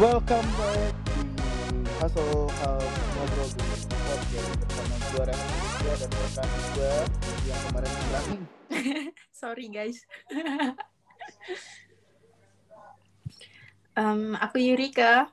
[0.00, 0.96] Welcome back
[1.68, 3.48] di Hustle House Ngobrol
[4.00, 5.52] Podcast bersama gue Rehan
[6.00, 6.92] dan rekan gue
[7.44, 8.48] yang kemarin bilang
[9.40, 10.00] Sorry guys.
[14.00, 15.28] Em, aku Yurika.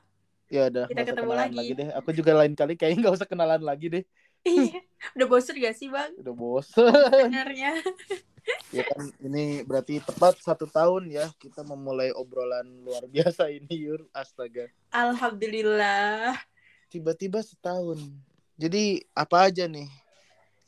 [0.52, 1.72] Ya udah, Kita ketemu kenalan lagi.
[1.72, 1.88] deh.
[1.96, 4.04] Aku juga lain kali kayaknya nggak usah kenalan lagi deh.
[4.46, 4.84] Iya.
[5.18, 6.14] Udah bosen gak sih bang?
[6.20, 6.92] Udah bosen.
[6.92, 7.72] Sebenarnya.
[8.68, 14.04] Ya kan ini berarti tepat satu tahun ya kita memulai obrolan luar biasa ini Yur.
[14.12, 14.68] Astaga.
[14.92, 16.36] Alhamdulillah.
[16.92, 18.00] Tiba-tiba setahun.
[18.58, 19.88] Jadi apa aja nih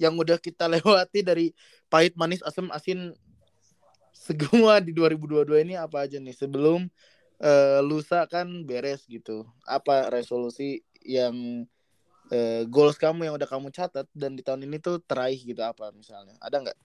[0.01, 1.53] yang udah kita lewati dari
[1.93, 3.13] pahit manis asam asin
[4.17, 6.89] semua di 2022 ini apa aja nih sebelum
[7.41, 9.45] eh, lusa kan beres gitu.
[9.69, 11.65] Apa resolusi yang
[12.33, 15.93] eh, goals kamu yang udah kamu catat dan di tahun ini tuh teraih gitu apa
[15.93, 16.37] misalnya?
[16.41, 16.79] Ada nggak?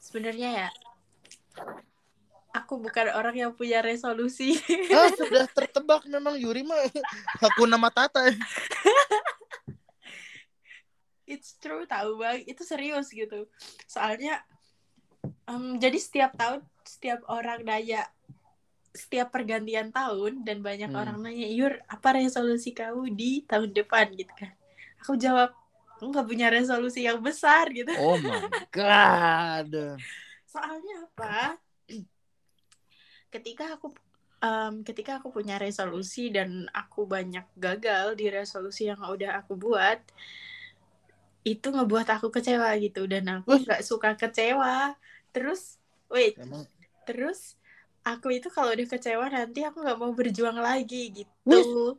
[0.00, 0.68] Sebenarnya ya.
[2.54, 4.56] Aku bukan orang yang punya resolusi.
[4.94, 6.80] Ah sudah tertebak memang Yuri mah
[7.46, 8.24] aku nama Tata.
[11.28, 12.40] It's true tahu bang.
[12.48, 13.46] Itu serius gitu.
[13.84, 14.42] Soalnya.
[15.44, 18.06] em, jadi setiap tahun setiap orang nanya
[18.94, 21.00] setiap pergantian tahun dan banyak Hmm.
[21.00, 24.54] orang nanya Yur apa resolusi kamu di tahun depan gitu kan
[25.00, 25.52] aku jawab
[25.98, 27.90] aku nggak punya resolusi yang besar gitu.
[27.98, 29.98] Oh my god.
[30.46, 31.58] soalnya apa?
[33.34, 33.90] Ketika aku
[34.38, 39.98] em, ketika aku punya resolusi dan aku banyak gagal di resolusi yang udah aku buat
[41.42, 43.10] itu ngebuat aku kecewa gitu.
[43.10, 44.94] Dan aku nggak suka kecewa.
[45.34, 46.38] Terus wait.
[46.38, 46.62] Emang?
[47.10, 47.58] Terus
[48.06, 51.50] aku itu kalau udah kecewa nanti aku nggak mau berjuang lagi gitu.
[51.50, 51.98] Wih.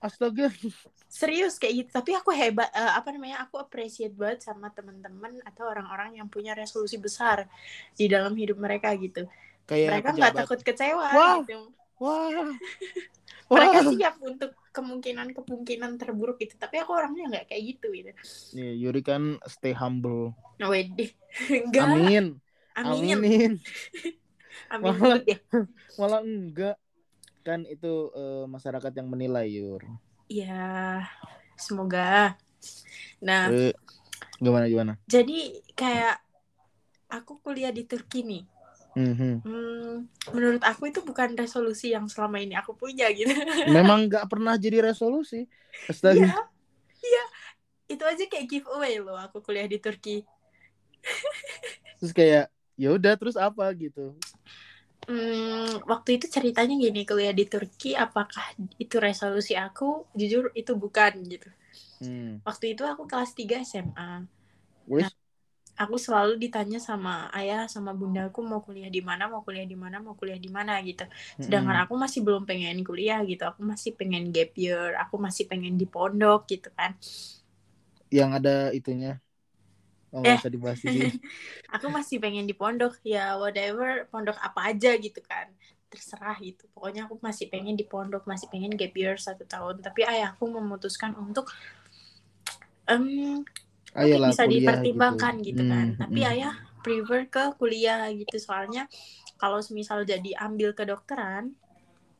[0.00, 0.48] Astaga.
[1.10, 5.66] serius kayak gitu tapi aku hebat eh, apa namanya aku appreciate banget sama teman-teman atau
[5.66, 7.50] orang-orang yang punya resolusi besar
[7.98, 9.26] di dalam hidup mereka gitu
[9.66, 11.36] Kayak mereka nggak takut kecewa Wah.
[11.42, 11.58] gitu
[12.00, 12.54] Wah.
[13.52, 13.90] mereka Wah.
[13.90, 18.10] siap untuk kemungkinan kemungkinan terburuk itu tapi aku orangnya nggak kayak gitu gitu
[18.54, 20.30] Nih, Yuri kan stay humble.
[20.62, 21.10] wede
[21.66, 22.24] enggak Amin.
[22.78, 23.52] amin Aminin.
[24.70, 24.94] amin Wah.
[24.94, 25.38] banget ya
[25.98, 26.76] Malah enggak.
[27.40, 29.80] Kan itu eh, masyarakat yang menilai, Yur.
[30.30, 31.02] ya
[31.58, 32.38] semoga
[33.18, 33.74] nah Eh,
[34.38, 34.94] gimana gimana?
[35.10, 36.22] jadi kayak
[37.10, 38.44] aku kuliah di Turki nih
[38.90, 39.46] Mhm.
[39.46, 43.30] Hmm, menurut aku itu bukan resolusi yang selama ini aku punya gitu.
[43.70, 45.46] Memang nggak pernah jadi resolusi.
[45.86, 46.18] Astaga.
[46.18, 46.34] Iya,
[47.00, 47.24] iya.
[47.86, 50.26] Itu aja kayak giveaway loh aku kuliah di Turki.
[52.02, 54.18] Terus kayak ya udah terus apa gitu.
[55.08, 58.44] Hmm, waktu itu ceritanya gini, kuliah di Turki apakah
[58.84, 59.84] itu resolusi aku?
[60.18, 61.48] Jujur itu bukan gitu.
[62.00, 62.40] Hmm.
[62.48, 64.10] Waktu itu aku kelas 3 SMA.
[64.86, 65.14] Wis,
[65.82, 69.96] Aku selalu ditanya sama ayah sama bundaku mau kuliah di mana, mau kuliah di mana,
[70.04, 71.04] mau kuliah di mana gitu.
[71.44, 71.86] Sedangkan mm-mm.
[71.88, 73.42] aku masih belum pengen kuliah gitu.
[73.50, 76.92] Aku masih pengen gap year, aku masih pengen di pondok gitu kan.
[78.10, 79.22] yang ada itunya.
[80.10, 80.38] Oh, Eh.
[80.38, 81.10] usah dibahas di sini.
[81.74, 82.98] aku masih pengen di pondok.
[83.06, 85.46] Ya whatever pondok apa aja gitu kan.
[85.86, 86.66] Terserah gitu.
[86.74, 88.26] Pokoknya aku masih pengen di pondok.
[88.26, 89.82] Masih pengen gap year satu tahun.
[89.82, 91.50] Tapi ayahku memutuskan untuk
[92.90, 93.42] em
[93.90, 95.86] Ayolah bisa kuliah dipertimbangkan gitu, kan.
[95.94, 96.30] Hmm, tapi hmm.
[96.30, 98.36] ayah prefer ke kuliah gitu.
[98.38, 98.86] Soalnya
[99.38, 101.54] kalau misal jadi ambil kedokteran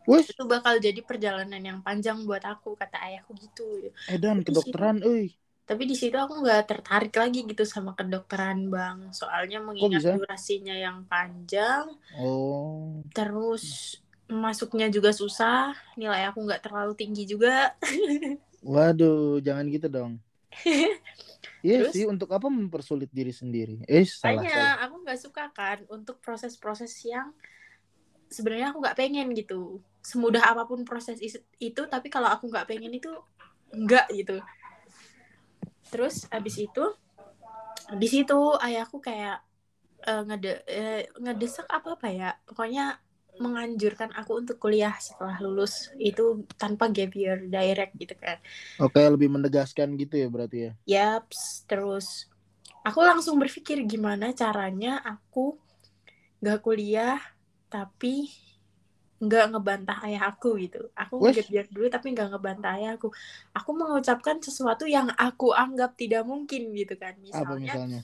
[0.09, 3.93] Wis, itu bakal jadi perjalanan yang panjang buat aku kata ayahku gitu.
[4.09, 5.37] Edan Tapi kedokteran, euy.
[5.71, 11.07] Tapi di situ aku nggak tertarik lagi gitu sama kedokteran bang soalnya mengingat durasinya yang
[11.07, 11.87] panjang
[12.19, 13.07] Oh.
[13.15, 17.71] terus masuknya juga susah nilai aku nggak terlalu tinggi juga
[18.61, 20.13] Waduh, jangan gitu dong.
[21.61, 21.93] Iya Terus?
[21.93, 23.85] sih, untuk apa mempersulit diri sendiri?
[23.85, 27.37] Eh, salah aku nggak suka kan untuk proses-proses yang
[28.33, 31.21] sebenarnya aku nggak pengen gitu semudah apa pun proses
[31.61, 33.13] itu tapi kalau aku nggak pengen itu
[33.77, 34.41] nggak gitu
[35.91, 36.85] terus abis itu
[37.91, 39.43] di situ ayahku kayak
[40.07, 42.99] eh, ngede eh, ngedesak apa apa ya pokoknya
[43.41, 48.37] menganjurkan aku untuk kuliah setelah lulus itu tanpa gap year direct gitu kan
[48.77, 50.73] Oke, lebih menegaskan gitu ya berarti ya.
[50.85, 52.29] Yaps, terus
[52.85, 55.57] aku langsung berpikir gimana caranya aku
[56.41, 57.21] gak kuliah
[57.73, 58.29] tapi
[59.21, 60.89] nggak ngebantah ayah aku gitu.
[60.97, 63.13] Aku year dulu tapi nggak ngebantah ayah aku.
[63.53, 67.21] Aku mengucapkan sesuatu yang aku anggap tidak mungkin gitu kan.
[67.21, 68.01] Apa Misalnya, misalnya?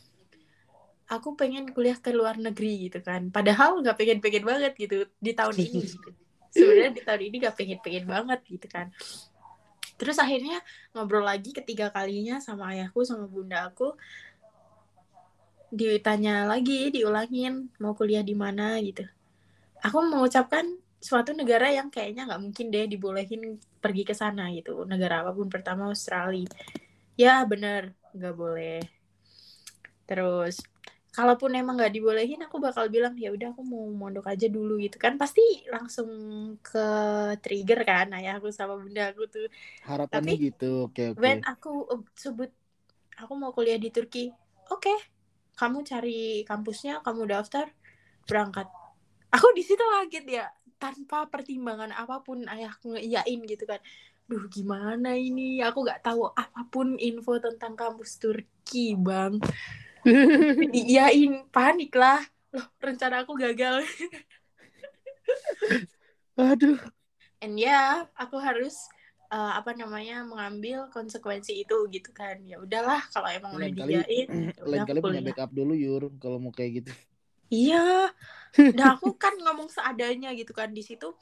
[1.09, 3.33] aku pengen kuliah ke luar negeri gitu kan.
[3.33, 5.81] Padahal nggak pengen-pengen banget gitu di tahun ini.
[5.97, 6.11] gitu.
[6.53, 8.93] Sebenarnya di tahun ini nggak pengen-pengen banget gitu kan.
[9.97, 10.61] Terus akhirnya
[10.93, 13.97] ngobrol lagi ketiga kalinya sama ayahku sama bunda aku.
[15.73, 19.09] Ditanya lagi, diulangin mau kuliah di mana gitu.
[19.81, 24.83] Aku mengucapkan suatu negara yang kayaknya nggak mungkin deh dibolehin pergi ke sana gitu.
[24.89, 26.49] Negara apa pun pertama Australia.
[27.15, 28.81] Ya bener nggak boleh.
[30.09, 30.61] Terus
[31.13, 34.97] kalaupun emang nggak dibolehin aku bakal bilang ya udah aku mau mondok aja dulu gitu.
[34.97, 36.09] Kan pasti langsung
[36.61, 36.89] ke
[37.41, 39.49] trigger kan ayah aku sama bunda aku tuh.
[39.85, 41.21] Harapannya Tapi, gitu oke oke.
[41.21, 42.51] when aku uh, sebut
[43.17, 44.33] aku mau kuliah di Turki.
[44.73, 44.93] Oke
[45.57, 47.73] kamu cari kampusnya kamu daftar
[48.29, 48.69] berangkat.
[49.33, 50.47] Aku di situ kaget ya
[50.77, 53.81] tanpa pertimbangan apa pun ayahku ngeiyain gitu kan.
[54.27, 55.63] Duh gimana ini?
[55.63, 59.39] Aku nggak tahu apa pun info tentang kampus Turki bang.
[60.75, 62.21] Diiyain panik lah.
[62.55, 63.87] Loh rencana aku gagal.
[66.39, 66.79] Aduh.
[67.41, 68.75] And ya aku harus
[69.31, 72.43] uh, apa namanya mengambil konsekuensi itu gitu kan.
[72.45, 75.73] Ya udahlah kalau emang udah lain kali diiyain ya lain udah kali punya backup dulu
[75.73, 76.93] yur kalau mau kayak gitu
[77.51, 78.11] Iya.
[78.73, 81.13] Nah, aku kan ngomong seadanya gitu kan di situ.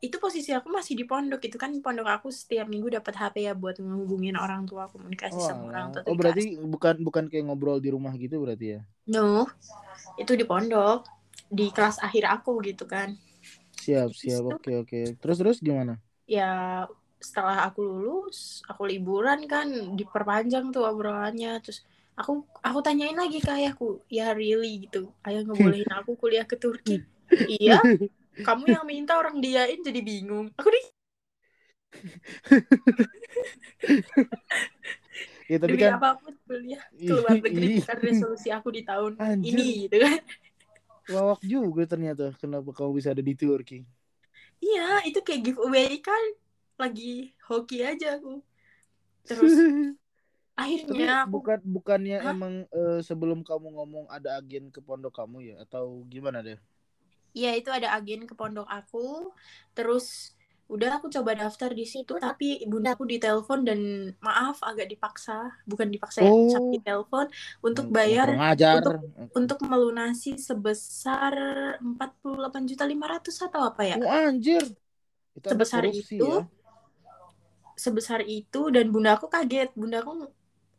[0.00, 3.52] Itu posisi aku masih di pondok itu kan pondok aku setiap minggu dapat HP ya
[3.52, 6.08] buat ngehubungin orang tua komunikasi oh, sama orang tua.
[6.08, 8.80] oh berarti bukan bukan kayak ngobrol di rumah gitu berarti ya
[9.12, 9.44] no.
[10.16, 11.04] Itu di pondok
[11.52, 13.12] di kelas akhir aku gitu kan.
[13.76, 16.84] siap siap oke oke terus terus gimana Ya
[17.20, 21.84] setelah aku lulus, aku liburan kan diperpanjang tuh obrolannya terus
[22.20, 24.84] aku aku tanyain lagi ke ayahku ya really?
[24.84, 25.08] gitu.
[25.24, 27.00] Ayah ngebolehin aku kuliah ke Turki.
[27.48, 27.80] Iya
[28.46, 30.52] kamu yang minta orang diain jadi bingung.
[30.60, 30.80] Aku di
[35.50, 39.18] ya tapi demi kan apa pun kuliah keluar negeri Ih, bukan resolusi aku di tahun
[39.18, 39.50] Anjir.
[39.50, 40.20] ini gitu kan.
[41.10, 43.82] Lawak juga ternyata kenapa kamu bisa ada di Turki.
[44.62, 46.22] Iya itu kayak giveaway kan.
[46.78, 48.40] Lagi hoki aja aku.
[49.26, 49.52] Terus
[50.60, 52.32] tapi akhirnya aku bukan bukannya Hah?
[52.32, 55.54] emang eh, sebelum kamu ngomong ada agen ke pondok kamu ya?
[55.64, 56.58] Atau gimana deh?
[57.36, 58.98] Iya itu ada agen ke pondok aku.
[59.76, 60.34] Terus
[60.70, 63.80] udah aku coba daftar di situ tapi bunda aku ditelepon dan
[64.26, 65.32] maaf agak dipaksa.
[65.70, 66.50] Bukan dipaksa ya Oh.
[66.58, 67.26] tapi ditelepon
[67.66, 68.82] untuk yang bayar ajar.
[69.38, 71.34] untuk melunasi sebesar
[71.82, 73.96] 48 juta 500 atau apa ya?
[74.02, 74.62] Oh, anjir.
[75.38, 76.42] Itu ada Sebesar korupsi itu, ya?
[77.78, 79.72] Sebesar itu dan bunda aku kaget.
[79.72, 80.12] Bunda aku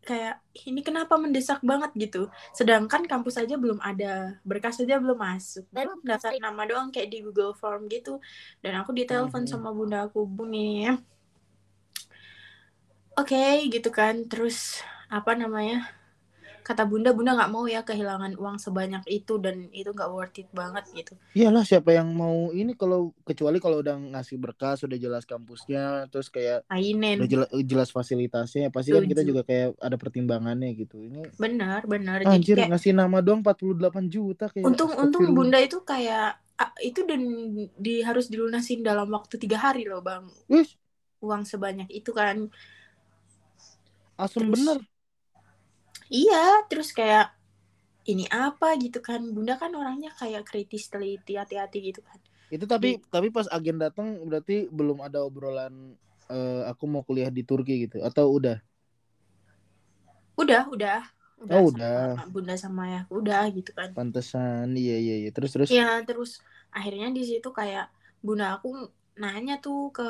[0.01, 1.91] kayak ini kenapa mendesak banget?
[1.97, 2.27] gitu.
[2.57, 5.65] Sedangkan kampus aja belum ada berkas aja belum masuk.
[5.69, 8.17] Belum daftar nama doang kayak di Google Form gitu.
[8.63, 9.51] Dan aku ditelepon Mhm.
[9.51, 10.89] sama bunda aku buni
[13.19, 13.43] oke
[13.73, 14.25] gitu kan.
[14.31, 14.81] Terus
[15.11, 16.00] apa namanya
[16.61, 20.49] kata bunda bunda nggak mau ya kehilangan uang sebanyak itu dan itu nggak worth it
[20.53, 21.13] banget gitu.
[21.33, 26.29] Iyalah siapa yang mau ini kalau kecuali kalau udah ngasih berkas udah jelas kampusnya terus
[26.29, 27.17] kayak mainin.
[27.19, 31.01] udah jelas, jelas fasilitasnya pasti kan kita juga kayak ada pertimbangannya gitu.
[31.01, 32.23] Ini benar benar.
[32.23, 36.37] Jadi anjir kayak ngasih nama doang 48 juta kayak untung untung bunda itu kayak
[36.85, 37.21] itu dan
[37.73, 40.29] di harus dilunasin dalam waktu tiga hari loh bang.
[40.45, 40.69] Wih,
[41.17, 42.53] uang sebanyak itu kan.
[44.13, 44.90] Asem Terus- bener
[46.11, 47.31] iya terus kayak
[48.05, 48.75] ini apa?
[48.77, 49.21] gitu kan.
[49.31, 52.19] Bunda kan orangnya kayak kritis teliti hati-hati gitu kan.
[52.51, 55.95] Itu tapi tapi pas agen datang berarti belum ada obrolan
[56.27, 58.59] eh, aku mau kuliah di Turki gitu atau udah?
[60.35, 61.01] Udah udah.
[61.41, 62.29] Udah Oh, sama udah.
[62.29, 63.89] bunda sama ya udah gitu kan.
[63.97, 64.77] Pantesan.
[64.77, 65.29] Iya iya iya.
[65.33, 65.69] Terus terus?
[65.73, 66.37] Ya terus
[66.69, 67.89] akhirnya di situ kayak
[68.21, 70.03] bunda aku nanya tuh ke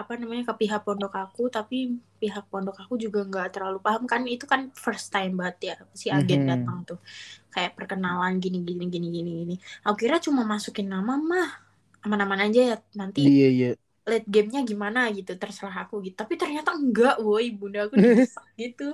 [0.00, 1.76] apa namanya ke pihak pondok aku tapi
[2.20, 6.06] pihak pondok aku juga nggak terlalu paham kan itu kan first time banget ya si
[6.16, 6.50] agen Mhm.
[6.50, 6.98] datang tuh.
[7.54, 9.54] Kayak perkenalan gini gini gini gini gini.
[9.86, 11.48] Aku kira cuma masukin nama mah
[12.04, 13.76] aman-aman aja ya nanti iya iya.
[14.10, 16.16] late gamenya gimana gitu terserah aku gitu.
[16.22, 17.94] Tapi ternyata enggak woi bunda aku
[18.60, 18.84] gitu.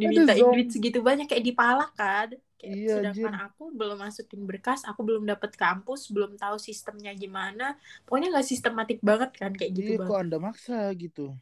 [0.00, 0.52] Dimintain Zom.
[0.52, 2.28] duit segitu banyak kayak dipalak kan
[2.62, 7.74] Kayak Iya, sedangkan aku belum masukin berkas aku belum dapet kampus belum tahu sistemnya gimana.
[8.06, 11.34] Pokoknya nggak sistematik banget kan kayak gitu iya kok anda maksa gitu?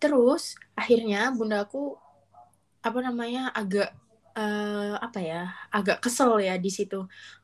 [0.00, 0.42] Terus
[0.76, 1.96] akhirnya bunda aku
[2.86, 3.88] apa namanya agak
[4.36, 5.40] eh, apa ya
[5.72, 6.96] agak kesel ya di situ.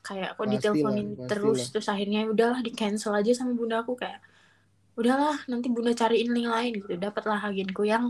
[0.06, 1.28] Kayak kok diteleponin pastilah.
[1.30, 4.20] terus terus akhirnya udahlah di cancel aja sama bunda aku kayak
[5.00, 6.94] udahlah nanti bunda cariin link lain gitu.
[7.00, 8.04] Dapatlah agenku yang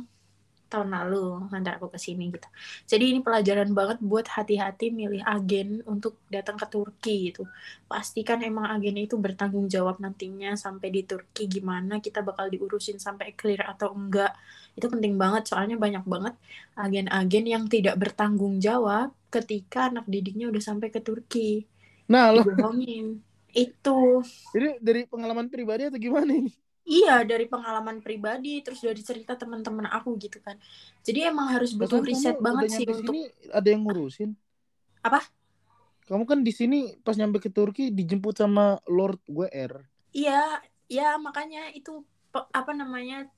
[0.73, 2.49] tahun lalu ngantar aku ke sini gitu.
[2.88, 7.45] Jadi ini pelajaran banget buat hati-hati milih agen untuk datang ke Turki gitu.
[7.85, 13.37] Pastikan emang agen itu bertanggung jawab nantinya sampai di Turki gimana kita bakal diurusin sampai
[13.37, 14.33] clear atau enggak.
[14.73, 16.35] Itu penting banget soalnya banyak banget
[16.73, 21.69] agen-agen yang tidak bertanggung jawab ketika anak didiknya udah sampai ke Turki.
[22.09, 22.41] Nah lo
[23.52, 24.25] itu.
[24.57, 29.86] Ini dari pengalaman pribadi atau gimana ini iya dari pengalaman pribadi terus dari cerita teman-teman
[29.90, 30.56] aku gitu kan.
[31.06, 33.20] Jadi emang harus butuh Bahkan riset kamu banget udah sih nyampe untuk sini
[33.50, 34.30] ada yang ngurusin.
[35.02, 35.20] Apa?
[36.06, 40.60] kamu kan di sini pas nyampe ke Turki dijemput sama Lord WR iya
[40.90, 43.30] ya makanya itu pe- apa namanya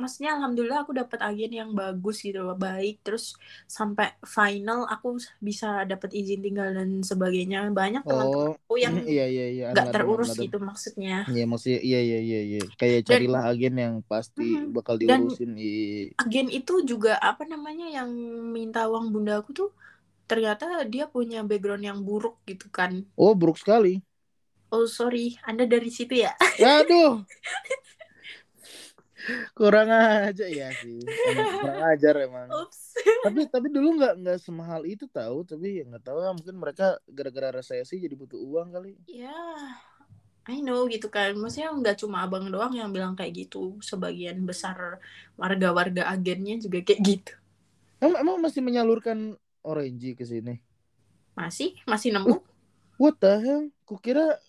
[0.00, 5.84] maksudnya alhamdulillah aku dapat agen yang bagus gitu loh baik terus sampai final aku bisa
[5.84, 9.66] dapat izin tinggal dan sebagainya banyak teman-teman Oh, aku yang iya iya iya.
[9.70, 12.60] Aladem, terurus gitu maksudnya Iya maksudnya iya iya iya iya.
[12.74, 14.72] Kayak Dan- carilah agen yang pasti Mhm.
[14.72, 15.52] bakal Dan- diurusin.
[15.54, 16.16] Iya.
[16.16, 18.08] agen itu juga apa namanya yang
[18.48, 19.70] minta uang bunda aku tuh
[20.24, 24.00] ternyata dia punya background yang buruk gitu kan Oh, buruk sekali.
[24.70, 27.20] oh sorry anda dari situ ya Aduh.
[29.52, 31.00] kurang aja ya sih.
[31.02, 32.48] Emang kurang ajar emang.
[32.50, 32.94] Ups.
[33.20, 35.44] tapi tapi dulu nggak nggak semahal itu tahu.
[35.44, 38.96] Tapi ya nggak tahu ya mungkin mereka gara-gara resesi jadi butuh uang kali.
[39.06, 39.36] ya
[40.48, 44.98] I know gitu kan maksudnya nggak cuma abang doang yang bilang kayak gitu sebagian besar
[45.36, 47.32] warga-warga agennya juga kayak gitu
[48.00, 50.58] Emang, emang masih menyalurkan orange ke sini.
[51.36, 52.40] masih masih nemu
[52.96, 53.62] What the hell?
[53.84, 54.40] Kukira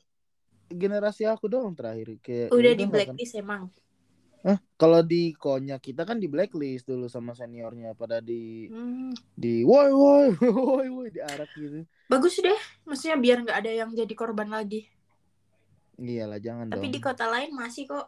[0.68, 3.62] generasi aku doang terakhir kayak udah di akan- blacklist emang
[4.46, 4.58] Hah?
[4.82, 9.90] Kalau di konya kita kan di blacklist dulu sama seniornya pada di Hmm, di woi
[10.02, 10.28] woi
[10.68, 11.80] woi woi diarak gitu.
[12.12, 14.80] bagus deh maksudnya biar nggak ada yang jadi korban lagi
[16.02, 16.94] Iyalah jangan tapi dong.
[16.94, 18.06] di kota lain masih kok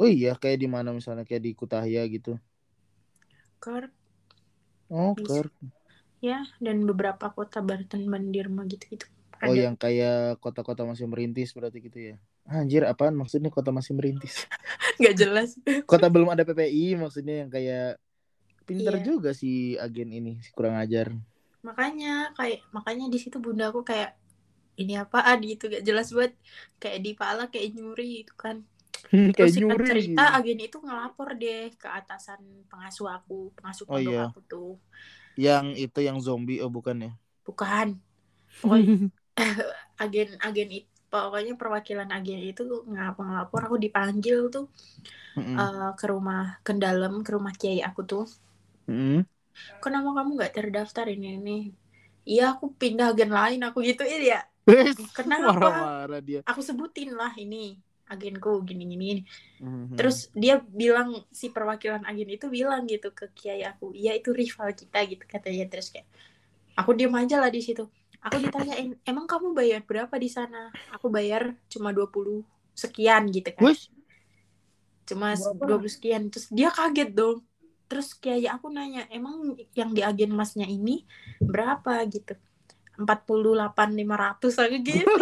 [0.00, 2.30] Oh iya kayak di mana misalnya kayak di Kutahya gitu.
[3.60, 3.90] Kor
[4.90, 5.14] Oh.
[5.14, 5.50] Ker.
[6.18, 9.06] ya dan beberapa kota Banten Bandirma gitu gitu
[9.46, 12.14] Oh yang kayak kota-kota masih merintis berarti gitu ya.
[12.48, 14.34] Anjir apaan maksudnya kota masih merintis?
[14.98, 15.48] nggak jelas
[15.90, 17.98] Kota belum ada PPI maksudnya yang kayak
[18.68, 19.04] pinter Iya.
[19.08, 19.50] juga si
[19.84, 21.08] agen ini si kurang ajar.
[21.66, 24.10] makanya kayak makanya di situ bunda aku kayak
[24.82, 26.34] ini apaan gitu gak jelas banget
[26.82, 28.56] kayak di pala kayak nyuri itu kan
[29.34, 29.88] kayak terus singkat nyuri.
[29.88, 30.36] cerita gitu.
[30.38, 32.40] agen itu ngelapor deh ke atasan
[32.70, 34.18] pengasuh aku pengasuh Oh, iya.
[34.26, 34.70] aku tuh
[35.44, 37.10] Yang itu yang zombie oh bukan ya?
[37.46, 37.88] bukan
[38.60, 38.92] pokoknya
[40.02, 42.62] agen agen itu pokoknya perwakilan agen itu
[42.92, 44.64] ngapa ngelapor aku dipanggil tuh
[45.36, 45.62] Mm-mm.
[45.62, 48.24] eh, ke rumah ke dalam ke rumah kiai aku tuh
[48.88, 49.26] Mm-mm.
[49.82, 51.52] kenapa kamu nggak terdaftar ini ini
[52.30, 54.38] iya aku pindah agen lain aku gituin ya
[55.16, 56.42] kenapa marah-marah dia.
[56.48, 57.56] aku sebutin lah ini
[58.12, 59.06] agenku gini gini
[59.60, 59.98] Mhm.
[59.98, 61.08] terus dia bilang
[61.40, 65.64] si perwakilan agen itu bilang gitu ke kiai aku iya itu rival kita gitu katanya
[65.72, 66.06] terus kayak
[66.80, 67.84] aku diem aja lah di situ
[68.22, 70.70] aku ditanyain emang kamu bayar berapa di sana?
[70.94, 72.42] Aku bayar cuma 20
[72.74, 73.62] sekian gitu kan.
[73.66, 73.90] Wes,
[75.08, 75.82] cuma Berapa?
[75.82, 76.22] 20 sekian.
[76.30, 77.42] Terus dia kaget dong.
[77.88, 81.08] Terus kiai aku nanya emang yang di agen masnya ini
[81.40, 82.04] berapa?
[82.04, 82.36] Gitu.
[82.98, 83.06] 48
[83.94, 85.14] 500 aku gitu.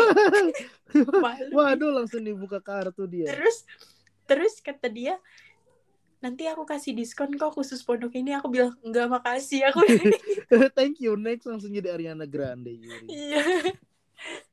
[1.57, 3.29] Waduh langsung dibuka kartu dia.
[3.29, 3.69] terus
[4.25, 5.21] terus kata dia
[6.25, 8.33] nanti aku kasih diskon kok khusus pondok ini.
[8.37, 9.69] Aku bilang enggak makasih.
[9.71, 9.85] Aku
[10.79, 11.15] Thank you.
[11.19, 13.43] Next langsung jadi Ariana Grande iya.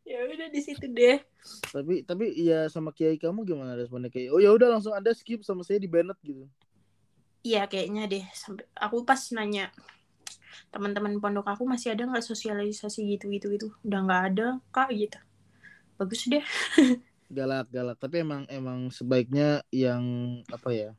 [0.03, 1.23] Ya udah di situ deh.
[1.71, 4.11] Tapi tapi ya sama kiai kamu gimana responnya?
[4.11, 6.43] Kayak oh ya udah langsung anda skip sama saya di Bennett gitu.
[7.43, 8.23] iya kayaknya deh.
[8.35, 9.71] Sampai aku pas nanya
[10.75, 13.67] teman-teman pondok aku masih ada nggak sosialisasi gitu gitu gitu?
[13.87, 15.19] Udah nggak ada kak gitu.
[15.95, 16.43] Bagus deh.
[17.31, 17.97] Galak galak.
[17.97, 20.03] Tapi emang emang sebaiknya yang
[20.51, 20.91] apa ya?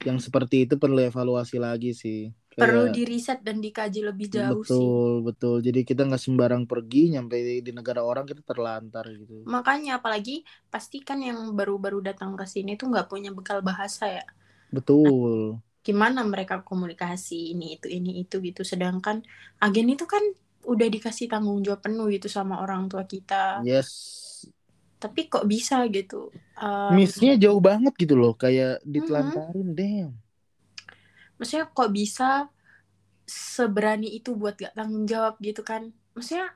[0.00, 2.32] Yang seperti itu perlu evaluasi lagi sih.
[2.50, 4.74] Kayak- perlu di riset dan dikaji lebih jauh sih.
[4.74, 5.54] Betul betul.
[5.66, 9.44] Jadi kita nggak sembarang pergi nyampe di negara orang kita terlantar gitu.
[9.46, 10.42] Makanya apalagi
[10.72, 14.24] pastikan yang baru-baru datang ke sini tuh nggak punya bekal bahasa ya.
[14.72, 15.60] Betul.
[15.80, 18.62] Gimana mereka komunikasi ini itu ini itu gitu.
[18.66, 19.24] Sedangkan
[19.64, 20.20] agen itu kan
[20.68, 23.64] udah dikasih tanggung jawab penuh gitu sama orang tua kita.
[23.64, 24.19] Yes
[25.00, 26.28] tapi kok bisa gitu?
[26.60, 30.12] Um, missnya jauh banget gitu loh kayak ditelantarin damn.
[31.40, 32.52] Maksudnya kok bisa
[33.24, 35.88] seberani itu buat gak tanggung jawab gitu kan?
[36.12, 36.52] Maksudnya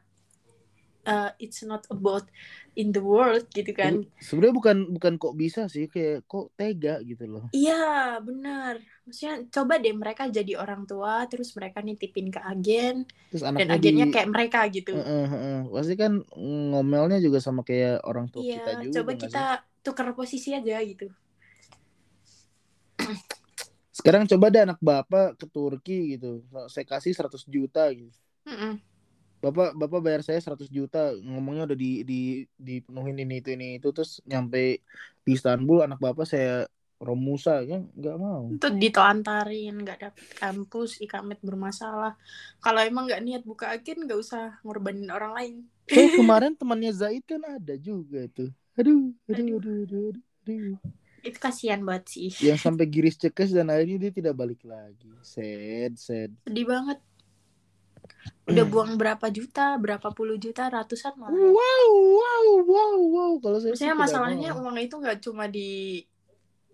[1.08, 2.28] uh, it's not about
[2.76, 4.04] in the world gitu kan?
[4.20, 7.48] Sebenarnya bukan bukan kok bisa sih kayak kok tega gitu loh.
[7.56, 13.42] Iya benar maksudnya coba deh mereka jadi orang tua terus mereka nitipin ke agen terus
[13.58, 15.56] dan agennya di kayak mereka gitu Heeh, heeh.
[15.74, 16.12] pasti kan
[16.70, 19.38] ngomelnya juga sama kayak orang tua iya kita juga coba kita
[19.84, 21.14] tukar posisi aja gitu sih?
[23.98, 26.42] sekarang coba deh anak bapak ke Turki gitu
[26.72, 28.10] saya kasih 100 juta gitu
[28.46, 28.80] Mm-mm.
[29.44, 32.14] bapak bapak bayar saya 100 juta ngomongnya udah di di
[32.56, 34.80] dipenuhin ini itu ini itu terus nyampe
[35.24, 36.64] di Istanbul anak bapak saya
[37.04, 38.48] Romusa kan nggak mau.
[38.48, 42.16] Itu ditelantarin nggak dapet kampus ikamet bermasalah.
[42.64, 45.54] Kalau emang nggak niat buka agen nggak usah ngorbanin orang lain.
[45.92, 49.58] Eh kemarin temannya Zaid kan ada juga tuh aduh aduh Aduh.
[49.60, 50.04] aduh aduh,
[50.42, 50.76] aduh,
[51.24, 52.30] itu kasihan banget sih.
[52.44, 55.08] Yang sampai giris cekes dan akhirnya dia tidak balik lagi.
[55.24, 56.30] Sad sad.
[56.44, 57.00] Sedih banget.
[58.44, 61.48] Udah buang berapa juta berapa puluh juta ratusan malah ya.
[61.48, 63.32] Wow, wow, wow, wow.
[63.40, 66.04] Kalau saya maksudnya masalahnya uang itu nggak cuma di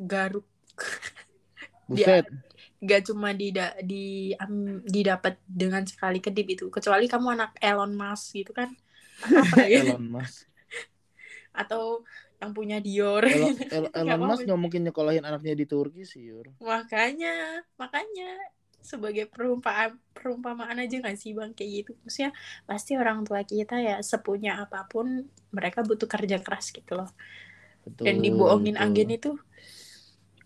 [0.01, 0.49] garuk
[1.91, 2.25] Buset.
[2.81, 3.53] nggak cuma di
[3.85, 8.73] di am- didapat dengan sekali kedip itu kecuali kamu anak Elon Musk gitu kan
[9.21, 10.49] apa ya Elon Musk.
[11.53, 12.01] atau
[12.41, 14.21] yang punya Dior Elon, El- Elon.
[14.25, 16.57] Musk nggak mungkin nyekolahin anaknya di Turki sih, Yur.
[16.65, 18.33] makanya makanya
[18.81, 22.33] sebagai perumpamaan perumpamaan aja nggak sih bang kayak gitu maksudnya
[22.65, 27.13] pasti orang tua kita ya sepunya apa pun mereka butuh kerja keras gitu loh
[27.85, 28.09] Betul.
[28.09, 28.89] dan dibohongin betul.
[28.89, 29.31] agen itu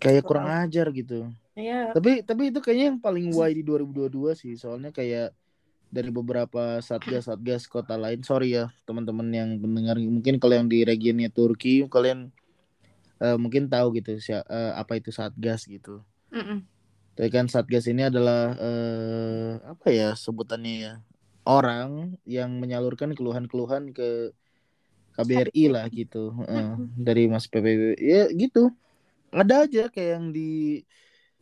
[0.05, 1.33] Kayak kurang ajar gitu.
[1.57, 4.53] ya Tapi tapi itu kayaknya yang paling why di 2022 sih.
[4.61, 5.33] Soalnya kayak
[5.89, 8.21] dari beberapa satgas-satgas kota lain.
[8.21, 9.97] Sorry ya teman-teman yang mendengar.
[9.97, 12.29] Mungkin kalau yang di regionnya Turki kalian
[13.25, 16.05] eh, mungkin tahu gitu eh, apa itu satgas gitu.
[16.29, 16.61] mm-mm.
[17.15, 20.95] Tapi kan satgas ini adalah eh, apa ya sebutannya ya
[21.45, 24.33] orang yang menyalurkan keluhan-keluhan ke
[25.15, 28.73] KBRI lah gitu Heeh, dari Mas PBB ya gitu
[29.43, 30.41] ada aja kayak yang di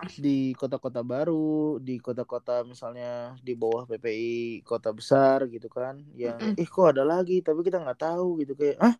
[0.03, 6.67] di kota-kota baru di kota-kota misalnya di bawah PPI kota besar gitu kan yang ih
[6.67, 7.39] kok ada lagi?
[7.47, 8.95] Tapi kita nggak tahu gitu kayak ah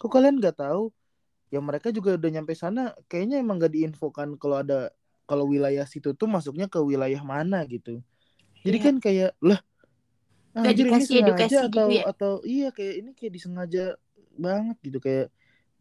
[0.00, 0.92] kok kalian nggak tahu?
[1.54, 4.90] Ya mereka juga udah nyampe sana kayaknya emang nggak diinfokan kalau ada
[5.30, 8.02] kalau wilayah situ tuh masuknya ke wilayah mana gitu.
[8.66, 8.84] Jadi Iya.
[8.86, 9.60] kan kayak lah
[10.54, 12.04] Nggak anjir ini edukasi gitu atau ya?
[12.10, 13.80] atau iya kayak ini kayak disengaja
[14.38, 15.26] banget gitu kayak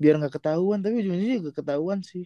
[0.01, 0.79] biar nggak ketahuan.
[0.83, 2.25] Tapi ujung-ujungnya juga ketahuan sih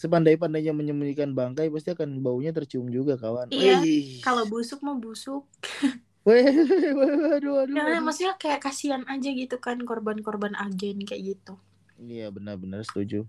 [0.00, 3.76] sepandai-pandainya menyembunyikan bangkai pasti akan baunya tercium juga kawan Iya,
[4.24, 5.44] kalau busuk mau busuk
[6.28, 6.44] Weh,
[6.96, 8.00] waduh, ya waduh.
[8.04, 11.56] maksudnya kayak kasihan aja gitu kan korban-korban agen kayak gitu
[12.00, 13.28] Iya benar-benar setuju.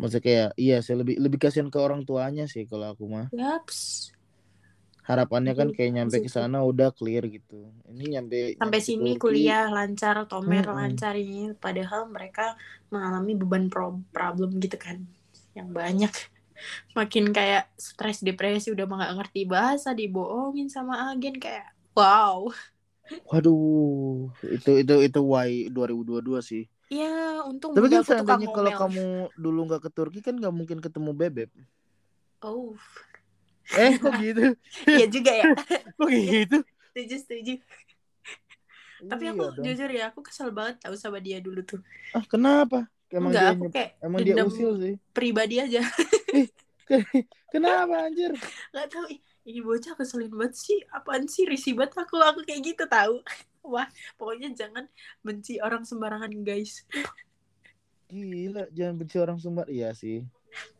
[0.00, 3.28] Maksudnya kayak iya saya lebih lebih kasihan ke orang tuanya sih kalau aku mah.
[3.28, 4.13] yaps
[5.08, 7.54] Harapannya kan Iya, kayak nyampe ke sana udah clear gitu.
[7.92, 10.74] Ini nyampe sampai nyampe sini Turki, kuliah lancar tomer Mm-mm.
[10.78, 12.42] lancar ini padahal mereka
[12.92, 14.96] mengalami beban pro- problem gitu kan
[15.58, 16.12] yang banyak
[16.98, 21.66] makin kayak stres depresi udah mah nggak ngerti bahasa dibohongin sama agen kayak
[21.98, 22.38] wow
[23.28, 26.62] Waduh, itu itu itu why 2022 sih.
[26.92, 27.06] ya
[27.50, 29.04] untung Tapi kan seandainya kalau kamu
[29.44, 31.50] dulu nggak ke Turki kan nggak mungkin ketemu bebek.
[32.42, 32.76] oh
[33.72, 34.40] Eh kok gitu?
[34.94, 35.48] iya juga ya
[35.98, 36.56] Kok gitu?
[36.92, 37.52] setuju setuju
[39.04, 41.80] tapi aku Iya jujur ya aku kesel banget tahu sama dia dulu tuh
[42.16, 42.76] Ah kenapa?
[43.12, 44.94] Emang enggak dia aku kayak emang dia usil sih.
[45.16, 45.80] pribadi aja
[47.52, 48.32] Kenapa anjir?
[48.72, 52.60] nggak tahu ih, ini bocah keselin banget sih apaan sih risih banget aku aku kayak
[52.74, 53.14] gitu tahu
[53.64, 54.84] wah pokoknya jangan
[55.24, 56.84] benci orang sembarangan guys
[58.10, 59.66] Gila, jangan benci orang Sumbar.
[59.76, 60.16] Iya sih.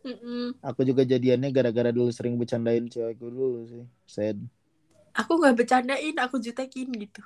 [0.05, 0.55] Mm-mm.
[0.61, 3.85] Aku juga jadiannya gara-gara dulu sering bercandain cewekku dulu sih.
[4.07, 4.39] Sad.
[5.15, 7.23] aku nggak bercandain aku jutekin gitu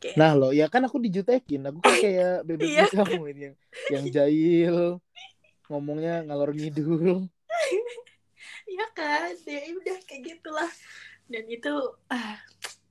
[0.00, 1.60] kayak Nah lo, ya kan aku dijutekin.
[1.68, 2.84] Aku kan kayak bebek Iya.
[2.92, 3.56] kamu ini yang
[3.92, 4.76] yang jahil,
[5.68, 7.28] ngomongnya ngalor ngidul.
[8.76, 10.70] ya kan ya udah kayak gitulah
[11.32, 11.72] dan itu
[12.12, 12.36] ah,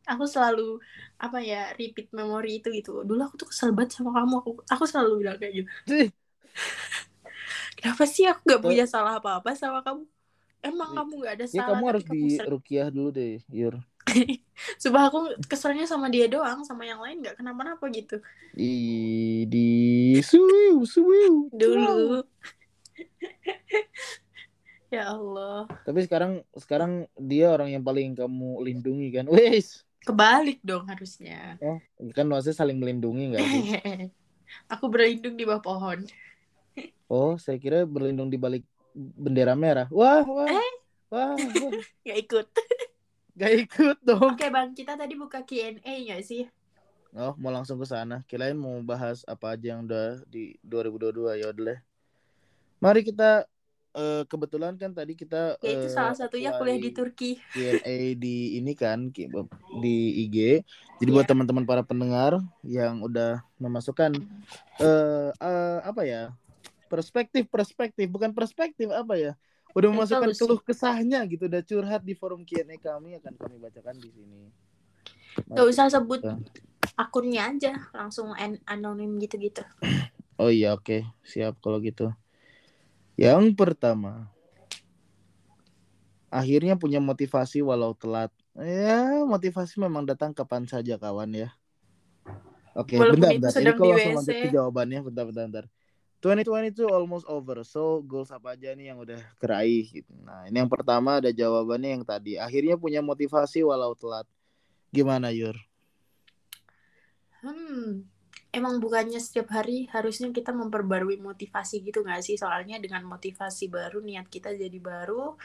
[0.10, 0.82] aku selalu
[1.22, 4.84] apa ya repeat memori itu gitu dulu aku tuh kesel banget sama kamu aku aku
[4.90, 5.70] selalu bilang kayak gitu
[7.76, 10.08] kenapa sih aku nggak punya salah apa apa sama kamu?
[10.66, 13.76] Emang Ya, kamu nggak ada ya salah kamu tapi harus di rukiah dulu deh, Yur.
[14.82, 18.18] Sumpah aku keselnya sama dia doang sama yang lain nggak kenapa-napa gitu.
[18.58, 18.74] Di
[19.46, 19.70] di
[20.26, 21.52] suwiu suwiu.
[21.54, 22.26] dulu.
[24.96, 25.70] ya Allah.
[25.86, 29.28] Tapi sekarang sekarang dia orang yang paling kamu lindungi kan.
[29.30, 29.86] Wes.
[30.06, 31.58] kebalik dong harusnya.
[31.66, 31.82] Oh,
[32.14, 33.42] kan maksudnya saling melindungi nggak
[34.74, 36.06] aku berlindung di bawah pohon
[37.06, 39.86] Oh, saya kira berlindung di balik bendera merah.
[39.90, 40.50] Wah, wah.
[40.50, 40.72] Eh?
[41.08, 41.72] Wah, wah.
[42.04, 42.48] nggak ikut
[43.36, 44.32] Gak ikut dong.
[44.32, 46.48] oke bang kita tadi buka Q&A nggak sih
[47.12, 48.28] Oh, mau langsung ke sana.
[48.28, 51.64] Kirain mau bahas apa aja yang udah di 2022 ya udah.
[51.72, 51.80] deh.
[52.80, 53.48] Mari kita
[53.92, 58.60] eh, kebetulan kan tadi kita ya itu eh, salah satunya kuliah di Turki Q&A di
[58.60, 59.08] ini kan
[59.80, 59.96] di
[60.28, 60.60] IG.
[61.00, 61.32] Jadi buat Iya.
[61.32, 64.20] teman-teman para pendengar yang udah memasukkan
[64.80, 66.36] eh eh, apa ya?
[66.86, 69.34] Perspektif-perspektif, bukan perspektif apa ya?
[69.76, 74.10] Udah memasukkan keluh kesahnya gitu, udah curhat di forum Q&A kami akan kami bacakan di
[74.14, 74.42] sini.
[75.52, 76.40] nggak usah sebut Ya.
[76.96, 79.62] akunnya aja langsung an- anonim gitu-gitu
[80.40, 82.12] Oh iya oke siap kalau gitu.
[83.16, 84.28] Yang pertama,
[86.28, 88.32] akhirnya punya motivasi walau telat.
[88.56, 91.50] Ya motivasi memang datang kapan saja kawan ya.
[92.76, 93.52] Oke Walaupun bentar bentar.
[93.52, 95.66] Ini sedang kalau langsung lanjut ke jawabannya bentar bentar bentar.
[96.26, 97.62] 2022 almost over.
[97.62, 100.10] So goals apa aja nih yang udah keraih gitu.
[100.26, 102.42] Nah, ini yang pertama ada jawabannya yang tadi.
[102.42, 104.26] Akhirnya punya motivasi walau telat.
[104.90, 105.54] Gimana, Yur?
[107.46, 108.10] Hmm,
[108.50, 112.42] emang bukannya setiap hari harusnya kita memperbarui motivasi gitu nggak sih?
[112.42, 115.38] Soalnya dengan motivasi baru niat kita jadi baru.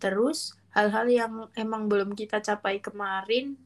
[0.00, 3.60] Terus hal-hal yang emang belum kita capai kemarin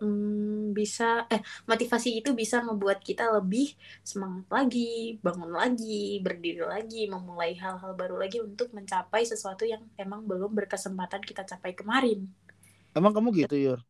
[0.00, 3.72] hmm, bisa eh motivasi itu bisa membuat kita lebih
[4.04, 10.24] semangat lagi, bangun lagi, berdiri lagi, memulai hal-hal baru lagi untuk mencapai sesuatu yang emang
[10.24, 12.28] belum berkesempatan kita capai kemarin.
[12.96, 13.80] Emang kamu gitu, Yur?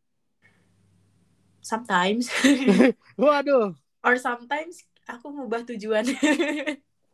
[1.63, 2.31] Sometimes.
[3.19, 3.75] Waduh.
[4.03, 6.07] Or sometimes aku ngubah tujuan.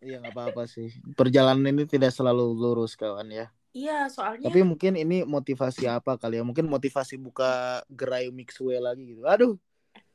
[0.04, 0.92] Iya nggak apa-apa sih.
[1.16, 3.48] Perjalanan ini tidak selalu lurus kawan ya.
[3.74, 6.44] Iya, soalnya Tapi mungkin ini motivasi apa kali ya?
[6.46, 9.26] Mungkin motivasi buka gerai mixway lagi gitu.
[9.26, 9.54] Aduh.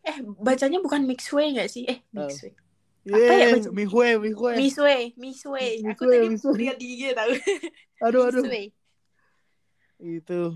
[0.00, 1.84] eh bacanya bukan mixway nggak sih?
[1.84, 2.54] Eh, mixway.
[3.08, 4.54] Apa Yeay, ya baca- mixway, mixway.
[4.56, 5.70] Misway, misway.
[5.82, 6.28] Aku tadi
[6.60, 7.30] lihat di IG tahu.
[8.06, 8.44] Aduh, aduh.
[9.98, 10.54] Itu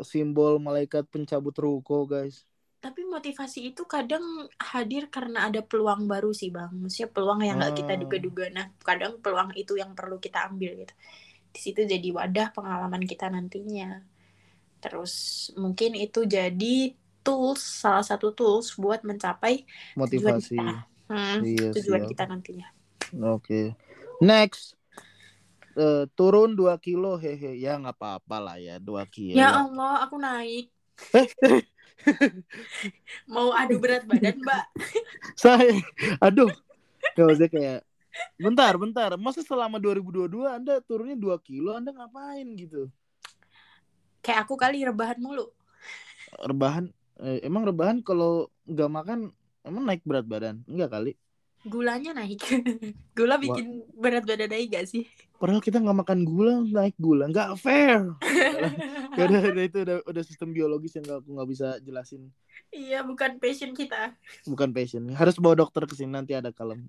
[0.00, 2.46] simbol malaikat pencabut ruko, guys.
[2.78, 4.22] Tapi motivasi itu kadang
[4.58, 6.70] hadir karena ada peluang baru sih, Bang.
[6.76, 7.98] Maksudnya peluang yang nggak kita Ah.
[7.98, 8.44] duga-duga.
[8.50, 10.94] Nah, kadang peluang itu yang perlu kita ambil gitu.
[11.52, 14.00] Di situ jadi wadah pengalaman kita nantinya.
[14.82, 15.14] Terus
[15.54, 19.62] mungkin itu jadi tools, salah satu tools buat mencapai
[20.10, 20.58] tujuan Motivasi.
[20.58, 20.74] kita.
[21.12, 22.10] Hmm, Iya, tujuan siap.
[22.10, 22.68] kita nantinya.
[23.36, 23.76] Oke.
[24.24, 24.74] Next.
[25.72, 30.20] Eh, turun 2 kilo hehe ya nggak apa-apa lah ya 2 kilo Ya Allah, aku
[30.20, 30.68] naik.
[33.32, 34.64] Mau adu berat badan, Mbak?
[35.42, 35.72] saya
[36.20, 36.50] aduh
[37.16, 37.86] kayak
[38.36, 39.10] bentar bentar.
[39.16, 42.88] Masa selama 2022 anda turunnya 2 kilo anda ngapain gitu?
[44.22, 45.50] Kayak aku kali rebahan mulu.
[46.40, 46.88] rebahan?
[47.20, 49.18] Eh, emang rebahan kalau nggak makan
[49.66, 50.64] emang naik berat badan?
[50.64, 51.12] Enggak kali?
[51.62, 52.42] Gulanya naik.
[53.18, 55.06] Gula bikin berat badan naik gak sih?
[55.42, 57.26] padahal kita nggak makan gula naik gula.
[57.26, 58.00] Nggak fair.
[59.12, 62.32] Ya udah udah, itu udah, udah sistem biologis yang aku nggak bisa jelasin.
[62.72, 64.16] Iya, bukan passion kita.
[64.48, 65.04] bukan passion.
[65.12, 66.88] Harus bawa dokter ke sini nanti ada kalem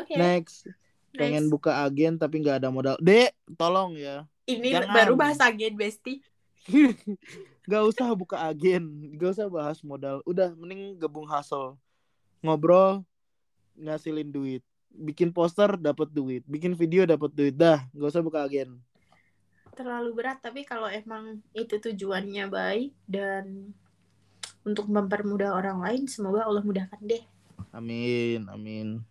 [0.00, 0.16] Oke.
[0.16, 0.64] next
[1.12, 1.20] next.
[1.20, 4.90] pengen buka agen tapi nggak ada modal dek tolong ya Ini Jangan.
[4.90, 6.18] baru bahas agen, Besti.
[7.70, 10.18] Gak usah buka agen, gak usah bahas modal.
[10.26, 11.78] Udah, mending gabung hustle.
[12.42, 13.06] Ngobrol,
[13.78, 14.62] ngasilin duit.
[14.90, 17.54] Bikin poster dapat duit, bikin video dapat duit.
[17.54, 18.82] Dah, gak usah buka agen.
[19.78, 23.70] Terlalu berat, tapi kalau emang itu tujuannya baik dan
[24.66, 27.22] untuk mempermudah orang lain, semoga Allah mudahkan deh.
[27.70, 29.06] Amin, amin.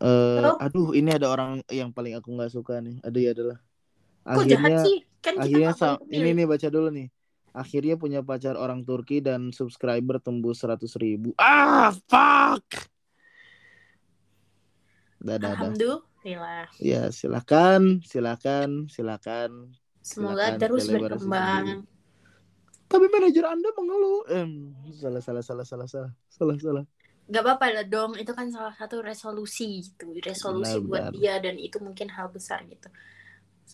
[0.00, 0.56] Eh, Halo?
[0.56, 3.04] aduh, ini ada orang yang paling aku nggak suka nih.
[3.04, 3.58] Aduh ya adalah.
[4.24, 4.96] Kok Akhirnya, sih?
[5.20, 5.72] Kan akhirnya
[6.08, 7.08] ini nih baca dulu nih.
[7.50, 11.36] Akhirnya punya pacar orang Turki dan subscriber tembus 100 ribu.
[11.36, 12.64] Ah, fuck.
[15.20, 15.52] Dadah.
[15.52, 16.72] Alhamdulillah.
[16.80, 19.76] Ya, silakan, silakan, silakan.
[20.00, 21.20] Semoga Silakan terus berkembang.
[21.20, 21.84] sendiri.
[22.88, 24.20] Tapi manajer Anda mengeluh.
[24.32, 24.50] Em,
[24.96, 26.84] salah, salah, salah, salah, salah, salah, salah.
[27.34, 30.06] Gak apa-apa lah dong, itu kan salah satu resolusi gitu.
[30.28, 31.14] Resolusi Benar, buat benar.
[31.14, 32.88] dia dan itu mungkin hal besar gitu.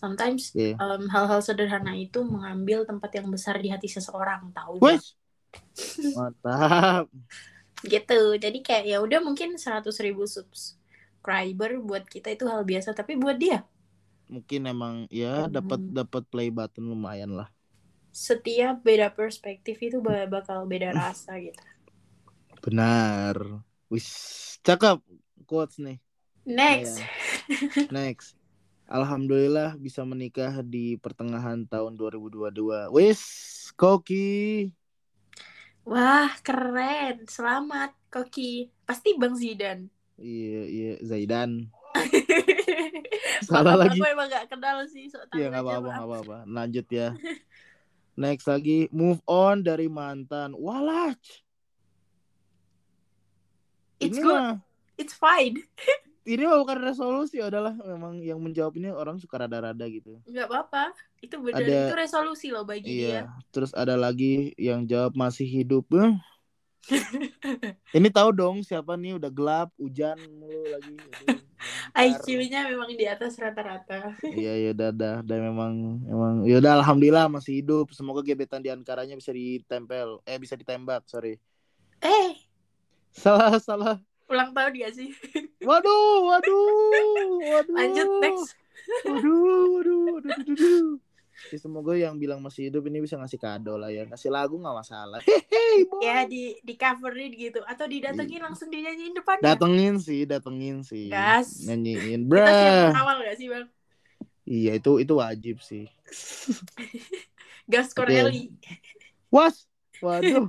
[0.01, 0.81] Sometimes Oke.
[0.83, 5.03] em, hal-hal sederhana itu mengambil tempat yang besar di hati seseorang, tahu nggak?
[6.15, 7.07] Mantap.
[7.85, 13.13] gitu jadi kayak ya udah mungkin 100 ribu subscriber buat kita itu hal biasa tapi
[13.21, 13.57] buat dia
[14.33, 15.91] Mungkin emang ya dapat Hmm.
[15.97, 17.47] dapat play button lumayan lah.
[18.25, 21.61] setiap beda perspektif itu ba- bakal beda rasa gitu
[22.63, 23.35] Benar.
[23.87, 24.07] Wis,
[24.61, 24.99] cakep
[25.47, 25.97] quotes nih.
[26.43, 26.99] next
[27.91, 28.35] Next.
[28.87, 32.87] Alhamdulillah bisa menikah di pertengahan tahun 2022.
[32.91, 33.21] Wis,
[33.75, 34.71] Koki.
[35.87, 39.87] wah keren selamat Koki pasti Bang Zidan
[40.19, 41.69] Iya, iya, Zaidan.
[43.47, 43.99] Salah Maaf, lagi.
[44.01, 46.37] aku emang gak kenal sih so Iya, aja, apa-apa, nggak apa-apa.
[46.49, 47.13] Lanjut ya.
[48.17, 50.57] Next lagi, move on dari mantan.
[50.57, 51.13] Walah.
[53.97, 54.33] It's ini good.
[54.37, 54.53] mah
[54.97, 55.57] it's fine
[56.31, 60.19] ini mah bukan resolusi adalah memang yang menjawab ini orang suka rada-rada gitu.
[60.27, 60.91] nggak apa-apa
[61.23, 63.21] itu benar Ada- itu resolusi loh bagi dia Iya.
[63.49, 65.87] Terus ada lagi yang jawab masih hidup.
[67.97, 70.95] Ini tahu dong siapa nih udah gelap, hujan mulu lagi.
[72.07, 75.73] IQ-nya memang di atas rata-rata Iya ya dadah dan memang
[76.05, 77.91] memang ya udah alhamdulillah masih hidup.
[77.91, 81.39] Semoga gebetan di ankaranya bisa ditempel eh bisa ditembak, sorry.
[81.97, 82.37] eh
[83.17, 83.97] Salah salah.
[84.27, 85.09] ulang tahun gak sih
[85.63, 87.75] Waduh, waduh, waduh.
[87.79, 88.59] lanjut next
[89.07, 89.39] Waduh,
[89.73, 90.87] waduh, waduh, waduh, waduh.
[91.53, 94.09] Ya, semoga yang bilang masih hidup ini bisa ngasih kado lah ya.
[94.09, 95.19] Ngasih lagu nggak masalah.
[95.21, 101.13] Hehehe, ya di di coverin gitu atau didatengin langsung dinyanyiin depan Datengin sih, datengin sih.
[101.13, 101.67] Gas.
[101.69, 103.67] Nyanyiin, kita siap awal gak sih bang
[104.47, 105.91] Iya, itu itu wajib sih.
[107.71, 108.55] gas Corelli
[109.27, 109.67] Was.
[109.99, 110.47] Waduh.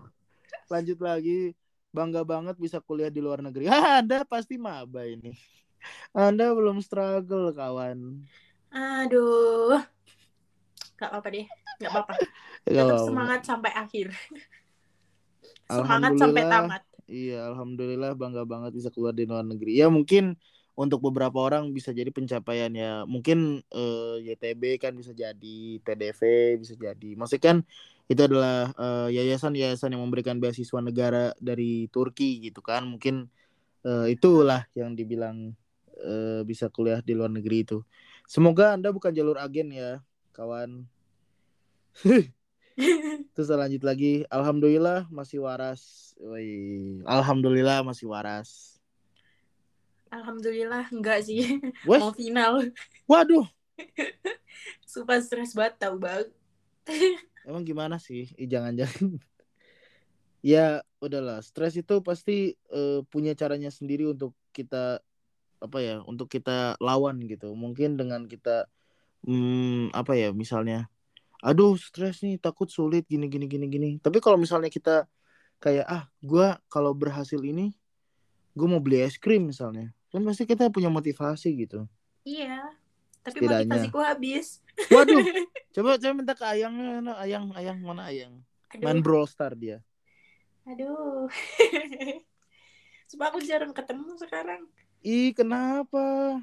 [0.73, 1.58] Lanjut lagi.
[1.99, 3.67] Bangga banget bisa kuliah di luar negeri.
[3.67, 5.35] Ah, Anda pasti maba ini.
[6.15, 8.23] Anda belum struggle, kawan.
[8.69, 9.81] aduh
[10.99, 11.47] nggak apa-apa deh
[11.79, 12.13] nggak apa-apa
[12.67, 14.07] tetap semangat sampai akhir
[15.79, 19.81] semangat sampai tamat Iya, alhamdulillah bangga banget bisa keluar di luar negeri.
[19.81, 20.37] Ya mungkin
[20.77, 23.09] untuk beberapa orang bisa jadi pencapaian ya.
[23.09, 26.21] Mungkin eh, YTB kan bisa jadi, TDV
[26.61, 27.17] bisa jadi.
[27.17, 27.57] Maksudnya kan
[28.09, 32.89] itu adalah eh, yayasan-yayasan yang memberikan beasiswa negara dari Turki gitu kan.
[32.89, 33.29] Mungkin
[33.85, 35.53] eh, itulah yang dibilang
[36.01, 37.79] eh, bisa kuliah di luar negeri itu.
[38.25, 40.01] Semoga Anda bukan jalur agen ya,
[40.33, 40.89] kawan.
[43.35, 46.13] Terus lanjut lagi, alhamdulillah masih waras.
[46.19, 48.79] Wih, alhamdulillah masih waras.
[50.09, 52.73] alhamdulillah enggak sih Wes, mau final
[53.05, 53.47] waduh,
[54.93, 56.27] super stres banget tau bang
[57.49, 58.29] emang gimana sih?
[58.37, 59.17] Ih, jangan-jangan.
[60.53, 65.01] ya, udahlah, stres itu pasti eh, punya caranya sendiri untuk kita
[65.59, 67.57] apa ya, untuk kita lawan gitu.
[67.57, 68.69] Mungkin dengan kita
[69.25, 70.93] hmm, apa ya, misalnya
[71.39, 75.07] aduh stres nih takut sulit gini gini gini gini tapi kalau misalnya kita
[75.63, 77.79] kayak ah gua kalau berhasil ini
[78.59, 81.87] gue mau beli es krim misalnya kan pasti kita punya motivasi gitu
[82.27, 82.75] iya
[83.23, 83.67] tapi Setidaknya.
[83.67, 84.47] motivasiku habis
[84.89, 85.25] waduh
[85.75, 88.33] coba coba minta ke ayangnya mana ayang ayang mana ayang
[88.79, 89.81] main aduh brawl star dia
[90.65, 91.27] aduh
[93.09, 94.69] Coba aku jarang ketemu sekarang
[95.01, 96.39] ih kenapa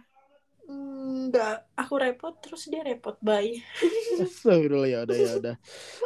[0.65, 3.13] Enggak, aku repot terus dia repot.
[3.21, 3.61] Bye.
[4.17, 5.55] Astagfirullah ya udah ya udah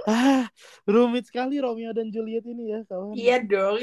[0.04, 0.44] ah
[0.84, 3.80] rumit sekali Romeo dan Juliet ini ya kawan Iya dong.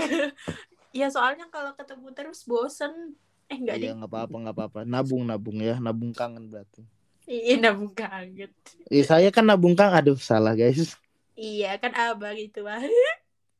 [0.93, 3.17] Iya soalnya kalau ketemu terus bosen.
[3.47, 4.03] Eh enggak iya deh.
[4.03, 6.83] nggak apa-apa nggak apa-apa nabung nabung ya nabung kangen berarti
[7.27, 8.55] Iya nabung kaget.
[8.87, 10.95] Ih, saya kan nabung kang aduh salah guys
[11.35, 12.81] Iya kan abang itu mah.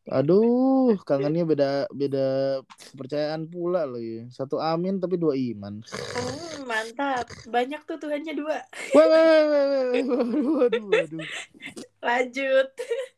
[0.07, 2.27] Aduh, kangennya beda beda
[2.95, 4.23] kepercayaan pula loh ya.
[4.31, 5.83] Satu amin tapi dua iman.
[5.83, 7.27] Oh, mantap.
[7.51, 8.63] Banyak tuh Tuhannya dua.
[8.95, 11.27] Wah, wah, wah, wah, wah, waduh, waduh, waduh.
[12.07, 12.69] Lanjut.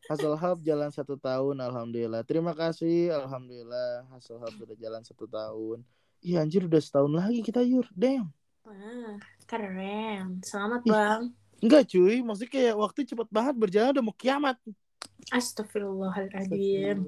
[0.09, 2.25] Hasselhub jalan satu tahun, alhamdulillah.
[2.25, 4.09] Terima kasih, alhamdulillah.
[4.09, 5.85] Hasselhub sudah jalan satu tahun.
[6.19, 8.27] Iya anjir udah setahun lagi kita yur, damn.
[8.67, 9.15] Wah,
[9.47, 10.43] keren.
[10.43, 10.91] Selamat Ih.
[10.91, 11.21] bang.
[11.59, 14.59] Enggak cuy, maksudnya kayak waktu cepet banget berjalan udah mau kiamat.
[15.31, 17.07] Astagfirullahaladzim.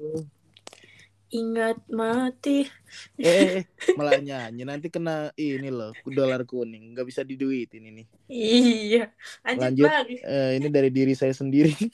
[1.32, 2.68] Ingat mati.
[3.16, 3.62] Eh, eh, eh,
[3.96, 8.04] malah nyanyi nanti kena ini loh, dolar kuning, nggak bisa diduitin ini.
[8.28, 9.08] Iya.
[9.40, 10.20] Lanjut, Lanjut.
[10.20, 11.72] Eh, ini dari diri saya sendiri.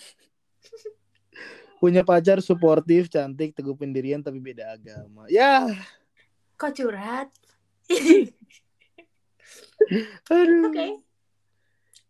[1.78, 5.30] Punya pacar suportif, cantik, teguh pendirian tapi beda agama.
[5.30, 5.70] Ya,
[6.58, 7.30] Kok curhat?
[10.34, 10.66] aduh.
[10.68, 10.86] Oke.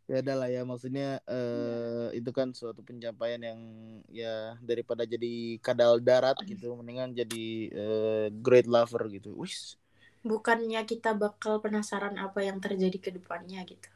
[0.09, 3.61] Ya udah lah ya, maksudnya eh, itu kan suatu pencapaian yang
[4.09, 9.37] ya daripada jadi kadal darat gitu, mendingan jadi eh, great lover gitu.
[9.37, 9.77] Wis.
[10.25, 13.93] Bukannya kita bakal penasaran apa yang terjadi ke depannya gitu.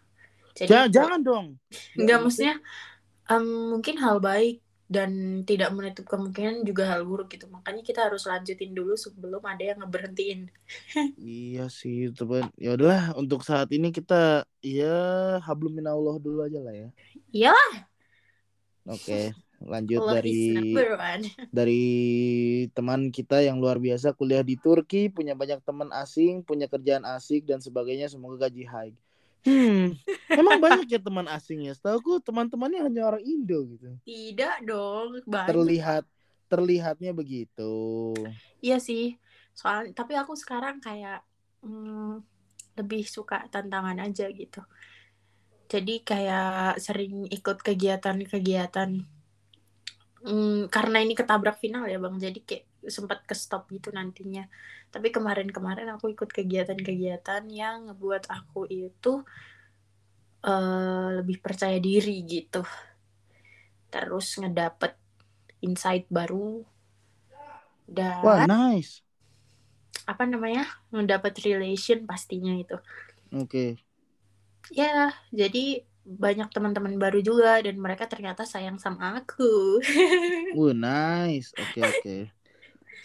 [0.52, 1.46] Jadi Jangan, jangan dong.
[1.96, 2.60] Enggak maksudnya
[3.32, 4.60] em, mungkin hal baik
[4.92, 7.48] dan tidak menutup kemungkinan juga hal buruk gitu.
[7.48, 10.52] Makanya kita harus lanjutin dulu sebelum ada yang ngeberhentiin.
[11.16, 12.52] Iya sih, teman.
[12.60, 14.96] Ya udahlah, untuk saat ini kita ya
[15.40, 16.88] hablum minallah dulu aja lah ya.
[17.32, 17.88] Iyalah,
[18.88, 19.30] Oke,
[19.72, 20.40] lanjut Allah dari
[21.58, 21.84] dari
[22.74, 27.46] teman kita yang luar biasa kuliah di Turki, punya banyak teman asing, punya kerjaan asik
[27.46, 28.94] dan sebagainya, semoga gaji high.
[29.42, 29.98] Hmm,
[30.30, 31.74] emang banyak ya teman asingnya.
[31.74, 33.90] Setahuku teman-temannya hanya orang Indo gitu.
[34.06, 35.50] Tidak dong, banyak.
[35.50, 36.04] Terlihat
[36.46, 37.72] terlihatnya begitu.
[38.62, 39.18] Iya sih.
[39.56, 41.24] Soal tapi aku sekarang kayak
[41.64, 42.22] mm,
[42.78, 44.62] lebih suka tantangan aja gitu.
[45.66, 48.90] Jadi kayak sering ikut kegiatan-kegiatan.
[50.22, 54.46] Mm, karena ini ketabrak final ya bang, jadi kayak sempat ke stop gitu nantinya.
[54.94, 59.22] Tapi kemarin-kemarin aku ikut kegiatan-kegiatan yang ngebuat aku itu
[60.42, 62.62] eh, lebih percaya diri gitu.
[63.92, 64.92] Terus ngedapet
[65.62, 66.64] insight baru
[67.88, 69.02] dan Wah, nice.
[70.12, 70.64] apa namanya
[70.94, 72.76] mendapat relation pastinya itu
[73.32, 73.78] Oke.
[74.72, 79.78] ya jadi banyak teman-teman baru juga dan mereka ternyata sayang sama aku
[80.52, 81.52] Wah, nice.
[81.58, 82.32] Oke, oke.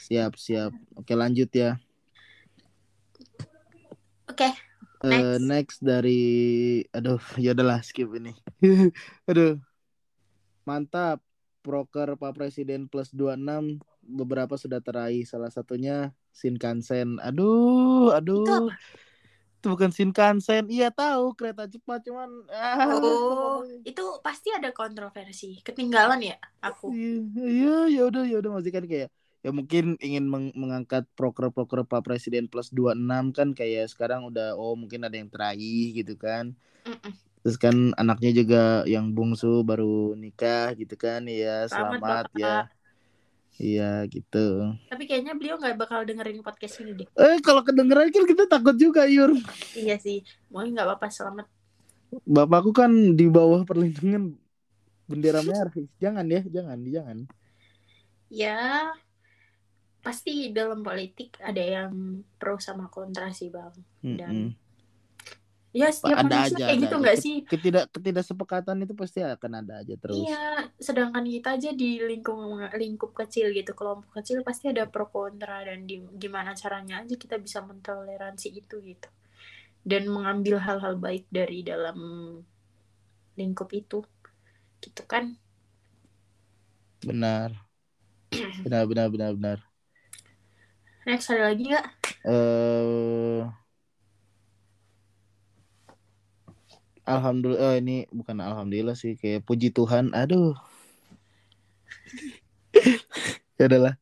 [0.08, 0.72] Siap, siap.
[0.96, 1.76] Oke, lanjut ya.
[4.32, 4.48] oke
[5.04, 5.46] Eh, Next.
[5.46, 6.22] next dari
[6.90, 8.34] aduh ya udahlah skip ini.
[9.30, 9.60] aduh.
[10.64, 11.20] Mantap.
[11.68, 17.20] Proker Pak Presiden plus 26 beberapa sudah teraih salah satunya Shinkansen.
[17.20, 18.72] Aduh, aduh.
[18.72, 18.72] Itu?
[19.60, 20.72] Itu bukan Shinkansen.
[20.72, 25.60] Iya tahu kereta cepat cuman ah, Oh, itu pasti ada kontroversi.
[25.60, 26.96] Ketinggalan ya aku.
[26.96, 29.12] Iya, ya udah ya udah masih kan kayak
[29.48, 34.76] ya mungkin ingin meng- mengangkat proker-proker Pak Presiden plus 26 kan kayak sekarang udah oh
[34.76, 36.52] mungkin ada yang teraih gitu kan.
[36.84, 37.16] Mm-mm.
[37.48, 42.56] Terus kan anaknya juga yang bungsu baru nikah gitu kan ya Selamat, selamat, ya.
[43.56, 44.76] Iya gitu.
[44.92, 47.08] Tapi kayaknya beliau nggak bakal dengerin podcast ini deh.
[47.16, 49.32] Eh kalau kedengeran kan kita takut juga Yur.
[49.80, 50.28] Iya sih.
[50.52, 51.48] Mau nggak apa-apa selamat.
[52.28, 54.36] Bapakku kan di bawah perlindungan
[55.08, 55.72] bendera merah.
[56.04, 57.18] Jangan ya, jangan, jangan.
[58.28, 58.92] Ya
[60.08, 63.76] pasti dalam politik ada yang pro sama kontra sih bang.
[64.08, 64.56] Mm-mm.
[65.76, 67.36] Ya setiap Ada manusia aja, kayak ada gitu nggak sih?
[67.44, 70.24] Ketidak ketidaksepakatan itu pasti akan ada aja terus.
[70.24, 72.40] Iya, sedangkan kita aja di lingkup
[72.72, 77.36] lingkup kecil gitu, kelompok kecil pasti ada pro kontra dan di, gimana caranya aja kita
[77.36, 79.10] bisa mentoleransi itu gitu.
[79.84, 82.00] Dan mengambil hal-hal baik dari dalam
[83.36, 84.08] lingkup itu.
[84.80, 85.36] Gitu kan?
[87.04, 87.54] Benar.
[88.66, 89.67] Benar benar benar benar.
[91.08, 91.88] Next ada lagi nggak?
[92.28, 93.48] Eh
[97.08, 100.12] Alhamdulillah oh, ini bukan alhamdulillah sih kayak puji Tuhan.
[100.12, 100.52] Aduh.
[103.56, 103.96] ya adalah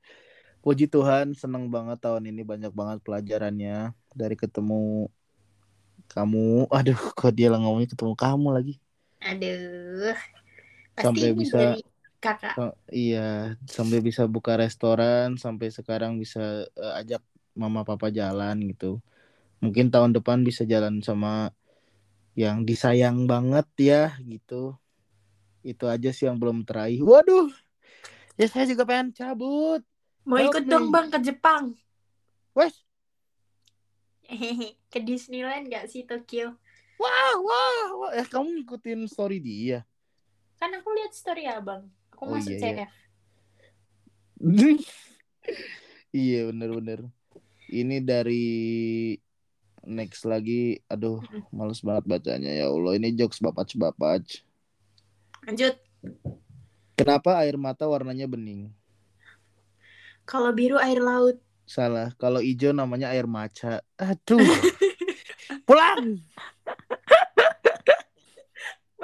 [0.66, 5.14] puji Tuhan seneng banget tahun ini banyak banget pelajarannya dari ketemu
[6.10, 6.66] kamu.
[6.74, 8.82] Aduh, kok dia lah ngomongnya ketemu kamu lagi.
[9.22, 10.18] Aduh.
[10.98, 11.86] Pasti Sampai bisa- dari
[12.26, 12.56] kakak.
[12.58, 17.22] Oh, iya, sampai bisa buka restoran, sampai sekarang bisa eh, ajak
[17.54, 19.00] mama papa jalan gitu.
[19.62, 21.54] Mungkin tahun depan bisa jalan sama
[22.36, 24.76] yang disayang banget ya gitu.
[25.64, 27.00] Itu aja sih yang belum teraih.
[27.02, 27.50] Waduh.
[28.36, 29.82] Ya saya juga pengen cabut.
[30.28, 30.72] Mau Help ikut me.
[30.74, 31.64] dong bang ke Jepang.
[32.52, 32.76] Wes.
[34.92, 36.58] ke Disneyland nggak sih Tokyo?
[37.00, 38.12] Wah, wah, wah.
[38.16, 39.88] Eh kamu ngikutin story dia.
[40.60, 41.92] Kan aku lihat story abang.
[42.16, 42.88] Aku Oh, masuk iya, iya.
[42.88, 42.92] CF.
[46.26, 47.12] iya bener-bener.
[47.68, 48.46] Ini dari
[49.84, 50.80] next lagi.
[50.88, 51.20] Aduh,
[51.52, 52.96] males banget bacanya ya Allah.
[52.96, 54.24] Ini jokes bapak-bapak.
[55.44, 55.76] Lanjut.
[56.96, 58.72] Kenapa air mata warnanya bening?
[60.24, 61.36] Kalau biru air laut.
[61.68, 62.16] Salah.
[62.16, 63.84] Kalau hijau namanya air maca.
[64.00, 64.40] Aduh.
[65.68, 66.24] Pulang.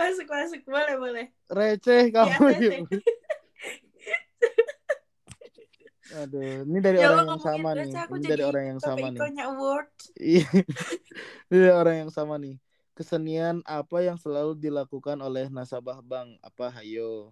[0.01, 1.25] Masuk masuk boleh boleh.
[1.45, 2.45] Receh kamu.
[2.57, 2.73] Yuk.
[6.11, 7.93] Aduh, ini dari Ya orang yang sama nih.
[7.95, 9.19] aku Ini dari orang yang sama nih.
[9.47, 9.87] Award.
[10.19, 10.47] Iya.
[11.47, 12.59] Ini dari orang yang sama nih.
[12.91, 16.35] Kesenian apa yang selalu dilakukan oleh nasabah bank?
[16.43, 17.31] Apa hayo?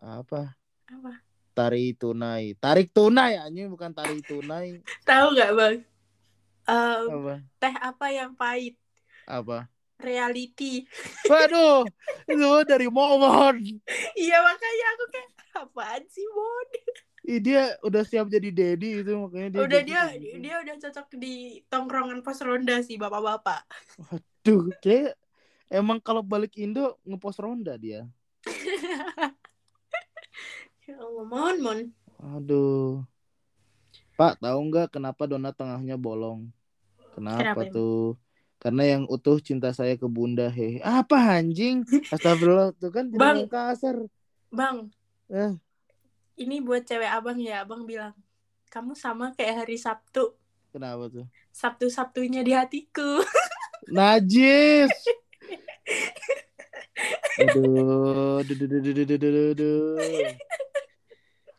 [0.00, 0.56] Apa?
[0.88, 1.20] Apa?
[1.52, 2.56] Tari tunai.
[2.56, 4.80] Tarik tunai anjing bukan tari tunai.
[5.04, 5.76] Tahu nggak bang?
[6.64, 7.34] Em, Apa?
[7.60, 8.80] teh apa yang pahit?
[9.28, 9.68] Apa?
[10.04, 10.84] Reality.
[11.26, 11.88] Waduh,
[12.28, 13.56] itu dari Momon.
[14.14, 15.28] iya makanya aku kayak
[15.64, 16.68] apaan sih Mon?
[17.24, 20.44] Ih, dia udah siap jadi daddy itu makanya dia udah dia gitu.
[20.44, 23.64] dia udah cocok di tongkrongan pos ronda sih bapak-bapak.
[24.44, 25.16] Duh, kayak
[25.72, 28.04] emang kalau balik Indo ngepost ronda dia.
[30.84, 31.80] Ya Allah, Mon, Mon.
[32.20, 33.08] Aduh.
[34.20, 36.52] Pak, tahu nggak kenapa donat tengahnya bolong?
[37.16, 38.20] Kenapa, Kenapa emang?
[38.64, 41.84] karena yang utuh cinta saya ke bunda he apa anjing?
[42.08, 43.44] Astagfirullah tuh kan bang.
[43.44, 44.08] kasar.
[44.48, 44.88] Bang.
[45.28, 45.52] Eh.
[46.40, 48.16] ini buat cewek abang ya abang bilang
[48.72, 50.32] kamu sama kayak hari sabtu.
[50.72, 51.28] Kenapa tuh?
[51.52, 53.20] Sabtu sabtunya di hatiku.
[53.94, 54.90] Najis.
[57.34, 58.40] Aduh,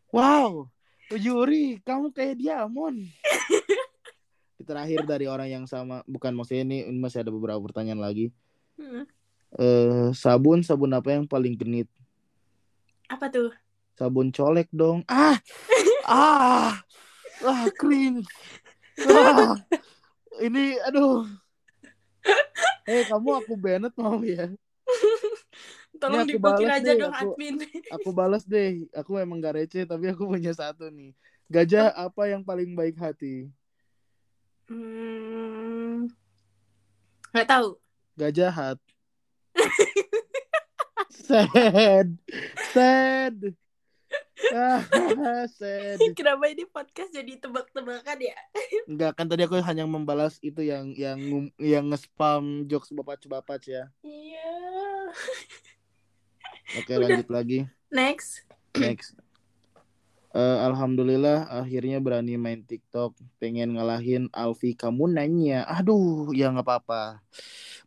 [0.10, 0.66] wow
[1.12, 3.04] Yuri kamu kayak diamond
[4.66, 8.34] Terakhir dari orang yang sama, bukan maksudnya ini, ini masih ada beberapa pertanyaan lagi.
[8.82, 9.06] Hmm.
[9.56, 11.88] Eh, sabun sabun apa yang paling genit?
[13.08, 13.54] Apa tuh?
[13.96, 15.06] Sabun colek dong.
[15.08, 15.38] Ah,
[16.04, 16.82] ah,
[17.46, 18.28] ah, cringe.
[19.06, 19.56] Ah,
[20.42, 21.24] ini, aduh.
[22.90, 24.50] Eh, kamu aku Bennett mau ya?
[25.96, 27.56] Tolong balas aja deh, dong aku- admin.
[27.96, 28.84] Aku balas deh.
[28.92, 31.16] Aku emang gak receh, tapi aku punya satu nih.
[31.48, 33.48] Gajah apa yang paling baik hati?
[34.66, 36.10] Hmm.
[37.36, 37.78] Nggak tahu.
[38.16, 38.80] Gajah hat.
[41.28, 42.10] sad,
[42.74, 43.38] sad.
[44.56, 44.82] Ah,
[45.50, 46.00] sad.
[46.20, 48.38] Kenapa ini podcast jadi tebak-tebakan ya?
[48.90, 53.84] Enggak kan tadi aku hanya membalas itu yang yang yang nge-spam jokes bapak-bapak ya.
[54.04, 54.52] Iya.
[56.82, 57.08] Oke, Udah.
[57.08, 57.60] lanjut lagi.
[57.90, 58.44] Next.
[58.76, 59.25] Next.
[60.36, 63.16] Eh, Alhamdulillah akhirnya berani main TikTok.
[63.40, 65.64] Pengen ngalahin Alfi kamu nanya.
[65.64, 67.24] Aduh, ya nggak apa-apa.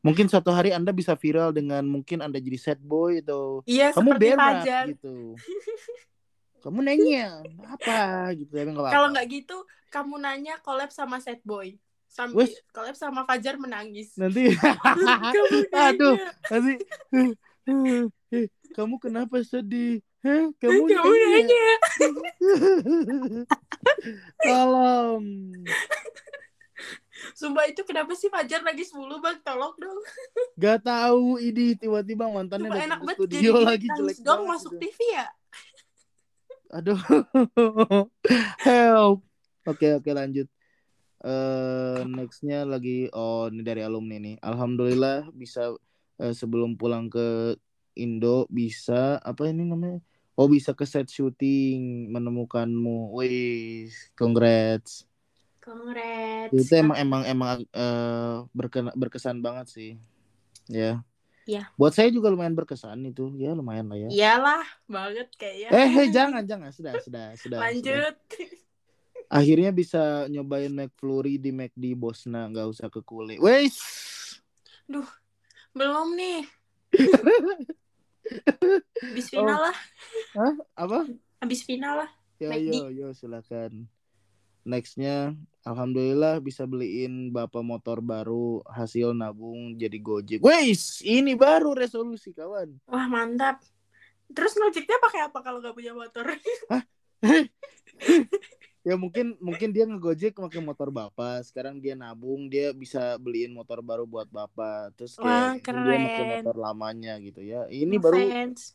[0.00, 4.16] Mungkin suatu hari Anda bisa viral dengan mungkin Anda jadi sad boy atau Iya, kamu
[4.16, 4.84] berak Fajar.
[4.96, 5.36] gitu.
[6.64, 8.94] Kamu nanya apa gitu tapi nggak apa-apa.
[8.96, 9.56] Kalau nggak gitu,
[9.92, 11.76] kamu nanya collab sama Sad Boy.
[12.08, 14.16] Sambil collab sama Fajar menangis.
[14.16, 14.48] nanti
[15.76, 16.16] aduh
[16.48, 16.74] nanti
[18.76, 20.50] kamu kenapa sedih Hah?
[20.58, 21.66] kamu, Kamu nanya.
[24.42, 25.24] tolong
[27.34, 29.38] Sumpah itu kenapa sih Fajar nangis mulu bang?
[29.42, 30.00] Tolong dong.
[30.58, 34.72] Gak tahu ini tiba-tiba mantannya Sumpah enak banget studio jadi lagi jelek dong banget masuk.
[34.78, 35.26] TV ya.
[36.78, 37.00] Aduh.
[38.66, 39.18] Help.
[39.66, 40.46] Oke oke lanjut.
[41.22, 44.36] Eh nextnya lagi oh ini dari alumni nih.
[44.38, 45.74] Alhamdulillah bisa
[46.22, 47.58] eh, sebelum pulang ke
[47.98, 49.98] Indo bisa apa ini namanya?
[50.38, 53.10] Oh bisa ke set syuting menemukanmu.
[53.18, 55.02] Wih, congrats.
[55.58, 56.54] Congrats.
[56.54, 59.90] Itu emang emang emang eh, berkena- berkesan banget sih.
[60.70, 61.02] Ya.
[61.48, 61.66] Iya.
[61.74, 63.34] Buat saya juga lumayan berkesan itu.
[63.34, 64.08] Ya lumayan lah ya.
[64.08, 65.68] Iyalah banget kayaknya.
[65.74, 67.58] Eh, eh, jangan jangan sudah sudah sudah.
[67.66, 67.98] sudah.
[67.98, 68.16] Lanjut.
[69.28, 73.36] Akhirnya bisa nyobain McFlurry di McD Bosna, nggak usah ke Kule.
[73.36, 73.76] Wes.
[75.74, 76.48] Belum nih.
[79.02, 79.76] Habis final lah.
[80.36, 80.54] Hah?
[80.76, 80.98] Apa?
[81.42, 82.10] Habis final lah.
[82.38, 83.90] Ya yo yo silakan.
[84.68, 85.32] Nextnya,
[85.64, 90.44] alhamdulillah bisa beliin bapak motor baru hasil nabung jadi Gojek.
[90.44, 92.76] Wes, ini baru resolusi kawan.
[92.84, 93.64] Wah mantap.
[94.28, 96.28] Terus ngojeknya pakai apa kalau nggak punya motor?
[98.88, 101.44] Ya mungkin mungkin dia ngegojek pakai motor bapak.
[101.44, 104.96] Sekarang dia nabung, dia bisa beliin motor baru buat bapak.
[104.96, 107.68] Terus Wah, kayak dia pakai motor lamanya gitu ya.
[107.68, 108.72] Ini baru Ngefans.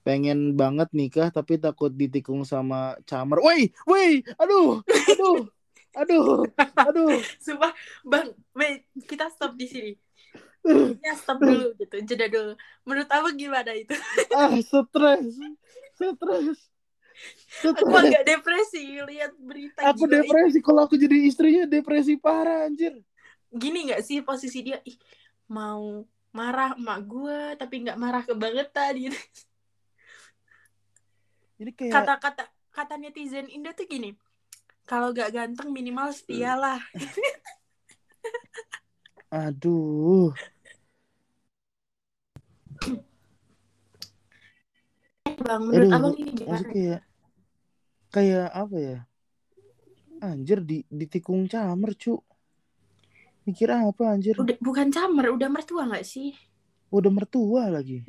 [0.00, 3.36] pengen banget nikah tapi takut ditikung sama camar.
[3.44, 5.38] Woi, woi, aduh, aduh,
[6.00, 6.48] aduh,
[6.88, 7.20] aduh.
[7.36, 9.92] Sumpah, Bang, wait, kita stop di sini.
[11.04, 12.56] Ya, stop dulu gitu, jeda dulu.
[12.88, 13.92] Menurut Abang gimana itu?
[14.32, 15.36] Ah, stres,
[16.00, 16.71] stres,
[17.62, 22.98] Aku agak depresi lihat berita Aku gila depresi kalau aku jadi istrinya depresi parah anjir.
[23.52, 24.82] Gini nggak sih posisi dia?
[24.82, 24.98] Ih,
[25.46, 26.02] mau
[26.32, 29.18] marah emak gue tapi nggak marah kebangetan gitu.
[31.62, 34.16] Ini kayak Kata-kata kata netizen Indo tuh gini.
[34.82, 36.82] Kalau gak ganteng minimal setia lah.
[39.30, 40.34] aduh.
[45.42, 46.66] Bang, menurut Aduh, abang ini gimana?
[46.66, 47.00] kayak
[48.12, 48.98] kayak apa ya?
[50.22, 52.20] Anjir di ditikung camar, cu.
[53.42, 54.38] Mikir apa anjir?
[54.38, 56.30] Udah bukan camer, udah mertua nggak sih?
[56.94, 58.06] Udah mertua lagi.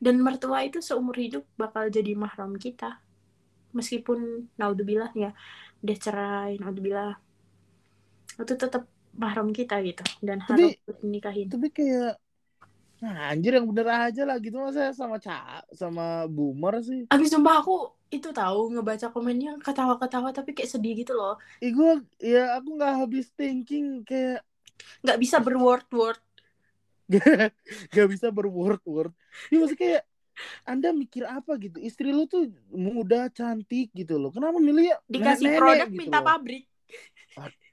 [0.00, 3.02] Dan mertua itu seumur hidup bakal jadi mahram kita.
[3.76, 5.36] Meskipun naudzubillah ya,
[5.84, 7.20] udah cerai, naudzubillah.
[8.40, 11.50] Itu tetap mahram kita gitu dan Tapi- harus dinikahin.
[11.50, 12.16] Tapi kayak
[13.02, 17.04] nah, anjir yang bener aja lah gitu masa sama ca sama boomer sih.
[17.10, 21.38] Abis sumpah aku itu tahu ngebaca komennya ketawa-ketawa tapi kayak sedih gitu loh.
[21.62, 24.42] Ih gue ya aku nggak habis thinking kayak
[25.06, 26.20] Nggak bisa berword-word.
[27.94, 29.10] gak bisa berword-word.
[29.50, 30.02] Ya maksudnya kayak
[30.64, 31.82] anda mikir apa gitu?
[31.82, 34.30] Istri lu tuh muda, cantik gitu loh.
[34.32, 36.26] Kenapa milih ya Dikasih nenek-nenek produk gitu minta loh?
[36.26, 36.64] pabrik.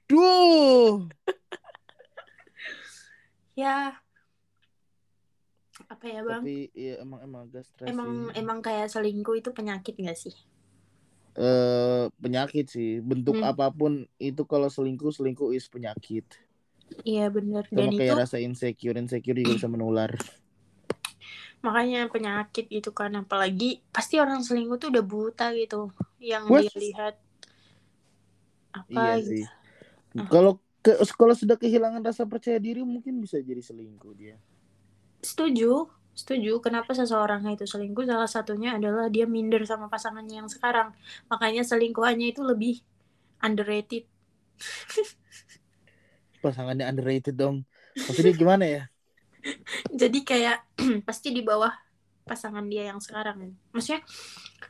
[0.08, 1.06] Duh.
[3.58, 3.98] Ya.
[5.92, 6.44] Apa ya, Bang?
[6.44, 6.52] Tapi
[6.84, 8.20] ya emang emang agak stres Emang sih.
[8.40, 10.34] emang kayak selingkuh itu penyakit nggak sih?
[11.46, 12.88] eh penyakit sih.
[13.10, 13.48] Bentuk Hmm.
[13.50, 13.92] apa pun
[14.28, 16.24] itu kalau selingkuh selingkuh is penyakit.
[17.08, 17.64] Iya bener.
[17.72, 20.10] Dan Sama itu kayak rasa insecure, insecure juga bisa menular.
[21.64, 23.64] makanya penyakit gitu kan apalagi
[23.94, 25.90] pasti orang selingkuh tuh udah buta gitu
[26.30, 26.58] yang Wes.
[26.58, 27.14] dia lihat
[28.78, 29.30] apa Iya gitu.
[29.30, 29.42] sih.
[30.20, 30.32] Ah.
[30.32, 30.52] Kalau
[30.84, 34.36] ke kalau sudah kehilangan rasa percaya diri mungkin bisa jadi selingkuh dia.
[35.22, 35.88] Setuju
[36.18, 40.90] setuju kenapa seseorang itu selingkuh salah satunya adalah dia minder sama pasangannya yang sekarang
[41.30, 42.82] makanya selingkuhannya itu lebih
[43.42, 44.04] underrated
[46.38, 47.66] Pasangannya underrated dong.
[47.98, 48.82] Maksudnya gimana ya?
[49.92, 50.58] jadi kayak
[51.08, 51.70] pasti di bawah
[52.28, 54.04] pasangan dia yang sekarang maksudnya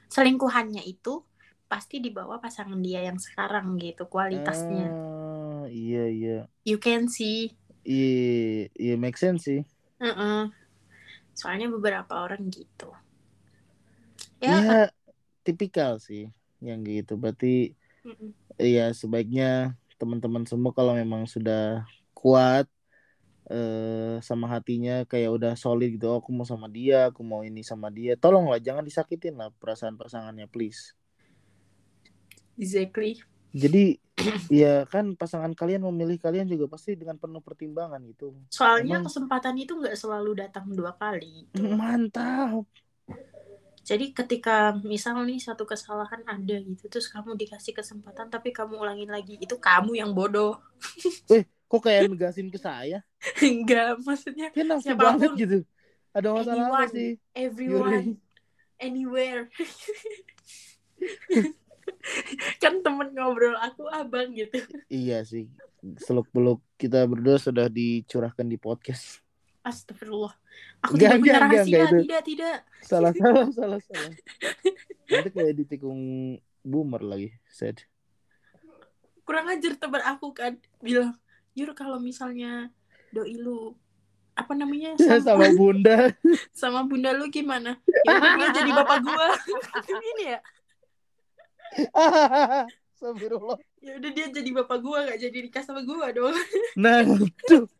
[0.06, 1.24] selingkuhannya itu
[1.66, 6.38] pasti di bawah pasangan dia yang sekarang gitu kualitasnya Ah, iya iya.
[6.64, 7.52] you can see
[7.88, 9.64] Iya, iya make sense sih.
[9.98, 10.50] Heeh.
[11.34, 12.90] Soalnya beberapa orang gitu.
[14.42, 14.78] Ya, ya
[15.42, 16.30] tipikal sih
[16.62, 17.74] yang gitu berarti
[18.06, 18.30] mm-mm.
[18.58, 22.66] ya sebaiknya teman-teman semua kalau memang sudah kuat
[23.48, 27.64] eh sama hatinya kayak udah solid gitu oh, aku mau sama dia aku mau ini
[27.64, 30.92] sama dia tolonglah jangan disakitin lah perasaan pasangannya please
[32.58, 33.22] exactly.
[33.50, 33.98] Jadi
[34.48, 39.54] ya kan pasangan kalian memilih kalian juga pasti dengan penuh pertimbangan gitu Soalnya Emang- kesempatan
[39.54, 41.46] itu nggak selalu datang dua kali.
[41.46, 41.62] gitu.
[41.70, 42.66] mantap
[43.82, 49.08] Jadi ketika misal nih satu kesalahan ada gitu, terus kamu dikasih kesempatan tapi kamu ulangin
[49.08, 50.60] lagi, itu kamu yang bodoh.
[51.68, 53.04] kok kayak negasin ke saya
[53.40, 55.04] Enggak, maksudnya nafsu Siapa pun.
[55.16, 55.58] banget gitu
[56.10, 56.92] ada masalah apa Anyone.
[56.92, 58.06] sih everyone,
[58.76, 59.48] anywhere.
[62.62, 64.58] kan temen ngobrol aku abang gitu.
[64.88, 65.48] Iya sih.
[66.02, 69.22] Seluk beluk kita berdua sudah dicurahkan di podcast.
[69.62, 70.32] Astagfirullah.
[70.86, 72.56] Aku Enggak, tidak punya rahasia, tidak, tidak.
[72.82, 74.14] Salah salah salah salah.
[75.10, 76.00] Nanti kayak ditikung
[76.62, 77.28] boomer lagi.
[77.50, 77.82] Sad.
[79.26, 81.18] Kurang ajar teman aku kan bilang,
[81.52, 82.72] Yur kalau misalnya
[83.10, 83.74] doi lu
[84.38, 85.96] apa namanya Ya, sama, sama bunda.
[86.62, 87.74] sama bunda lu gimana?
[88.06, 89.34] Ya jadi bapak gua.
[89.90, 90.40] Ini ya.
[92.98, 93.58] Astagfirullah.
[93.78, 96.34] Ya udah dia jadi bapak gua gak jadi nikah sama gua dong.
[96.82, 97.06] Nah,
[97.46, 97.70] tuh.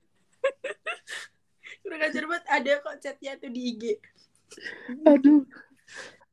[1.83, 3.83] Kurang ajar banget ada kok chatnya tuh di IG.
[5.09, 5.43] Aduh.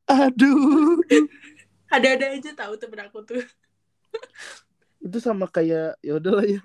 [0.06, 1.02] Aduh.
[1.90, 3.42] Ada-ada aja tahu temen aku tuh.
[5.02, 6.62] Itu sama kayak ya udahlah ya.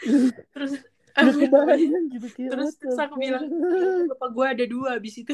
[0.52, 0.72] Terus
[1.16, 2.50] kebayang gitu kayak.
[2.52, 3.44] Terus- terus aku bilang,
[4.12, 5.32] bapak gua ada dua abis itu.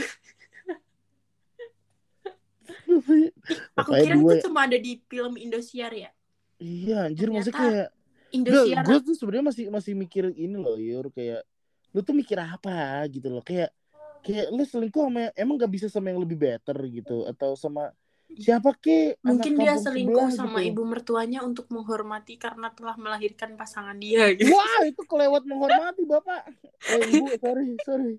[3.81, 4.43] Aku Makanya kira dua itu ya.
[4.49, 6.11] cuma ada di film Indosiar ya.
[6.57, 7.89] Iya, anjir maksudnya Ternyata kayak
[8.35, 11.47] Indosiar gue tuh sebenarnya masih masih mikir ini loh Yur kayak
[11.95, 13.73] lu tuh mikir apa gitu loh kayak
[14.21, 17.95] kayak lu selingkuh sama emang gak bisa sama yang lebih better gitu atau sama
[18.37, 20.75] siapa ke mungkin dia selingkuh sebelah sama gitu.
[20.75, 24.51] ibu mertuanya untuk menghormati karena telah melahirkan pasangan dia gitu.
[24.51, 26.51] wah itu kelewat menghormati bapak
[26.91, 28.15] eh ibu sorry sorry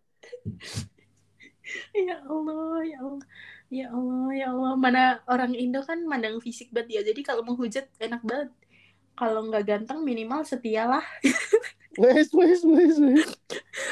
[2.08, 3.26] ya Allah, ya Allah.
[3.68, 4.74] Ya Allah, ya Allah.
[4.80, 7.02] Mana orang Indo kan mandang fisik banget ya.
[7.12, 8.50] Jadi kalau menghujat enak banget.
[9.18, 11.04] Kalau nggak ganteng minimal setialah.
[11.98, 13.26] wes wes wes wes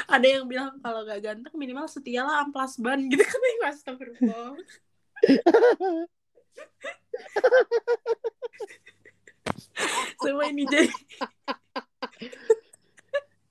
[0.06, 3.40] Ada yang bilang kalau nggak ganteng minimal setialah amplas ban gitu kan.
[3.68, 4.54] Astagfirullah.
[10.20, 10.90] Semua ini jadi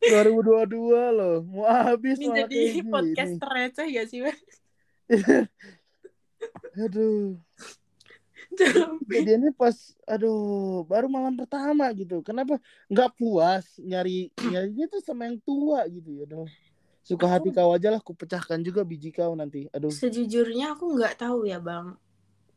[0.05, 4.21] 2022 loh mau habis ini jadi podcast receh ya sih?
[6.75, 7.39] Aduh.
[8.55, 9.75] Jangan- kejadiannya pas
[10.07, 12.21] aduh baru malam pertama gitu.
[12.23, 16.47] Kenapa nggak puas nyari nyarinya tuh sama yang tua gitu ya aduh.
[17.05, 19.91] Suka hati kau aja lah ku pecahkan juga biji kau nanti aduh.
[19.91, 21.95] Sejujurnya aku nggak tahu ya bang.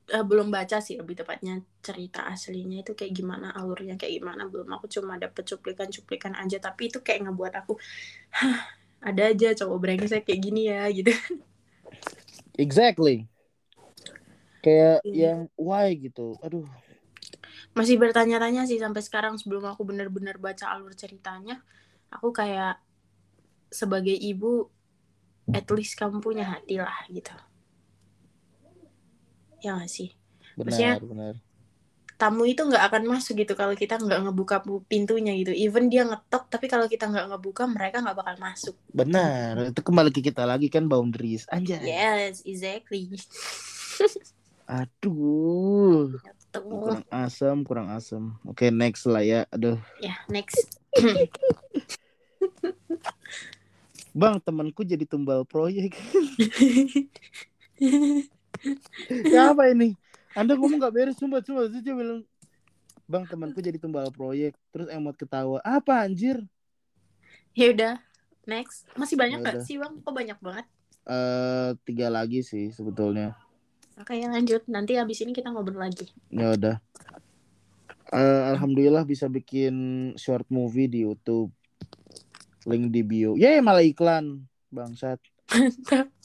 [0.09, 4.49] Eh, belum baca sih lebih tepatnya cerita aslinya itu kayak gimana alurnya kayak gimana.
[4.49, 6.57] Belum aku cuma dapet cuplikan-cuplikan aja.
[6.57, 7.76] Tapi itu kayak ngebuat aku
[8.32, 8.72] Hah,
[9.05, 11.12] ada aja cowok brengsek kayak gini ya gitu.
[12.57, 13.28] Exactly
[14.61, 15.14] kayak Iya.
[15.32, 15.92] yang why?
[15.94, 16.34] gitu.
[16.40, 16.66] Aduh.
[17.72, 21.62] Masih bertanya-tanya sih sampai sekarang sebelum aku benar-benar baca alur ceritanya.
[22.11, 22.80] Aku kayak
[23.68, 24.66] sebagai ibu
[25.52, 27.32] at least kamu punya hati lah gitu.
[29.61, 30.14] Ya nggak sih?
[30.54, 31.34] Benar Maksudnya- benar
[32.18, 34.59] tamu itu nggak akan masuk gitu kalau kita nggak ngebuka
[34.90, 35.54] pintunya gitu.
[35.54, 38.74] Even dia ngetok tapi kalau kita nggak ngebuka mereka nggak bakal masuk.
[38.90, 39.70] Benar.
[39.70, 41.46] Itu kembali ke kita lagi kan boundaries.
[41.46, 41.78] Anjay.
[41.78, 43.06] Yes exactly
[44.68, 46.12] aduh.
[46.52, 49.48] Kurang asam kurang asam oke next lah ya.
[49.48, 49.80] Aduh.
[50.04, 50.76] Ya next.
[54.18, 55.96] Bang temanku jadi tumbal proyek.
[59.30, 59.94] Ya apa ini?
[60.34, 61.70] Anda ngomong gak beres sumpah sumpah.
[61.70, 62.26] Terus dia bilang
[63.06, 64.58] bang temanku jadi tumbal proyek.
[64.74, 66.42] Terus emot ketawa apa anjir?
[67.54, 67.94] Ya udah
[68.50, 68.90] next.
[68.98, 69.66] Masih banyak Ya nggak udah.
[69.66, 69.94] sih bang?
[70.02, 70.66] Kok banyak banget?
[71.06, 73.38] Eh tiga lagi sih sebetulnya
[74.01, 74.62] oke lanjut.
[74.70, 76.09] Nanti habis ini kita ngobrol lagi.
[76.30, 76.76] Ya udah.
[78.09, 79.74] Eh, alhamdulillah bisa bikin
[80.16, 81.53] short movie di YouTube.
[82.64, 83.36] Link di bio.
[83.36, 84.49] Ya malah iklan.
[84.72, 85.20] Bangsat.
[85.53, 86.09] Mantap.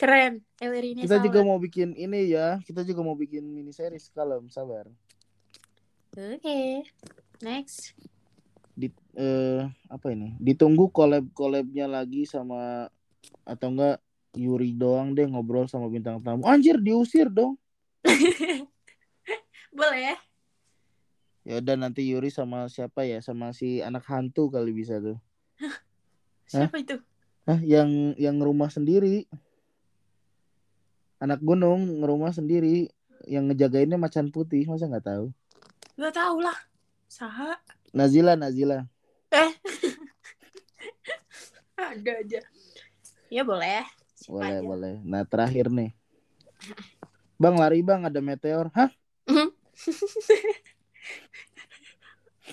[0.00, 0.44] keren.
[0.60, 2.60] Elir ini kita juga mau bikin ini ya.
[2.60, 4.52] Kita juga mau bikin mini series kalem.
[4.52, 4.84] Sabar.
[6.12, 6.84] Oke.
[7.40, 7.96] Next.
[8.76, 10.36] Di eh apa ini?
[10.36, 12.92] Ditunggu collab collabnya lagi sama
[13.48, 14.03] atau enggak
[14.34, 16.44] Yuri doang deh ngobrol sama bintang tamu.
[16.46, 17.58] Anjir diusir dong.
[19.78, 20.16] Boleh ya?
[21.60, 23.22] Udah nanti Yuri sama siapa ya?
[23.22, 25.18] Sama si anak hantu kali bisa tuh.
[26.50, 26.96] Siapa itu?
[27.44, 29.28] Hah, yang yang rumah sendiri.
[31.20, 32.88] Anak gunung ngerumah sendiri.
[33.24, 35.26] Yang ngejagainnya macan putih masa nggak tahu?
[35.96, 36.58] Gak tau lah.
[37.08, 37.56] Saha.
[37.94, 38.84] Nazila Nazila.
[39.32, 39.52] Eh.
[41.78, 42.40] Ada aja.
[43.30, 43.86] Ya boleh.
[44.28, 44.64] Boleh aja.
[44.64, 44.94] boleh.
[45.04, 45.92] Nah terakhir nih.
[47.36, 48.70] Bang lari bang ada meteor.
[48.72, 48.90] Hah?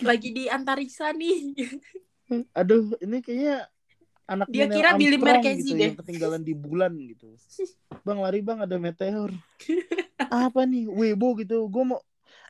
[0.08, 1.54] Lagi di antariksa nih.
[2.56, 3.68] aduh ini kayaknya
[4.24, 5.92] anak Dia Neil kira Billy Armstrong Marquez gitu, deh.
[5.92, 7.36] yang ketinggalan di bulan gitu.
[8.08, 9.36] Bang lari bang ada meteor.
[10.48, 10.88] Apa nih?
[10.88, 11.68] Weibo gitu.
[11.68, 12.00] Gue mau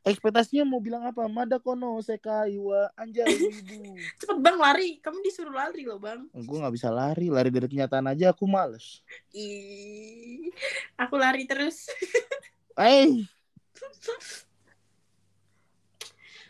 [0.02, 3.28] ekspektasinya mau bilang apa Mada kono sekai wa anjay
[4.20, 4.98] Cepet bang lari.
[5.00, 6.26] Kamu disuruh lari loh bang.
[6.34, 10.50] gue nggak bisa lari lari dari kenyataan aja aku males Ih,
[10.98, 11.88] aku lari terus.
[12.82, 13.22] eh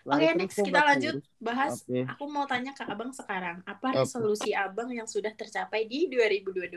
[0.02, 1.86] Oke, next kita lanjut bahas.
[1.86, 2.10] Oke.
[2.10, 6.74] Aku mau tanya ke abang sekarang, apa resolusi abang yang sudah tercapai di 2022?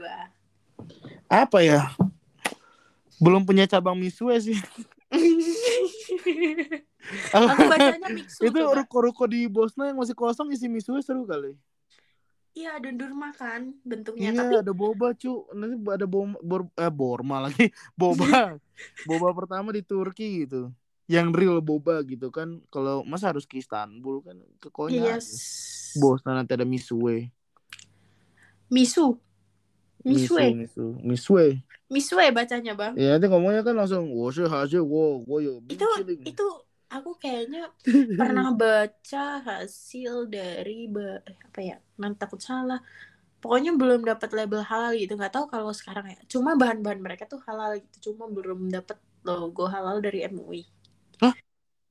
[1.29, 1.91] apa ya
[3.23, 4.59] belum punya cabang misue sih
[7.37, 11.55] Aku bacanya mixu itu ruko-ruko di Bosna yang masih kosong isi misue seru kali.
[12.55, 15.43] Iya, dundurma kan bentuknya, iya tapi ada boba cu.
[15.59, 17.67] Nanti ada bom bor, eh, borma lagi.
[17.99, 18.55] Boba.
[19.11, 20.71] Boba pertama di Turki gitu.
[21.11, 22.63] Yang real boba gitu kan.
[22.71, 24.39] Kalau masa harus ke Istanbul kan?
[24.63, 25.99] Ke Konya yes.
[25.99, 27.35] Bosna nanti ada misue.
[28.71, 29.19] Misu.
[30.05, 30.53] Misue.
[30.53, 31.47] misu misue
[31.89, 32.93] Misue bacanya, Bang.
[32.97, 35.85] ya nanti ngomongnya kan langsung wo shi ha shi wo wo yo Itu
[36.25, 36.47] itu
[36.93, 37.73] aku kayaknya
[38.21, 41.77] pernah baca hasil dari ba- eh, apa ya?
[42.01, 42.81] Nanti takut salah.
[43.41, 45.17] Pokoknya belum dapat label halal gitu.
[45.21, 46.19] nggak tahu kalau sekarang ya.
[46.29, 48.13] Cuma bahan-bahan mereka tuh halal gitu.
[48.13, 50.65] Cuma belum dapat logo halal dari MUI.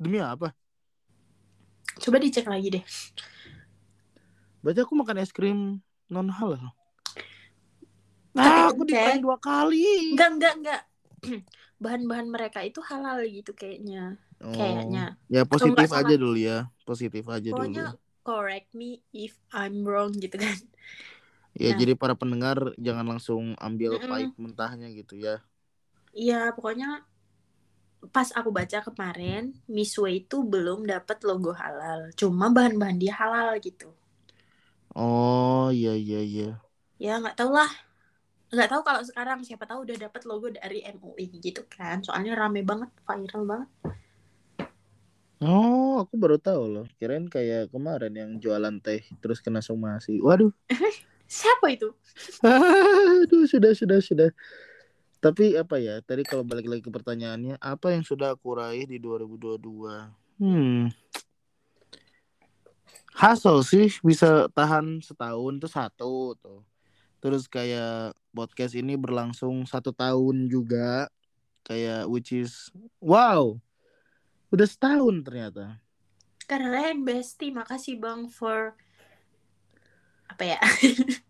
[0.01, 0.51] demi apa
[2.01, 2.83] Coba dicek lagi deh.
[4.65, 6.73] Berarti aku makan es krim non halal.
[8.33, 9.17] Nah, aku cek.
[9.17, 10.13] di dua kali.
[10.13, 10.81] Enggak, enggak, enggak.
[11.83, 14.17] Bahan-bahan mereka itu halal gitu kayaknya.
[14.43, 14.51] Oh.
[14.53, 15.05] Kayaknya.
[15.31, 16.67] Ya positif aja dulu ya.
[16.83, 17.97] Positif aja Pokoknya dulu.
[18.23, 20.57] correct me if I'm wrong gitu kan.
[21.53, 21.77] Ya nah.
[21.77, 24.09] jadi para pendengar jangan langsung ambil Mm-mm.
[24.09, 25.37] pahit mentahnya gitu ya.
[26.13, 26.89] Iya, pokoknya
[28.15, 29.43] pas aku baca kemarin,
[29.75, 31.99] Misue itu belum dapat logo halal.
[32.19, 33.87] Cuma bahan-bahan dia halal gitu.
[34.95, 36.45] Oh iya iya iya.
[37.03, 37.69] Ya nggak tahu lah.
[38.53, 42.05] Nggak tahu kalau sekarang siapa tahu udah dapat logo dari MUI gitu kan.
[42.05, 43.69] Soalnya rame banget, viral banget.
[45.41, 46.85] Oh, aku baru tahu loh.
[47.01, 50.21] Kirain kayak kemarin yang jualan teh terus kena somasi.
[50.21, 50.53] Waduh.
[51.25, 51.97] Siapa itu?
[52.45, 54.29] Aduh, sudah sudah sudah.
[55.17, 55.97] Tapi apa ya?
[56.05, 60.13] Tadi kalau balik lagi ke pertanyaannya, apa yang sudah aku raih di 2022?
[60.37, 60.93] Hmm.
[63.17, 66.61] Hasil sih bisa tahan setahun tuh satu tuh.
[67.23, 71.07] Terus kayak podcast ini berlangsung satu tahun juga.
[71.63, 72.67] Kayak which is
[72.99, 73.55] wow.
[74.51, 75.79] Udah setahun ternyata.
[76.43, 77.55] Keren, Besti.
[77.55, 78.75] Makasih Bang for
[80.27, 80.59] apa ya?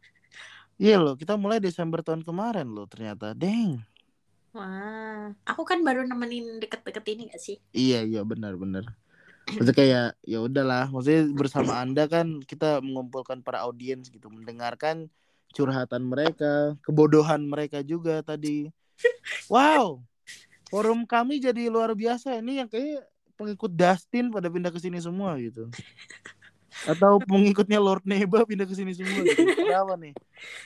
[0.81, 3.37] Iya loh, kita mulai Desember tahun kemarin loh ternyata.
[3.37, 3.77] Deng.
[4.57, 7.61] Wah, aku kan baru nemenin deket-deket ini gak sih?
[7.71, 8.83] Iya iya benar benar.
[9.47, 15.13] Maksudnya kayak ya udahlah, maksudnya bersama Anda kan kita mengumpulkan para audiens gitu, mendengarkan
[15.53, 18.73] curhatan mereka, kebodohan mereka juga tadi.
[19.47, 20.01] Wow.
[20.73, 22.41] Forum kami jadi luar biasa.
[22.41, 23.05] Ini yang kayak
[23.37, 25.69] pengikut Dustin pada pindah ke sini semua gitu.
[26.89, 29.45] Atau pengikutnya Lord Neba pindah ke sini semua gitu.
[29.45, 30.13] Kenapa nih?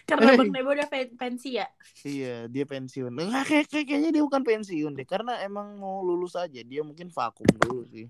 [0.07, 0.37] Karena Eh.
[0.39, 1.67] Bang Nebo udah pen- pensi ya?
[2.07, 3.11] Iya, dia pensiun.
[3.11, 6.63] Nggak, kayak, kayak- kayaknya dia bukan pensiun deh, karena emang mau lulus aja.
[6.63, 8.07] Dia mungkin vakum dulu sih.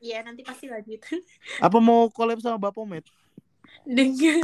[0.00, 1.04] Iya, nanti pasti lanjut.
[1.60, 3.04] Apa mau collab sama Bapomet?
[3.84, 4.40] Dengan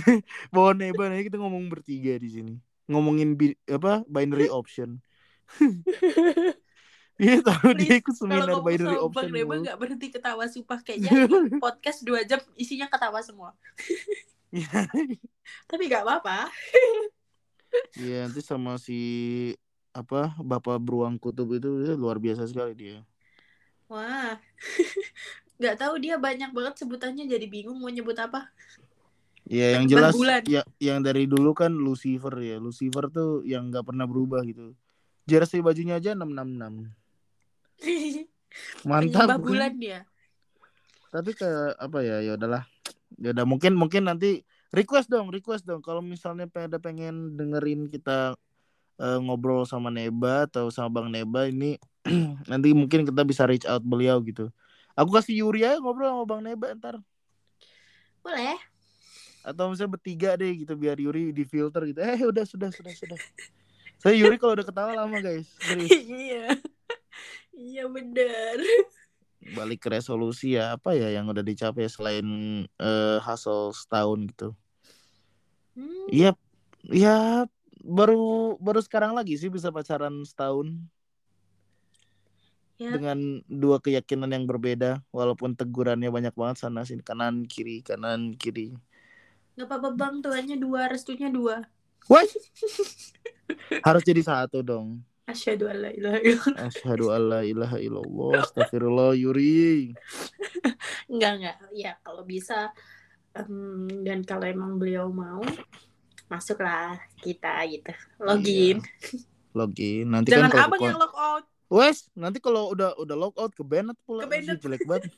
[0.54, 2.54] Bawa Neba nanti kita ngomong bertiga di sini.
[2.86, 5.00] Ngomongin bi- apa binary option.
[7.14, 9.30] Iya tahu dia ikut seminar binary option.
[9.30, 9.62] Bang mulu.
[9.62, 11.30] nggak berhenti ketawa sumpah kayaknya
[11.62, 13.54] podcast dua jam isinya ketawa semua.
[14.50, 14.90] Iya.
[15.70, 16.50] Tapi nggak apa-apa.
[18.02, 18.98] Iya nanti sama si
[19.94, 22.98] apa Bapak Beruang Kutub itu luar biasa sekali dia.
[23.86, 24.34] Wah,
[25.54, 28.50] nggak tahu dia banyak banget sebutannya jadi bingung mau nyebut apa.
[29.44, 30.16] Iya yang jelas
[30.48, 32.56] ya yang dari dulu kan Lucifer ya.
[32.56, 34.72] Lucifer tuh yang nggak pernah berubah gitu.
[35.28, 36.88] Jersey bajunya aja 666.
[38.88, 39.28] Mantap.
[39.28, 40.00] Penyembah bulan dia.
[41.12, 42.64] Tapi ke apa ya ya udahlah.
[43.20, 44.42] Ya udah mungkin mungkin nanti
[44.74, 48.34] request dong, request dong kalau misalnya pada pengen dengerin kita
[48.98, 51.78] eh, ngobrol sama Neba atau sama Bang Neba ini
[52.50, 54.50] nanti mungkin kita bisa reach out beliau gitu.
[54.94, 56.96] Aku kasih Yuri aja ngobrol sama Bang Neba ntar
[58.22, 58.56] Boleh.
[59.44, 62.00] atau misalnya bertiga deh gitu biar Yuri di filter gitu.
[62.00, 63.18] Eh udah sudah sudah sudah.
[64.00, 65.50] Saya Yuri kalau udah ketawa lama guys.
[65.92, 66.56] Iya.
[67.52, 68.56] Iya benar.
[69.52, 72.24] Balik ke resolusi ya apa ya yang udah dicapai selain
[72.80, 74.48] eh hustle setahun gitu.
[75.76, 76.30] Hmm, Iya,
[76.88, 77.44] ya
[77.84, 80.72] baru baru sekarang lagi sih bisa pacaran setahun
[82.80, 82.90] ya.
[82.94, 88.74] dengan dua keyakinan yang berbeda walaupun tegurannya banyak banget sana sini kanan kiri kanan kiri.
[89.54, 91.62] Gak apa-apa bang, tuannya dua, restunya dua.
[92.10, 92.26] Wah.
[93.86, 95.06] Harus jadi satu dong.
[95.24, 96.68] Asyhadu alla ilaha illallah.
[96.68, 98.32] Asyhadu alla ilaha illallah.
[98.44, 99.96] Astagfirullah Yuri.
[101.08, 101.56] Enggak, enggak.
[101.72, 102.74] Ya, kalau bisa
[103.32, 105.40] em, dan kalau emang beliau mau
[106.28, 107.92] masuklah kita gitu.
[108.20, 108.84] Login.
[109.56, 110.12] Login.
[110.12, 111.44] Nanti Jangan kan kalau abang yang lock out.
[111.74, 114.48] Wes, nanti kalau udah udah lock out ke banned pula Ke-banned.
[114.48, 115.10] Ih, jelek banget.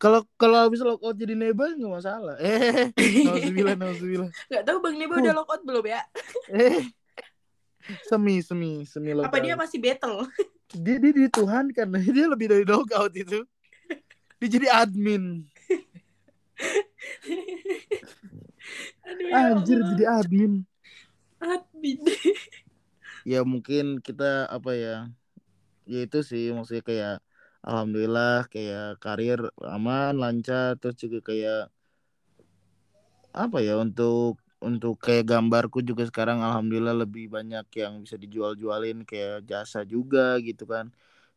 [0.00, 2.34] Kalau kalau habis lock out jadi nebas nggak masalah.
[2.40, 2.90] Eh,
[3.22, 4.30] nauzubillah nauzubillah.
[4.48, 5.20] Gak tahu Bang Neba Huh.
[5.20, 6.00] udah lock out belum ya?
[6.50, 6.80] Eh.
[8.02, 10.26] Semi semi semi lock Apa dia masih battle?
[10.72, 11.86] dia dia di Tuhan kan
[12.16, 13.44] dia lebih dari lock out itu.
[14.40, 15.44] Dia jadi admin.
[19.02, 19.88] Aduh ya Anjir Allah.
[19.92, 20.52] jadi admin.
[21.38, 21.98] admin.
[23.22, 24.96] Ya mungkin kita apa ya
[25.86, 27.14] ya itu sih maksudnya kayak
[27.62, 31.70] alhamdulillah kayak karir aman lancar terus juga kayak
[33.32, 39.42] apa ya untuk untuk kayak gambarku juga sekarang alhamdulillah lebih banyak yang bisa dijual-jualin kayak
[39.48, 40.90] jasa juga gitu kan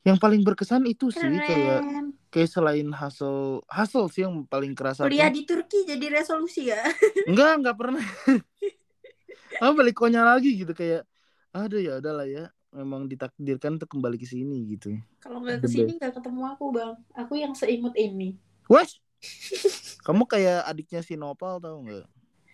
[0.05, 2.13] yang paling berkesan itu sih kayak Keren.
[2.29, 6.81] kayak selain hasil hasil sih yang paling kerasa Kuliah di Turki jadi resolusi ya?
[7.25, 8.05] enggak enggak pernah
[9.63, 11.07] ah balik konyol lagi gitu kayak
[11.55, 14.91] aduh ya udahlah ya memang ditakdirkan untuk kembali ke sini gitu
[15.23, 16.91] Kalau nggak The ke sini nggak ketemu aku bang.
[17.15, 18.35] Aku yang seimut ini.
[18.67, 18.99] Wes
[20.05, 22.03] kamu kayak adiknya si Nopal tau nggak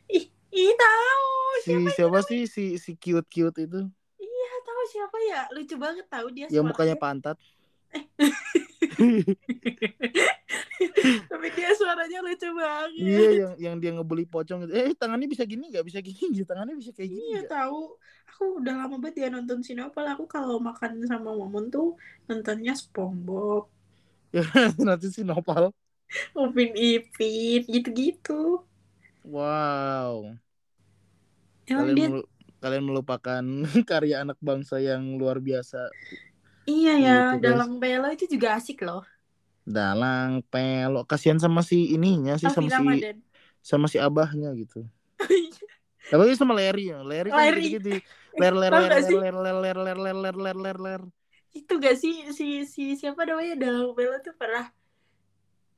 [0.07, 1.25] Ih, ih tahu.
[1.65, 3.81] si siapa sih si si cute cute itu
[4.15, 5.41] Iya tahu siapa ya?
[5.51, 6.45] Lucu banget tahu dia.
[6.47, 7.35] yang mukanya pantat
[11.29, 12.91] Tapi dia suaranya lucu banget.
[13.01, 16.45] iya yang yang dia ngebully pocong gitu eh tangannya bisa gini nggak bisa gini gitu
[16.49, 17.53] tangannya bisa kayak gini Iya nggak?
[17.53, 17.77] tahu.
[18.29, 20.05] Aku udah lama banget ya nonton Sinopal.
[20.13, 21.87] Aku kalau makan sama Momon tuh
[22.27, 23.63] nontonnya SpongeBob,
[24.35, 24.41] ya
[24.87, 25.71] nanti si Nopal
[26.43, 28.33] Upin Ipin, gitu-gitu.
[29.23, 30.37] wow
[31.69, 32.29] Emang kalian dia melu-
[32.63, 33.43] kalian melupakan
[33.89, 35.91] karya anak bangsa yang luar biasa
[36.69, 38.99] iya ya Gitu, dalam Belo itu juga asik loh.
[39.67, 43.05] Dalang pelo kasihan sama si ininya sih sama si
[43.61, 44.85] sama si abahnya gitu.
[46.11, 46.99] Tapi sama Larry ya.
[47.05, 47.65] Larry kan Larry.
[47.77, 47.89] gitu,
[48.41, 51.01] ler ler ler ler ler ler ler ler ler ler ler ler.
[51.55, 52.31] Itu gak sih?
[52.33, 53.55] Si si siapa namanya?
[53.55, 54.71] Dalam Belo tuh pernah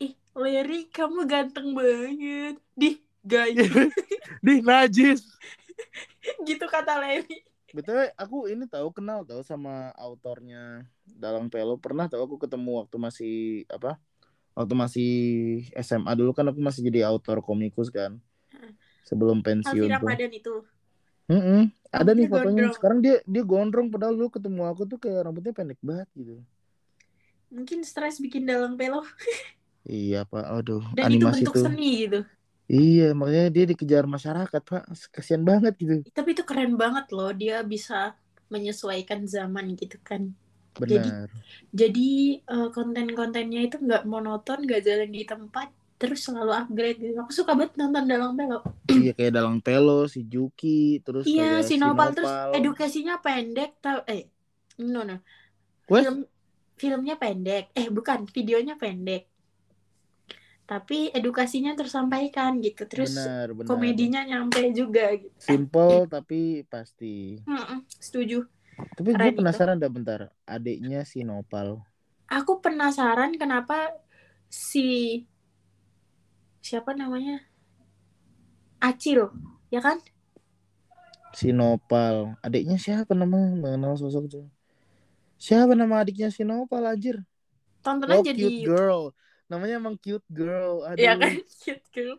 [0.02, 2.58] Ih, Larry kamu ganteng banget.
[2.74, 3.56] Di guys
[4.46, 5.22] di najis.
[6.48, 7.46] Gitu kata Larry.
[7.74, 12.96] Btw aku ini tahu kenal tahu sama autornya dalang pelo pernah tahu aku ketemu waktu
[13.02, 13.36] masih
[13.68, 13.98] apa
[14.54, 15.12] waktu masih
[15.82, 18.22] SMA dulu kan aku masih jadi autor komikus kan
[19.04, 20.56] sebelum pensiun tuh Ramadan itu.
[21.24, 21.72] Mm-mm.
[21.94, 22.68] Ada nih fotonya.
[22.68, 22.76] gondrong.
[22.76, 26.36] Sekarang dia dia gondrong padahal dulu ketemu aku tuh kayak rambutnya pendek banget gitu.
[27.54, 29.06] Mungkin stres bikin dalam Belo
[29.84, 31.64] Iya pak, aduh dan itu animasi bentuk tuh.
[31.68, 32.20] seni gitu.
[32.64, 36.00] Iya makanya dia dikejar masyarakat pak, kasihan banget gitu.
[36.16, 38.16] Tapi itu keren banget loh dia bisa
[38.48, 40.32] menyesuaikan zaman gitu kan.
[40.80, 41.30] Jadi- Benar.
[41.70, 42.10] Jadi
[42.40, 45.68] eh, konten-kontennya itu nggak monoton, nggak jalan di tempat,
[46.02, 47.20] terus selalu upgrade gitu.
[47.20, 48.64] Aku suka banget nonton Dalang Belok.
[49.04, 54.02] iya kayak Dalang Pelo, si Juki, terus Iya, kayak si Nopal terus edukasinya pendek, tau
[54.08, 54.32] eh
[54.82, 55.20] no no.
[55.86, 56.26] Film
[56.80, 57.70] filmnya pendek.
[57.76, 59.30] Eh bukan, videonya pendek.
[60.72, 62.84] Tapi edukasinya tersampaikan gitu.
[62.92, 63.70] Terus benar, benar.
[63.70, 65.46] komedinya nyampe juga gitu.
[65.48, 66.40] Simple tapi
[66.72, 67.14] pasti.
[67.48, 68.48] Mm-mm, setuju.
[68.98, 69.58] Tapi gue Keren itu.
[69.58, 70.22] penasaran dah bentar.
[70.56, 71.70] Adiknya si Nopal.
[72.38, 73.78] Aku penasaran kenapa
[74.50, 74.84] si
[76.66, 77.46] siapa namanya?
[78.82, 79.32] Acil,
[79.74, 79.98] ya kan?
[81.38, 82.16] Si Nopal.
[82.46, 83.48] Adiknya siapa namanya?
[83.64, 84.46] Mengenal sosok tuh.
[85.46, 87.18] Siapa nama adiknya si Nopal anjir?
[87.84, 89.14] Tonton Oh, aja di girl.
[89.48, 90.84] Namanya emang cute girl.
[90.88, 91.02] Aduh.
[91.02, 91.34] ya kan
[91.64, 92.18] cute girl.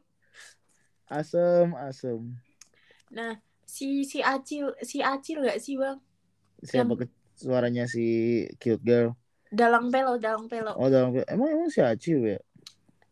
[1.08, 2.20] Asem, asem.
[3.12, 6.00] Nah, si si Acil, si Acil gak sih, Bang?
[6.64, 7.06] Siapa ke
[7.36, 9.12] suaranya si cute girl?
[9.54, 10.74] Dalang pelo, dalang pelo.
[10.74, 12.40] Oh, dalam emang emang si Aciu ya?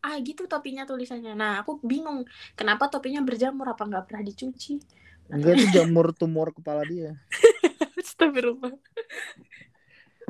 [0.03, 1.31] Ah, gitu topinya tulisannya.
[1.31, 2.27] Nah, aku bingung
[2.59, 4.83] kenapa topinya berjamur apa nggak pernah dicuci?
[5.31, 7.15] Enggak itu jamur tumor kepala dia.
[8.03, 8.75] Astagfirullah.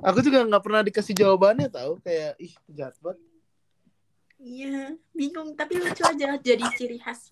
[0.06, 3.33] Aku juga nggak pernah dikasih jawabannya tahu kayak ih jahat banget.
[4.44, 7.32] Iya, bingung tapi lucu aja jadi ciri khas.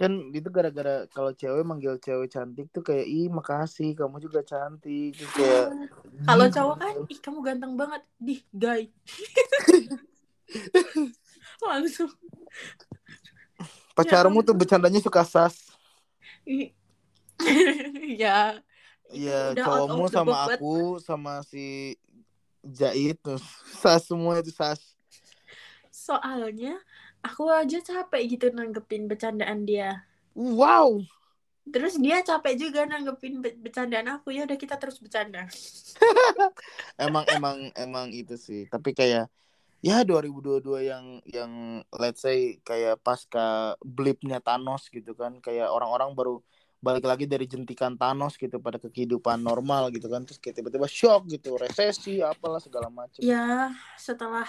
[0.00, 5.12] kan itu gara-gara kalau cewek manggil cewek cantik tuh kayak ih makasih kamu juga cantik
[5.12, 5.64] Terus kayak
[6.24, 8.88] Kalau "Ih, cowok kan, ih kamu ganteng banget, dih gay.
[11.68, 12.08] Langsung.
[13.92, 15.68] pacarmu tuh bercandanya suka sas
[18.24, 18.56] ya.
[19.12, 21.96] Iya, out cowokmu sama aku sama si
[22.64, 23.36] Jait tuh
[23.80, 24.80] sas semua itu sas.
[26.10, 26.74] Soalnya
[27.22, 30.02] aku aja capek gitu nanggepin bercandaan dia.
[30.34, 31.06] Wow,
[31.70, 34.34] Terus dia capek juga nanggepin be- bercandaan aku.
[34.34, 35.46] Ya udah kita terus bercanda.
[36.98, 38.66] emang emang emang itu sih.
[38.66, 39.30] Tapi kayak
[39.80, 41.52] ya 2022 yang yang
[41.94, 46.42] let's say kayak pasca blipnya Thanos gitu kan, kayak orang-orang baru
[46.80, 51.28] balik lagi dari jentikan Thanos gitu pada kehidupan normal gitu kan, terus kayak tiba-tiba shock
[51.28, 53.20] gitu, resesi apalah segala macam.
[53.20, 54.48] Ya setelah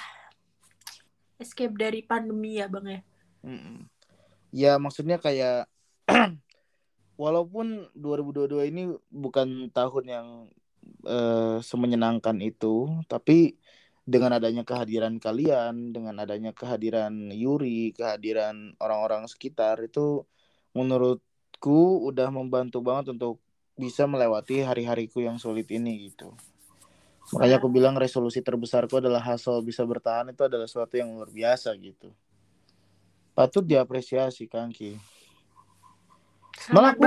[1.42, 3.00] escape dari pandemi ya bang ya.
[3.42, 3.78] Mm-mm.
[4.54, 5.66] Ya maksudnya kayak
[7.24, 10.28] walaupun 2022 ini bukan tahun yang
[11.06, 13.58] eh, semenyenangkan itu, tapi
[14.06, 20.26] dengan adanya kehadiran kalian, dengan adanya kehadiran Yuri, kehadiran orang-orang sekitar itu
[20.74, 23.38] menurutku udah membantu banget untuk
[23.78, 26.34] bisa melewati hari-hariku yang sulit ini gitu.
[27.32, 31.72] Makanya aku bilang resolusi terbesarku adalah hasil bisa bertahan itu adalah sesuatu yang luar biasa
[31.80, 32.12] gitu.
[33.32, 35.00] Patut diapresiasi Kangki.
[36.76, 37.04] Malah aku,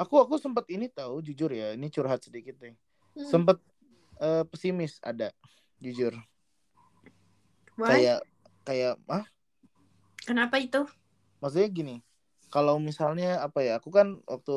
[0.00, 2.72] aku aku sempat ini tahu jujur ya, ini curhat sedikit nih.
[3.12, 3.28] Hmm.
[3.28, 3.60] Sempat
[4.16, 5.28] eh, pesimis ada,
[5.76, 6.16] jujur.
[7.76, 8.00] Why?
[8.00, 8.20] Kayak
[8.64, 9.28] kayak ah,
[10.24, 10.88] Kenapa itu?
[11.40, 11.96] maksudnya gini.
[12.50, 14.56] Kalau misalnya apa ya, aku kan waktu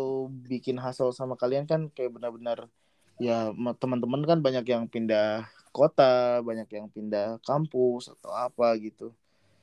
[0.49, 2.71] bikin hasil sama kalian kan kayak benar-benar
[3.19, 9.13] ya ma- teman-teman kan banyak yang pindah kota, banyak yang pindah kampus atau apa gitu.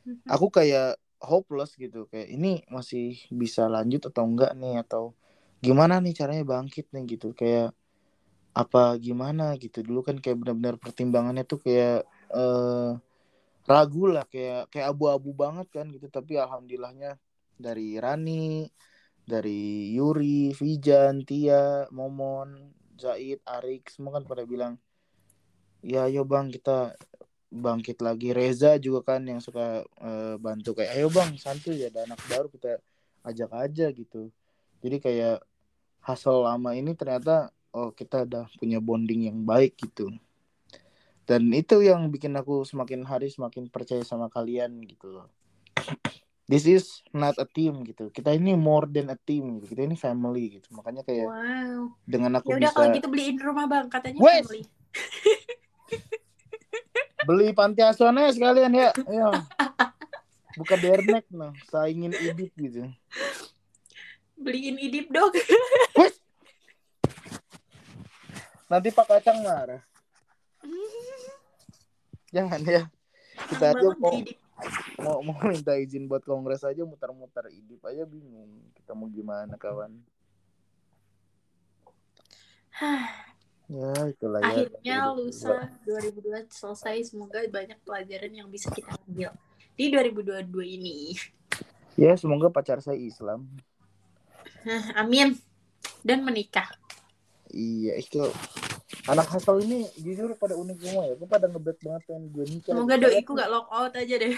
[0.06, 0.26] Mhm.
[0.30, 5.12] Aku kayak hopeless gitu, kayak ini masih bisa lanjut atau enggak nih atau
[5.62, 7.32] gimana nih caranya bangkit nih gitu.
[7.36, 7.76] Kayak
[8.56, 9.80] apa gimana gitu.
[9.86, 12.90] Dulu kan kayak benar-benar pertimbangannya tuh kayak eh
[13.70, 17.16] ragu lah kayak kayak abu-abu banget kan gitu tapi alhamdulillahnya
[17.54, 18.66] dari Rani
[19.24, 22.50] dari Yuri Vijan Tia Momon
[23.00, 24.76] Zaid Arik semua kan pada bilang
[25.80, 26.92] ya ayo bang kita
[27.48, 28.36] bangkit lagi.
[28.36, 32.52] Reza juga kan yang suka eh, bantu kayak ayo bang santuy ya ada anak baru
[32.52, 32.78] kita
[33.24, 34.28] ajak aja gitu.
[34.84, 35.40] Jadi kayak
[36.04, 40.12] hasil lama ini ternyata oh kita udah punya bonding yang baik gitu.
[41.24, 45.28] Dan itu yang bikin aku semakin hari semakin percaya sama kalian gitu loh
[46.50, 48.10] this is not a team gitu.
[48.10, 49.70] Kita ini more than a team gitu.
[49.70, 50.66] Kita ini family gitu.
[50.74, 51.94] Makanya kayak Wow.
[52.02, 53.86] dengan aku Ya udah bisa kalau gitu beliin rumah bang.
[53.86, 54.42] Katanya Wes!
[54.50, 54.62] family.
[57.30, 58.90] beli panti asuhannya sekalian ya.
[59.06, 59.30] Ya
[60.60, 61.56] buka dernek nah.
[61.72, 62.84] Saingin idip gitu.
[64.36, 65.32] Beliin idip dong.
[68.70, 69.82] nanti pak kacang marah.
[72.30, 72.82] Jangan ya.
[73.48, 74.36] Kita aja mau idip.
[75.00, 79.96] Mau mau minta izin buat kongres aja muter-muter idip aja bingung kita mau gimana kawan
[83.70, 87.12] ya itulah ya Akhirnya lusa 2002 selesai.
[87.12, 89.30] Semoga banyak pelajaran yang bisa kita ambil
[89.78, 91.14] di 2022 ini.
[91.94, 93.46] ya semoga pacar saya Islam
[94.96, 95.36] Amin.
[96.04, 96.68] Dan menikah.
[97.50, 98.20] iya itu
[99.08, 101.14] anak hasil ini jujur pada unik semua ya.
[101.16, 102.72] Gue pada ngebet banget pengen gue nikah.
[102.76, 104.34] Semoga doiku gak lock out aja deh.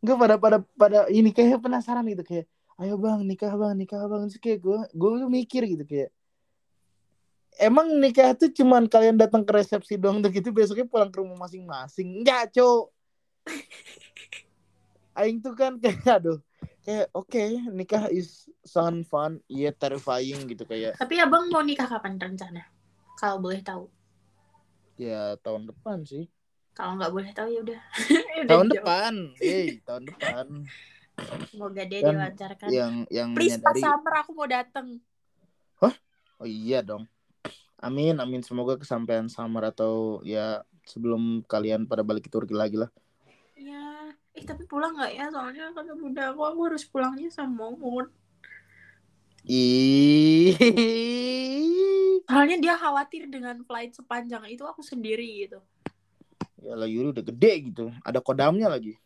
[0.00, 2.46] Gue pada pada pada ini kayak penasaran gitu kayak
[2.80, 4.28] ayo bang nikah bang nikah bang.
[4.28, 6.10] Terus kayak gue gue tuh mikir gitu kayak
[7.60, 11.36] emang nikah tuh cuman kalian datang ke resepsi doang tuh gitu besoknya pulang ke rumah
[11.48, 12.24] masing-masing?
[12.24, 12.92] Enggak cok
[15.18, 16.38] Aing tuh kan kayak aduh
[16.80, 22.16] kayak oke nikah is sound fun iya terrifying gitu kayak Tapi abang mau nikah kapan
[22.16, 22.64] rencana?
[23.20, 23.88] Kalau boleh tahu.
[25.00, 26.28] ya tahun depan sih
[26.76, 27.80] Kalau nggak boleh tahu ya udah.
[28.50, 30.46] Tahun depan eh tahun depan
[31.52, 32.68] Semoga dia Dan dilancarkan.
[32.72, 34.88] yang yang Please pas menyadari summer aku mau dateng.
[36.40, 37.04] Oh iya dong.
[37.76, 38.40] Amin, amin.
[38.40, 42.88] Semoga kesampaian summer atau ya sebelum kalian pada balik ke Turki lagi lah.
[44.34, 45.26] Eh tapi pulang nggak ya?
[45.30, 48.06] Soalnya kata bunda aku aku harus pulangnya sama Momon.
[49.48, 50.54] Ih.
[52.28, 55.58] Soalnya dia khawatir dengan flight sepanjang itu aku sendiri gitu.
[56.60, 57.90] Ya lah Yuri udah gede gitu.
[58.04, 59.00] Ada kodamnya lagi.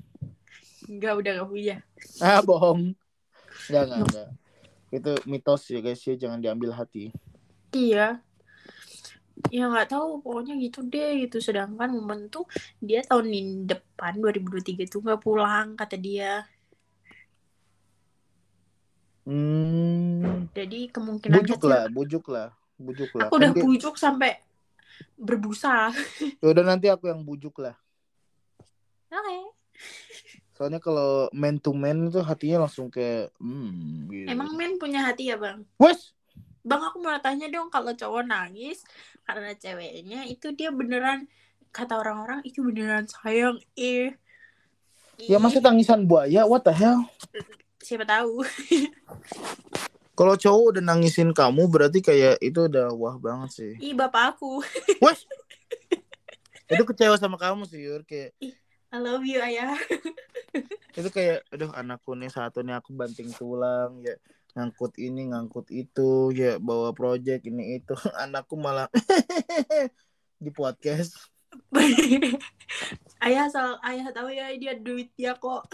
[0.85, 1.77] Enggak, udah gak punya.
[2.21, 2.93] Ah, bohong.
[3.71, 4.29] Enggak, enggak, enggak.
[4.93, 7.15] Itu mitos ya guys ya, jangan diambil hati.
[7.73, 8.21] Iya.
[9.51, 11.43] Ya nggak tahu, pokoknya gitu deh gitu.
[11.43, 12.47] Sedangkan momen tuh
[12.79, 16.47] dia tahun ini depan 2023 tuh nggak pulang kata dia.
[19.25, 20.53] Hmm.
[20.53, 23.27] Jadi kemungkinan Bujuk kecil lah, bujuk lah, bujuk lah.
[23.27, 24.33] aku udah Kan dia- bujuk sampai
[25.17, 25.91] berbusa.
[26.43, 27.75] Ya udah nanti aku yang bujuk lah.
[29.09, 29.39] Oke.
[30.55, 34.29] Soalnya kalau man to man itu hatinya langsung kayak hmm gitu.
[34.31, 35.65] Emang men punya hati ya bang?
[35.81, 36.13] Wes,
[36.65, 38.81] Bang aku mau tanya dong kalau cowok nangis
[39.29, 41.29] karena ceweknya itu dia beneran
[41.69, 44.17] kata orang-orang itu beneran sayang eh
[45.21, 47.05] ya masa tangisan buaya, what the hell?
[47.85, 48.41] siapa tahu
[50.15, 53.73] Kalau cowok udah nangisin kamu berarti kayak itu udah wah banget sih.
[53.83, 54.63] ih bapak aku
[55.03, 55.27] Wes.
[56.73, 58.07] itu kecewa sama kamu sih, Yur.
[58.07, 58.31] Kayak
[58.95, 59.75] I love you ayah
[60.95, 64.15] itu kayak aduh anakku nih satu nih aku banting tulang ya
[64.55, 67.95] ngangkut ini ngangkut itu ya bawa project ini itu.
[68.23, 68.89] Anakku malah
[70.45, 71.19] di podcast.
[73.25, 75.71] Ayah asal ayah tahu ya dia duit dia kok.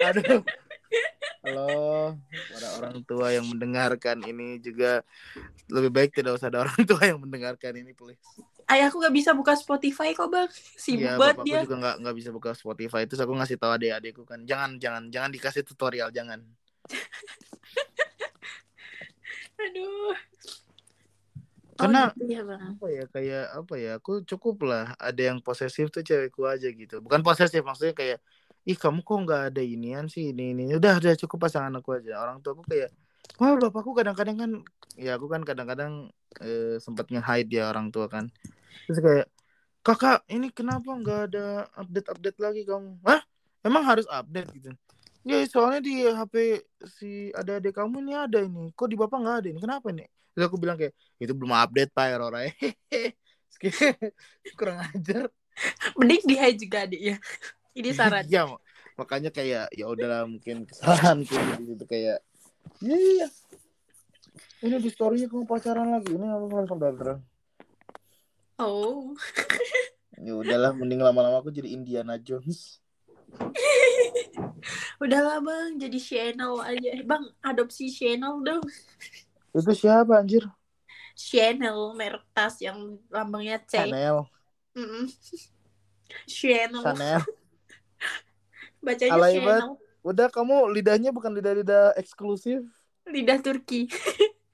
[0.00, 0.40] Aduh.
[1.44, 2.16] Halo
[2.50, 5.04] para orang tua yang mendengarkan ini juga.
[5.68, 8.22] Lebih baik tidak usah ada orang tua yang mendengarkan ini please
[8.66, 10.50] ayahku gak bisa buka Spotify kok bang.
[10.74, 11.60] Sibuk Iya, banget dia.
[11.62, 13.06] juga nggak nggak bisa buka Spotify.
[13.06, 16.42] Itu aku ngasih tahu adik-adikku kan jangan jangan jangan dikasih tutorial jangan.
[19.62, 20.14] Aduh.
[21.76, 22.60] Karena- oh, gitu ya bang.
[22.72, 24.96] apa ya kayak apa ya aku cukup lah.
[24.96, 27.04] Ada yang posesif tuh cewekku aja gitu.
[27.04, 28.18] Bukan posesif maksudnya kayak
[28.66, 30.64] ih kamu kok nggak ada inian sih ini ini.
[30.74, 32.16] Udah udah cukup pasangan aku aja.
[32.18, 32.90] Orang tua aku kayak
[33.36, 34.50] wah bapakku kadang-kadang kan
[34.96, 36.08] ya aku kan kadang-kadang
[36.40, 38.32] eh, sempat nge-hide ya orang tua kan
[38.84, 39.26] terus kayak
[39.80, 41.46] kakak ini kenapa nggak ada
[41.78, 43.22] update update lagi kamu Hah?
[43.66, 44.46] Emang harus update?
[44.54, 44.70] Gitu.
[45.26, 48.70] Ya soalnya di HP si ada adik kamu ini ada ini.
[48.70, 49.58] Kok di bapak nggak ada ini?
[49.58, 50.06] Kenapa nih
[50.36, 52.44] terus aku bilang kayak itu belum update pak Aurora
[54.58, 55.32] kurang ajar.
[55.96, 57.16] Mending di hide juga adiknya
[57.72, 58.28] ini saran.
[58.28, 58.62] Iya, mak-
[59.00, 62.20] makanya kayak ya udahlah mungkin kesalahan gitu gitu kayak
[62.84, 63.28] iya iya
[64.64, 66.16] ini di storynya kamu pacaran lagi.
[66.16, 67.20] Ini aku langsung datang
[68.60, 69.12] oh.
[70.16, 72.80] Ya udahlah mending lama-lama aku jadi Indiana Jones.
[75.02, 76.90] Udahlah bang jadi channel aja.
[77.04, 78.64] Bang adopsi channel dong.
[79.52, 80.48] Itu siapa anjir?
[81.16, 83.76] Channel merek tas yang lambangnya C.
[83.76, 84.24] Chanel.
[84.76, 85.08] Mm-mm.
[86.28, 87.20] channel Chanel.
[88.84, 89.76] Bacanya Alay channel
[90.06, 92.62] udah kamu lidahnya bukan lidah-lidah eksklusif?
[93.10, 93.90] Lidah Turki.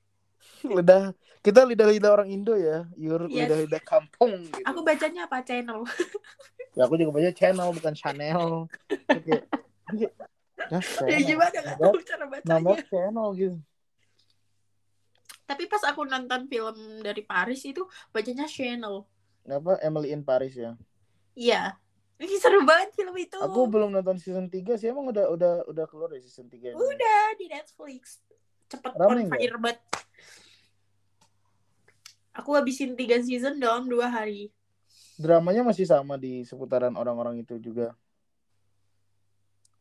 [0.76, 3.26] Lidah kita lidah-lidah orang Indo ya Yur.
[3.26, 3.50] Yes.
[3.50, 4.62] lidah-lidah kampung gitu.
[4.62, 5.42] Aku bacanya apa?
[5.42, 5.82] Channel.
[6.72, 9.44] Ya aku juga baca channel bukan Chanel Kayak,
[9.92, 10.12] kayak,
[10.72, 11.52] ya, ya gimana?
[11.52, 12.48] Nggak tahu cara bacanya.
[12.48, 13.58] nama channel gitu.
[15.44, 19.04] Tapi pas aku nonton film dari Paris itu bacanya channel.
[19.44, 19.84] Apa?
[19.84, 20.72] Emily in Paris ya?
[21.36, 21.76] Iya.
[22.16, 23.36] Ini seru banget film itu.
[23.36, 24.88] Aku belum nonton season 3 sih.
[24.88, 26.76] Emang udah udah udah keluar ya season 3 -nya?
[26.78, 28.24] udah di Netflix.
[28.72, 29.78] Cepet Rame on fire banget
[32.32, 34.48] aku habisin tiga season dalam dua hari.
[35.20, 37.92] Dramanya masih sama di seputaran orang-orang itu juga.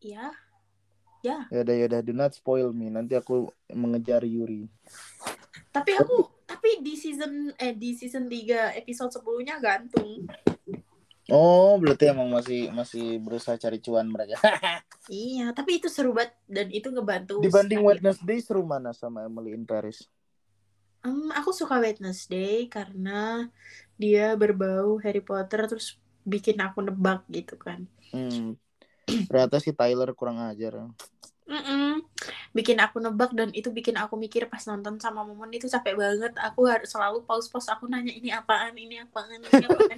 [0.04, 0.36] Iya.
[1.22, 1.46] Ya.
[1.54, 2.92] Udah ya udah do not spoil me.
[2.92, 4.68] Nanti aku mengejar Yuri.
[5.72, 10.28] Tapi aku tapi di season eh di season 3 episode 10 nya gantung.
[11.32, 14.38] Oh berarti emang masih masih berusaha cari cuan mereka.
[15.10, 16.38] Iya tapi itu seru banget.
[16.46, 17.90] Dan itu ngebantu dibanding sekali.
[18.06, 20.06] Wednesday seru mana sama Emily in Paris
[21.02, 23.50] Em, aku suka Wednesday karena
[23.98, 27.90] dia berbau Harry Potter terus bikin aku nebak gitu kan.
[28.14, 28.58] Hmm.
[29.28, 30.88] ternyata si Tyler kurang ajar.
[31.52, 32.00] Mm-mm.
[32.56, 36.32] bikin aku nebak dan itu bikin aku mikir pas nonton sama Momon itu capek banget.
[36.40, 37.68] Aku harus selalu pause-pause.
[37.76, 38.72] Aku nanya ini apaan?
[38.72, 39.42] Ini apaan?
[39.44, 39.98] Ini apaan?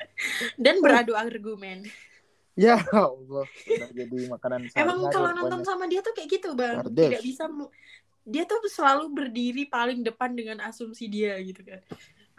[0.64, 1.88] Dan beradu argumen.
[2.52, 6.84] Ya Allah udah jadi makanan emang kalau nonton sama dia tuh kayak gitu bang.
[6.84, 7.00] Kardes.
[7.08, 7.44] tidak bisa
[8.22, 11.82] dia tuh selalu berdiri paling depan dengan asumsi dia gitu kan.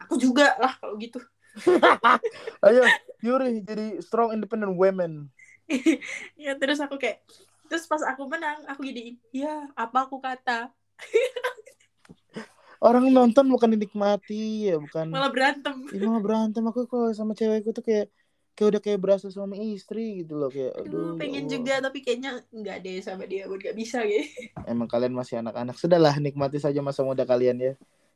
[0.07, 1.19] Aku juga lah kalau gitu.
[2.65, 2.83] Ayo
[3.21, 5.29] Yuri jadi strong independent women.
[6.35, 7.23] Ya terus aku kayak
[7.71, 10.69] terus pas aku menang aku gini ya apa aku kata?
[12.83, 15.07] Orang nonton bukan dinikmati ya bukan.
[15.07, 15.87] Malah berantem.
[15.95, 16.67] Ih, malah berantem.
[16.67, 18.11] Aku kok sama cewekku tuh kayak
[18.53, 22.05] kayak udah kayak berasa suami istri gitu loh kayak aduh Aduh, ya pengen juga tapi
[22.05, 24.29] kayaknya nggak deh sama dia gue nggak bisa gitu
[24.71, 25.75] emang kalian masih anak-anak.
[25.77, 27.73] Sudahlah nikmati saja masa muda kalian ya.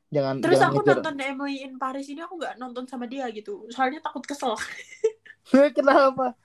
[0.07, 3.27] Jangan terus jangan aku ngejar nonton Emily in Paris ini aku nggak nonton sama dia
[3.33, 3.67] gitu.
[3.67, 4.55] Soalnya takut kesel.
[5.77, 6.38] Kenapa?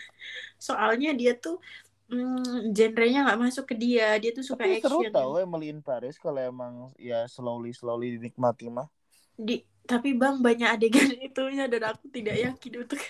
[0.66, 1.60] Soalnya dia tuh
[2.08, 4.16] hmm, genrenya nggak masuk ke dia.
[4.16, 5.12] Dia tuh suka tapi seru action.
[5.12, 8.88] tau Emily in Paris kalau emang ya slowly slowly dinikmati mah.
[9.36, 13.02] Di tapi bang banyak adegan itunya dan aku tidak yakin untuk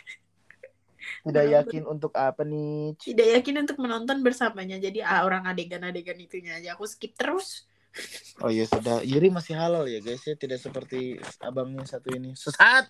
[1.22, 1.56] Tidak Menonton.
[1.58, 2.94] yakin untuk apa nih?
[2.98, 4.76] Tidak yakin untuk menonton bersamanya.
[4.78, 7.66] Jadi ah, orang adegan-adegan itunya aja aku skip terus.
[8.40, 9.04] Oh iya sudah.
[9.04, 12.32] Yuri masih halal ya guys ya, tidak seperti abangnya satu ini.
[12.32, 12.88] Sesat.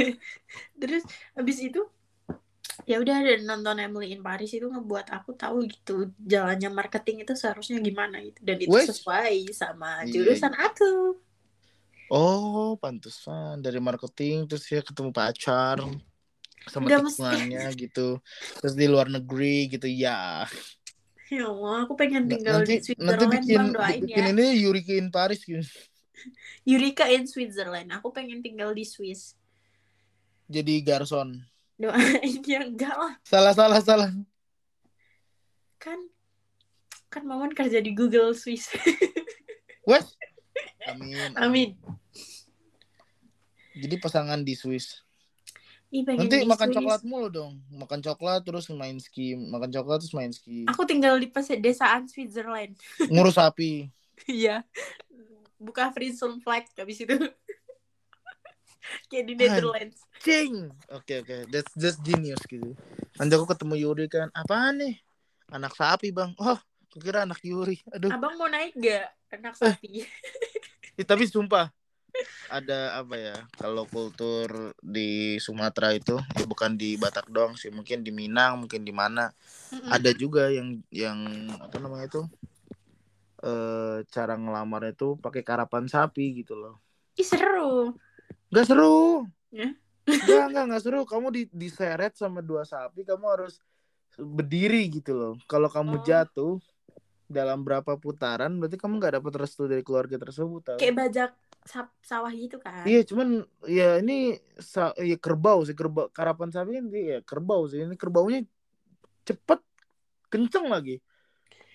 [0.80, 1.06] terus
[1.38, 1.86] habis itu
[2.90, 7.38] ya udah dan nonton Emily in Paris itu ngebuat aku tahu gitu jalannya marketing itu
[7.38, 8.90] seharusnya gimana gitu dan itu Wes.
[8.90, 11.14] sesuai sama Iya, jurusan aku.
[12.10, 15.78] Oh, pantesan dari marketing terus ya ketemu pacar
[16.68, 17.38] sama Nggak mesti.
[17.88, 18.08] gitu.
[18.60, 20.48] Terus di luar negeri gitu ya.
[21.32, 24.32] Ya Allah, aku pengen tinggal nanti di nanti Switzerland bikin bang doain bikin ya.
[24.36, 25.64] ini Yurika in Paris gitu.
[26.68, 27.88] Eureka in Switzerland.
[27.96, 29.36] Aku pengen tinggal di Swiss.
[30.48, 31.40] Jadi garson.
[31.80, 33.12] Doain ya enggak lah.
[33.24, 34.10] Salah salah salah.
[35.80, 35.98] Kan
[37.08, 38.68] kan Maman kerja di Google Swiss.
[39.88, 40.16] Wes.
[40.88, 41.32] Amin.
[41.40, 41.70] Amin.
[43.74, 45.03] Jadi pasangan di Swiss.
[45.94, 47.62] Ih, Nanti makan coklat mulu dong.
[47.70, 50.66] Makan coklat terus main ski, makan coklat terus main ski.
[50.66, 52.74] Aku tinggal di pedesaan Switzerland.
[53.14, 53.86] Ngurus sapi.
[54.26, 54.66] Iya.
[55.54, 57.14] Buka free zone flight habis itu.
[59.08, 60.02] Kayak di Netherlands.
[60.18, 60.74] Cing.
[60.90, 62.74] Oke oke, that's just genius gitu.
[63.14, 64.98] Nanti aku ketemu Yuri kan, apaan nih?
[65.54, 66.34] Anak sapi bang.
[66.42, 66.58] Oh,
[66.90, 67.78] kira anak Yuri.
[67.94, 68.10] Aduh.
[68.10, 70.02] Abang mau naik gak anak sapi?
[70.94, 71.74] Eh, tapi sumpah
[72.48, 73.36] ada apa ya?
[73.56, 78.84] Kalau kultur di Sumatera itu ya bukan di Batak doang sih, mungkin di Minang, mungkin
[78.84, 79.32] di mana.
[79.74, 79.90] Mm-mm.
[79.90, 81.18] Ada juga yang yang
[81.58, 82.22] apa namanya itu?
[83.44, 86.80] eh cara ngelamarnya itu pakai karapan sapi gitu loh.
[87.20, 87.92] Ih seru.
[88.48, 89.28] Gak seru.
[89.52, 89.68] Ya?
[90.24, 91.04] Gak, gak, gak seru.
[91.04, 93.60] Kamu di, diseret sama dua sapi, kamu harus
[94.16, 95.34] berdiri gitu loh.
[95.44, 96.04] Kalau kamu Oh.
[96.06, 96.54] jatuh
[97.28, 100.60] dalam berapa putaran, berarti kamu gak dapat restu dari keluarga tersebut.
[100.64, 100.78] tau.
[100.80, 101.30] Kayak bajak
[102.04, 102.84] sawah gitu kan.
[102.84, 107.80] Iya, cuman ya ini sa ya kerbau sih, kerbau karapan sapi kan ya kerbau sih.
[107.82, 108.44] Ini kerbaunya
[109.24, 109.60] cepet,
[110.28, 111.00] kenceng lagi.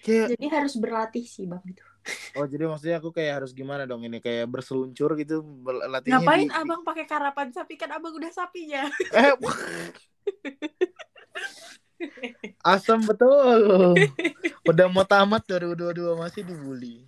[0.05, 1.83] Kayak Jadi harus berlatih sih bang itu.
[2.39, 6.55] oh jadi maksudnya aku kayak harus gimana dong ini kayak berseluncur gitu berlatihnya Ngapain di-
[6.55, 8.87] abang pakai karapan sapi kan abang udah sapinya.
[9.11, 9.35] Eh,
[12.63, 13.99] asam betul.
[14.63, 17.03] Udah mau tamat 2022 masih dibully.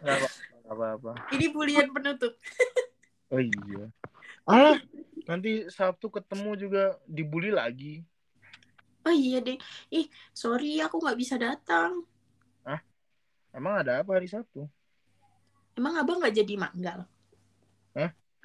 [0.00, 1.12] Gak apa- gak apa-apa.
[1.36, 2.34] Ini bulian penutup.
[3.32, 3.90] Oh iya.
[4.46, 4.78] Ah,
[5.26, 8.06] nanti Sabtu ketemu juga dibully lagi.
[9.02, 9.58] Oh iya deh.
[9.90, 12.06] Ih sorry aku nggak bisa datang.
[13.50, 14.70] Emang ada apa hari Sabtu?
[15.74, 17.08] Emang abang nggak jadi manggal?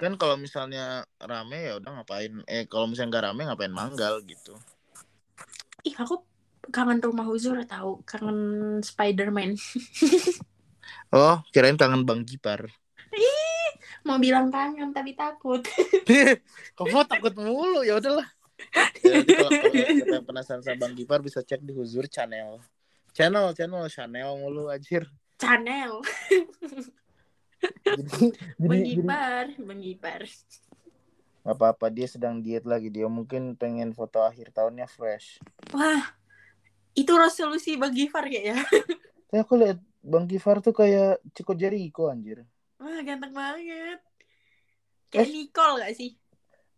[0.00, 2.32] Kan kalau misalnya rame ya udah ngapain?
[2.48, 4.56] Eh kalau misalnya nggak rame ngapain manggal gitu.
[5.84, 6.24] Ih aku
[6.72, 9.60] kangen rumah Huzur tahu kangen Spiderman.
[11.10, 12.70] Oh, kirain kangen Bang Gipar.
[14.06, 15.60] Mau bilang kangen tapi takut.
[16.78, 18.30] Kamu takut mulu ya udahlah.
[19.02, 22.62] Ya, kalau, kalau siapa yang penasaran sama Bang Gipar bisa cek di Huzur channel.
[23.10, 25.02] Channel, channel, channel mulu anjir.
[25.36, 26.00] Jadi,
[28.62, 30.22] Bang Gipar, Bang Gipar.
[31.40, 35.40] apa-apa dia sedang diet lagi dia mungkin pengen foto akhir tahunnya fresh.
[35.72, 36.14] Wah,
[36.94, 38.62] itu resolusi Bang Gipar kayaknya.
[39.26, 42.44] Tapi aku lihat Bang Gifar tuh kayak Chico Jericho anjir.
[42.80, 44.00] Wah, ganteng banget.
[45.12, 45.32] Kayak Eh.
[45.34, 46.10] Nicole gak sih?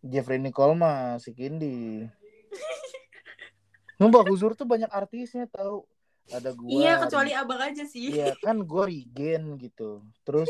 [0.03, 2.03] Jeffrey Nicole mah si Kindi.
[3.95, 5.87] Mbak Huzur tuh banyak artisnya tahu.
[6.27, 6.67] Ada gua.
[6.71, 8.15] iya, kecuali abang aja sih.
[8.15, 10.03] Iya kan gue Regen gitu.
[10.23, 10.47] Terus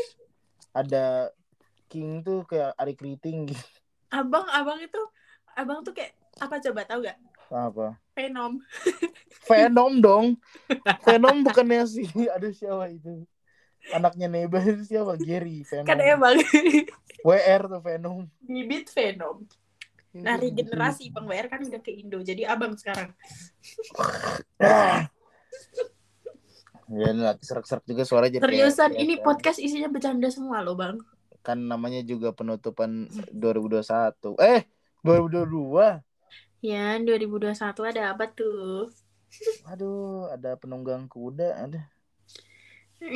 [0.70, 1.30] ada
[1.86, 3.66] King tuh kayak Ari Kriting gitu.
[4.10, 5.02] Abang, abang itu,
[5.54, 7.18] abang tuh kayak apa coba tahu gak?
[7.48, 7.98] Apa?
[8.14, 8.62] Venom.
[9.48, 10.26] Venom dong.
[11.02, 13.26] Venom bukannya si ada siapa itu?
[13.90, 15.18] Anaknya Neba itu siapa?
[15.18, 15.84] Gary Venom.
[15.84, 16.40] Kan emang
[17.26, 18.28] WR tuh Venom.
[18.40, 19.44] bibit Venom.
[20.14, 22.22] Nah, regenerasi Bang WR kan udah ke Indo.
[22.22, 23.10] Jadi abang sekarang.
[26.84, 30.76] Ya lagi serak-serak juga suara jadi kayak- Seriusan, kayak- ini podcast isinya bercanda semua loh
[30.76, 31.00] Bang.
[31.40, 34.36] kan namanya juga penutupan 2021.
[34.40, 34.64] Eh,
[35.00, 36.00] 2022.
[36.64, 38.88] Ya, 2021 ada apa tuh?
[39.68, 41.92] Aduh, ada penunggang kuda, ada.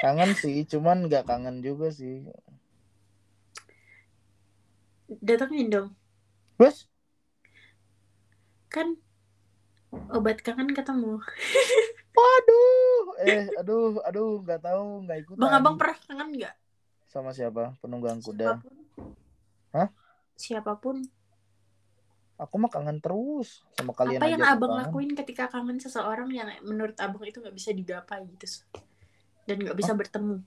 [0.00, 2.24] Kangen sih, cuman nggak kangen juga sih.
[5.20, 5.88] Datengin dong.
[6.56, 6.88] Bos,
[8.72, 8.96] Kan
[10.08, 11.20] obat kangen ketemu.
[12.16, 15.44] waduh, eh, aduh, aduh, nggak tahu, nggak ikutan.
[15.44, 16.56] Bang Abang pernah kangen nggak?
[17.12, 17.76] Sama siapa?
[17.84, 18.56] Penunggang kuda.
[18.56, 18.74] Siapa pun.
[19.76, 19.88] Hah?
[20.40, 21.04] Siapa pun.
[22.42, 24.82] Aku mah kangen terus sama kalian Apa yang abang kangen.
[24.82, 28.46] lakuin ketika kangen seseorang yang menurut abang itu nggak bisa digapai gitu
[29.46, 30.42] dan nggak bisa bertemu?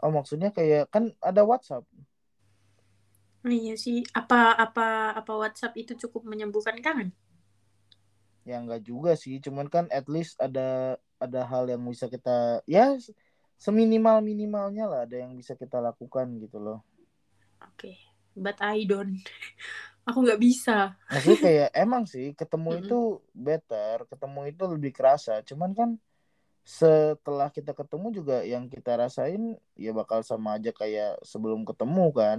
[0.00, 1.84] Oh, maksudnya kayak kan ada WhatsApp.
[3.56, 3.98] Iya sih.
[4.20, 4.82] Apa apa
[5.20, 7.08] apa WhatsApp itu cukup menyembuhkan kangen?
[8.48, 12.96] ya enggak juga sih cuman kan at least ada ada hal yang bisa kita ya
[13.60, 16.78] seminimal minimalnya lah ada yang bisa kita lakukan gitu loh
[17.64, 17.96] Oke.
[18.36, 19.20] But I don't.
[20.10, 20.98] Aku nggak bisa.
[21.06, 22.98] maksudnya kayak emang sih ketemu itu
[23.34, 25.90] better ketemu itu lebih kerasa cuman kan
[26.62, 32.38] setelah kita ketemu juga yang kita rasain ya bakal sama aja kayak sebelum ketemu kan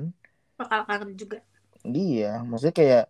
[0.56, 1.38] Bakal kangen juga.
[1.84, 3.04] iya maksudnya kayak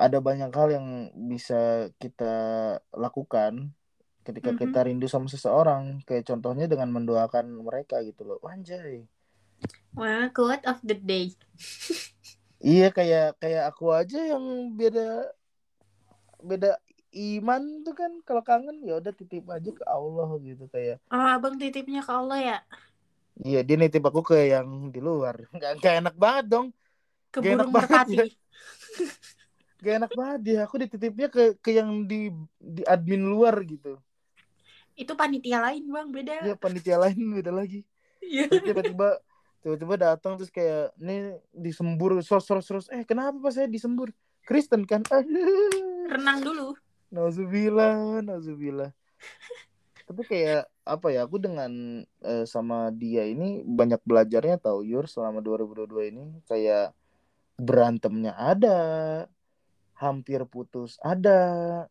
[0.00, 0.86] ada banyak hal yang
[1.28, 2.34] bisa kita
[2.94, 3.74] lakukan
[4.24, 4.60] ketika Mhm.
[4.64, 9.04] kita rindu sama seseorang kayak contohnya dengan mendoakan mereka gitu loh anjay
[9.92, 11.34] Well, quote of the day.
[12.68, 14.44] iya kayak kayak aku aja yang
[14.78, 15.00] beda
[16.40, 16.70] beda
[17.10, 21.58] iman tuh kan kalau kangen ya udah titip aja ke Allah gitu kayak Oh, abang
[21.58, 22.56] titipnya ke Allah ya?
[23.46, 26.66] iya dia nitip aku ke yang di luar nggak nggak enak banget dong
[27.30, 28.24] Ke Gak enak burung banget ya.
[29.84, 32.28] gak enak banget dia aku dititipnya ke ke yang di
[32.60, 33.96] di admin luar gitu
[34.98, 36.08] Itu panitia lain, Bang.
[36.12, 36.36] Beda.
[36.46, 37.80] ya panitia lain beda lagi
[38.20, 38.46] Iya.
[38.52, 39.06] Tiba-tiba
[39.60, 42.20] tiba-tiba datang terus kayak nih disembur.
[42.24, 44.12] Sos sos sos eh kenapa pas saya disembur?
[44.44, 45.04] Kristen kan?
[46.12, 46.74] Renang dulu.
[47.12, 48.90] Nauzubillah Nauzubillah.
[50.10, 55.38] Tapi kayak apa ya aku dengan eh, sama dia ini banyak belajarnya tau Yur selama
[55.38, 56.24] 2022 ini.
[56.50, 56.96] Kayak
[57.60, 58.78] berantemnya ada
[59.94, 61.86] hampir putus ada.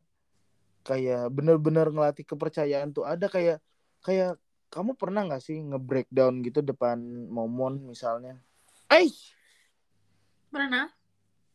[0.84, 3.30] Kayak bener-bener ngelatih kepercayaan tuh ada.
[3.30, 3.64] Kayak
[4.04, 4.36] kayak
[4.70, 6.98] kamu pernah nggak sih nge-breakdown gitu depan
[7.30, 8.38] momon misalnya
[8.90, 9.10] eh
[10.50, 10.90] Mana?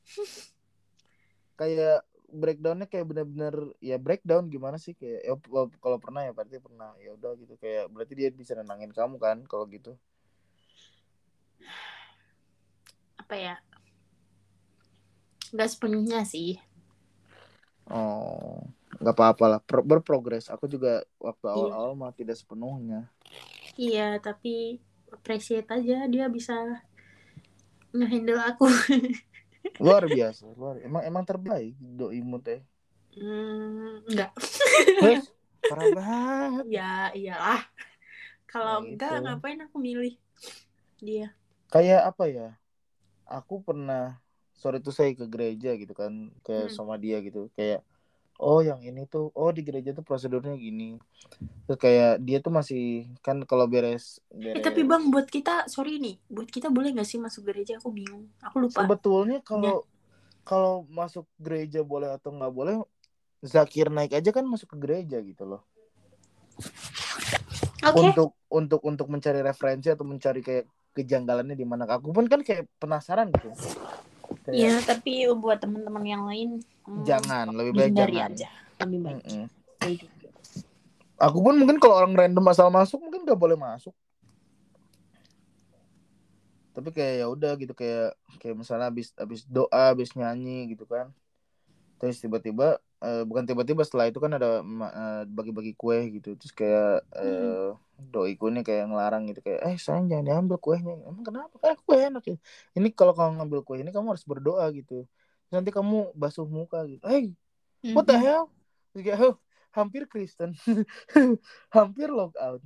[1.59, 2.03] kayak
[2.35, 6.91] breakdownnya kayak bener-bener ya breakdown gimana sih kayak ya, kalau- kalau pernah ya berarti pernah
[6.99, 9.95] ya udah gitu kayak berarti dia bisa nenangin kamu kan kalau gitu
[13.15, 13.55] Apa ya?
[15.55, 16.59] Nggak sepenuhnya sih.
[17.89, 18.61] oh
[19.05, 20.91] nggak apa-apa lah Pro- berprogres aku juga
[21.27, 21.75] waktu Iya.
[21.77, 22.99] awal-awal mah tidak sepenuhnya
[23.79, 24.79] Iya, tapi
[25.15, 26.55] appreciate aja dia bisa
[27.95, 28.67] ngehandle aku.
[29.85, 32.61] luar biasa luar emang emang terbaik doimu teh
[33.15, 34.31] Hmm, enggak.
[34.99, 35.23] Terus,
[35.69, 37.61] parah banget Ya, iyalah.
[38.51, 39.15] Kalau Nah, enggak, itu.
[39.25, 40.15] ngapain aku milih
[41.03, 41.35] dia?
[41.73, 42.47] kayak apa ya
[43.37, 44.01] aku pernah
[44.61, 46.13] sore itu saya ke gereja gitu kan
[46.47, 46.77] kayak Hmm.
[46.77, 47.81] sama dia gitu kayak
[48.43, 50.99] oh yang ini tuh oh di gereja tuh prosedurnya gini
[51.65, 55.97] terus kayak dia tuh masih kan kalau beres Eh, beres tapi bang, buat kita, sorry
[56.03, 57.81] nih, buat kita boleh nggak sih masuk gereja?
[57.81, 58.29] Aku bingung.
[58.45, 58.85] Aku lupa.
[58.85, 59.47] sebetulnya Iya.
[59.47, 59.77] kalau
[60.45, 62.85] kalau masuk gereja boleh atau nggak boleh
[63.45, 65.65] Zakir naik aja kan masuk ke gereja gitu loh
[67.85, 68.13] Oke.
[68.13, 70.65] untuk untuk untuk mencari referensi atau mencari kayak
[70.97, 73.53] kejanggalannya di mana aku pun kan kayak penasaran gitu
[74.53, 78.49] Iya, tapi buat teman-teman yang lain, hmm, jangan lebih baik jangan aja.
[78.85, 79.23] Lebih baik.
[79.81, 80.29] Saya juga.
[81.17, 83.95] aku pun mungkin kalau orang random asal masuk mungkin gak boleh masuk
[86.75, 91.15] tapi kayak ya udah gitu kayak kayak misalnya habis habis doa habis nyanyi gitu kan
[92.03, 96.35] terus tiba-tiba eh, bukan tiba-tiba setelah itu kan ada eh, bagi-bagi kue gitu.
[96.41, 97.71] Terus kayak eh,
[98.01, 100.97] doiku nih kayak ngelarang gitu kayak eh sayang jangan diambil kuenya.
[101.05, 101.55] Emang kenapa?
[101.61, 102.37] Kan kue enak ya.
[102.75, 105.05] Ini kalau kamu ngambil kue ini kamu harus berdoa gitu.
[105.49, 107.05] Terus nanti kamu basuh muka gitu.
[107.05, 107.37] Hey
[107.93, 108.49] what the hell?
[108.97, 109.37] Terus kayak, "Oh,
[109.75, 110.55] hampir Kristen.
[111.77, 112.63] Hampir logout.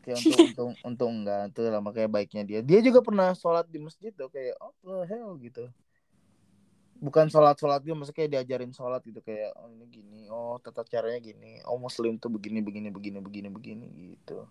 [0.00, 2.60] Kayak untung untung untung enggak itu lah makanya baiknya dia.
[2.64, 5.36] Dia juga pernah sholat di masjid tuh kayak oh the hell?
[5.36, 5.68] gitu
[7.04, 10.80] bukan sholat sholat dia maksudnya kayak diajarin sholat gitu kayak oh ini gini oh tata
[10.88, 13.86] caranya gini oh muslim tuh begini begini begini begini begini
[14.16, 14.48] gitu.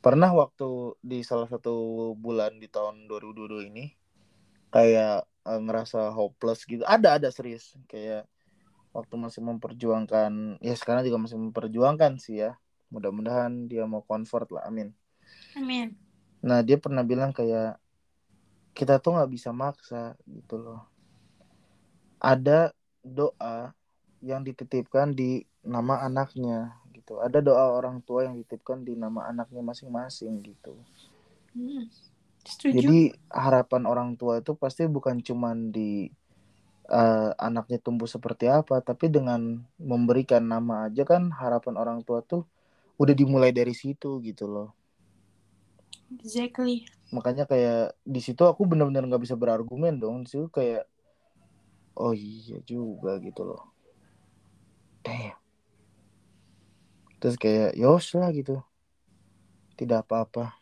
[0.00, 3.92] Pernah waktu di salah satu bulan di tahun 2022 ini
[4.72, 6.80] kayak eh, ngerasa hopeless gitu.
[6.88, 7.76] Ada ada serius.
[7.84, 8.24] Kayak
[8.96, 12.56] waktu masih memperjuangkan ya sekarang juga masih memperjuangkan sih ya.
[12.88, 14.96] Mudah-mudahan dia mau convert lah amin.
[15.54, 15.94] Amin.
[16.40, 17.76] nah dia pernah bilang kayak
[18.72, 20.80] kita tuh nggak bisa maksa gitu loh
[22.20, 22.70] ada
[23.00, 23.72] doa
[24.20, 29.64] yang dititipkan di nama anaknya gitu ada doa orang tua yang dititipkan di nama anaknya
[29.64, 30.76] masing-masing gitu
[31.50, 31.90] Hmm.
[32.46, 32.78] Setuju.
[32.78, 36.06] jadi harapan orang tua itu pasti bukan cuman di
[36.86, 42.46] eh, anaknya tumbuh seperti apa tapi dengan memberikan nama aja kan harapan orang tua tuh
[43.02, 44.70] udah dimulai dari situ gitu loh
[46.10, 46.86] Exactly.
[47.10, 50.86] Makanya kayak di situ aku benar-benar nggak bisa berargumen dong situ kayak
[52.00, 53.62] oh iya juga gitu loh.
[55.04, 55.36] Damn.
[57.20, 58.64] Terus kayak yos lah gitu.
[59.76, 60.56] Tidak apa-apa.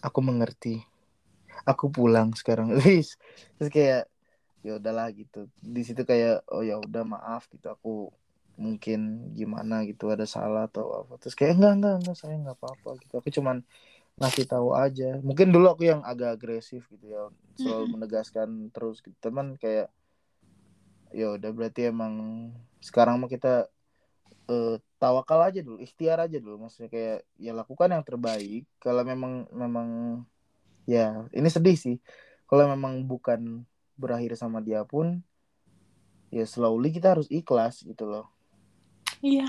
[0.00, 0.80] Aku mengerti.
[1.68, 3.20] Aku pulang sekarang Wis.
[3.60, 4.08] terus kayak
[4.64, 5.52] ya udahlah gitu.
[5.60, 7.68] Di situ kayak oh ya udah maaf gitu.
[7.68, 8.14] Aku
[8.58, 11.20] mungkin gimana gitu ada salah atau apa.
[11.20, 13.12] Terus kayak enggak enggak enggak saya enggak apa-apa gitu.
[13.20, 13.60] Aku cuman
[14.18, 15.18] ngasih tahu aja.
[15.22, 17.22] Mungkin dulu aku yang agak agresif gitu ya
[17.58, 17.94] selalu Mm-mm.
[17.98, 19.14] menegaskan terus gitu.
[19.22, 19.88] Teman kayak
[21.14, 22.14] ya udah berarti emang
[22.84, 23.66] sekarang mah kita
[24.50, 26.66] eh, tawakal aja dulu ikhtiar aja dulu.
[26.66, 28.66] Maksudnya kayak ya lakukan yang terbaik.
[28.82, 29.88] Kalau memang memang
[30.88, 31.96] ya ini sedih sih.
[32.48, 33.62] Kalau memang bukan
[33.98, 35.22] berakhir sama dia pun
[36.28, 38.26] ya slowly kita harus ikhlas gitu loh.
[39.22, 39.46] Iya,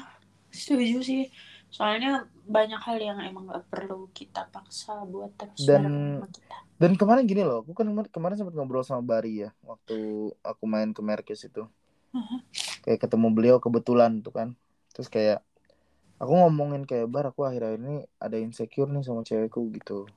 [0.49, 1.21] setuju sih.
[1.69, 6.57] Soalnya banyak hal yang emang gak perlu kita paksa buat terus Dan- kita.
[6.81, 10.63] dan kemarin gini loh aku kan kemar- kemarin sempat ngobrol sama Bari ya waktu aku
[10.65, 11.67] main ke Merkes itu.
[12.81, 14.49] Kayak ketemu beliau kebetulan tuh kan.
[14.95, 15.45] Terus kayak
[16.17, 20.09] aku ngomongin kayak bar aku akhir-akhir ini ada insecure nih sama cewekku gitu.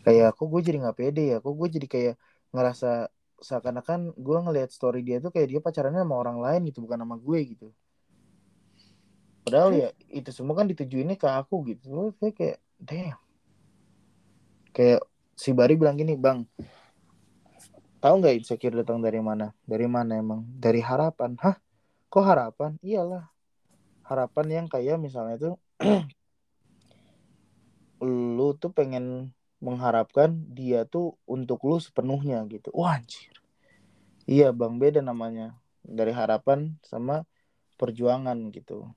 [0.00, 1.36] Kayak aku gue jadi nggak pede ya?
[1.44, 2.14] Aku gue jadi kayak
[2.54, 7.00] ngerasa seakan-akan gue ngelihat story dia tuh kayak dia pacarannya sama orang lain gitu bukan
[7.00, 7.68] sama gue gitu
[9.46, 11.84] padahal ya itu semua kan ditujuinnya ke aku gitu.
[11.88, 13.20] Terus kayak kayak damn.
[14.70, 15.02] Kayak
[15.34, 16.46] si Bari bilang gini bang
[18.00, 19.52] tahu nggak insecure datang dari mana?
[19.68, 20.48] Dari mana emang?
[20.56, 21.36] Dari harapan.
[21.38, 21.60] Hah?
[22.08, 22.80] Kok harapan?
[22.80, 23.28] Iyalah.
[24.08, 25.54] Harapan yang kayak misalnya tuh
[28.02, 32.72] lu tuh pengen mengharapkan dia tuh untuk lu sepenuhnya gitu.
[32.72, 33.36] Wah anjir.
[34.24, 35.54] Iya bang beda namanya.
[35.84, 37.28] Dari harapan sama
[37.76, 38.88] perjuangan gitu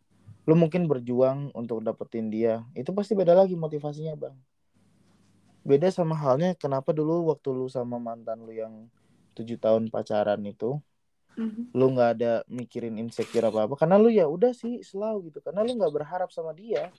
[0.43, 2.63] lu mungkin berjuang untuk dapetin dia.
[2.75, 4.35] Itu pasti beda lagi motivasinya bang.
[5.63, 8.91] Beda sama halnya kenapa dulu waktu lu sama mantan lu yang
[9.31, 10.77] tujuh tahun pacaran itu
[11.33, 11.73] Mhm.
[11.73, 13.73] lu nggak ada mikirin insecure apa apa?
[13.73, 15.41] Karena lu ya udah sih selalu gitu.
[15.41, 16.93] Karena lu nggak berharap sama dia.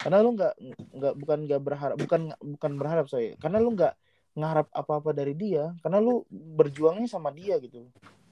[0.00, 0.54] Karena lu nggak
[0.94, 3.92] nggak bukan nggak berharap bukan bukan berharap saya karena lu nggak
[4.38, 5.74] ngarap apa apa dari dia.
[5.84, 7.84] Karena lu berjuangnya sama dia gitu.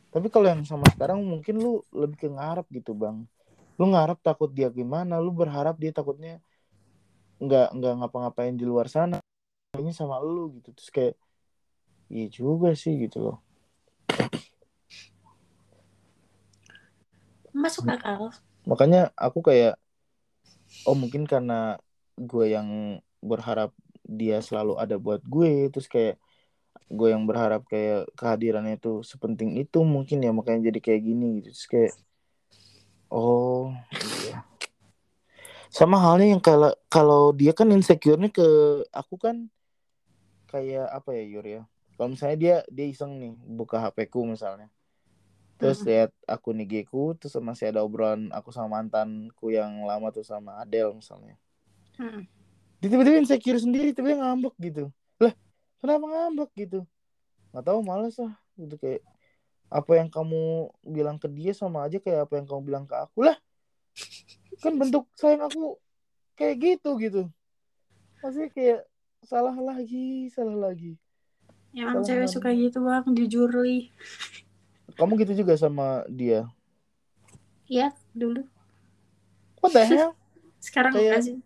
[0.09, 3.28] Tapi kalau yang sama sekarang mungkin lu lebih ke ngarap gitu bang
[3.77, 6.40] lu ngarap takut dia gimana lu berharap dia takutnya
[7.36, 9.20] nggak nggak ngapa-ngapain di luar sana
[9.77, 10.73] ini sama lu gitu.
[10.73, 11.15] Terus kayak
[12.09, 13.39] iya juga sih gitu loh.
[17.57, 18.36] Masuk akal.
[18.66, 19.78] makanya aku kayak
[20.85, 21.78] oh mungkin karena
[22.19, 23.70] gue yang berharap
[24.03, 26.19] dia selalu ada buat gue terus kayak
[26.86, 31.51] gue yang berharap kayak kehadirannya itu sepenting itu mungkin ya makanya jadi kayak gini gitu.
[31.55, 31.93] Terus kayak
[33.08, 33.70] oh
[34.24, 34.42] iya.
[35.68, 38.46] Sama halnya yang kalau kalau dia kan insecure-nya ke
[38.88, 39.50] aku kan
[40.48, 41.62] kayak apa ya Yur ya?
[41.96, 44.72] Kalau misalnya dia dia iseng nih buka HP ku misalnya.
[45.56, 45.88] Terus Mhm.
[45.88, 50.60] lihat akun IG ku terus masih ada obrolan aku sama mantanku yang lama tuh sama
[50.60, 51.36] Adele misalnya.
[51.96, 52.24] Mhm.
[52.76, 54.84] dia tiba-tiba insecure sendiri tiba-tiba ngambek gitu.
[55.16, 55.32] Lah
[55.80, 56.84] kenapa ngambek gitu?
[57.52, 58.36] Nggak tahu males lah.
[58.52, 59.00] Gitu kayak
[59.66, 60.43] apa yang kamu
[60.82, 63.36] bilang ke dia sama aja kayak apa yang kamu bilang ke aku lah
[64.59, 65.74] kan bentuk sayang aku
[66.34, 67.22] kayak gitu gitu
[68.18, 68.80] maksudnya kayak
[69.22, 70.94] salah lagi salah lagi
[71.72, 72.32] Emang Salah cewek banget.
[72.32, 73.93] suka gitu bang, jujur li.
[74.94, 76.48] kamu gitu juga sama dia
[77.66, 78.47] Iya, dulu.
[79.60, 80.14] what the hell
[80.66, 81.36] Sekarang Kayak- enggak sih.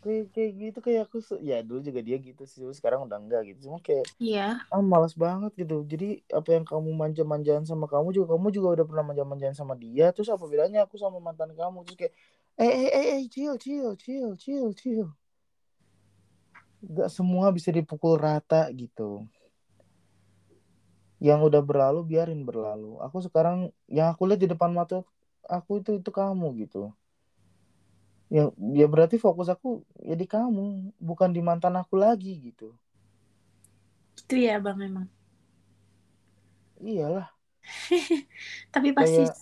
[0.00, 3.68] Kayak kayak gitu kayak aku ya dulu juga dia gitu sih sekarang udah enggak gitu.
[3.70, 4.64] Cuma kayak Iya.
[4.68, 5.84] ah malas banget gitu.
[5.84, 10.10] Jadi apa yang kamu manja-manjaan sama kamu juga kamu juga udah pernah manja-manjaan sama dia
[10.12, 11.84] terus apa bedanya aku sama mantan kamu?
[11.84, 12.12] Terus kayak
[12.60, 15.08] eh eh eh eh chill chill chill chill chill.
[16.80, 19.28] Gak semua bisa dipukul rata gitu.
[21.20, 22.96] Yang udah berlalu biarin berlalu.
[23.04, 25.04] Aku sekarang yang aku lihat di depan mata
[25.44, 26.94] aku itu itu kamu gitu
[28.36, 28.42] ya
[28.80, 29.68] ya berarti fokus aku
[30.08, 30.62] ya di kamu
[31.08, 32.64] bukan di mantan aku lagi gitu
[34.20, 35.06] Itu ya bang emang.
[36.80, 37.28] iyalah
[38.74, 39.38] Tapi pasti Kayak-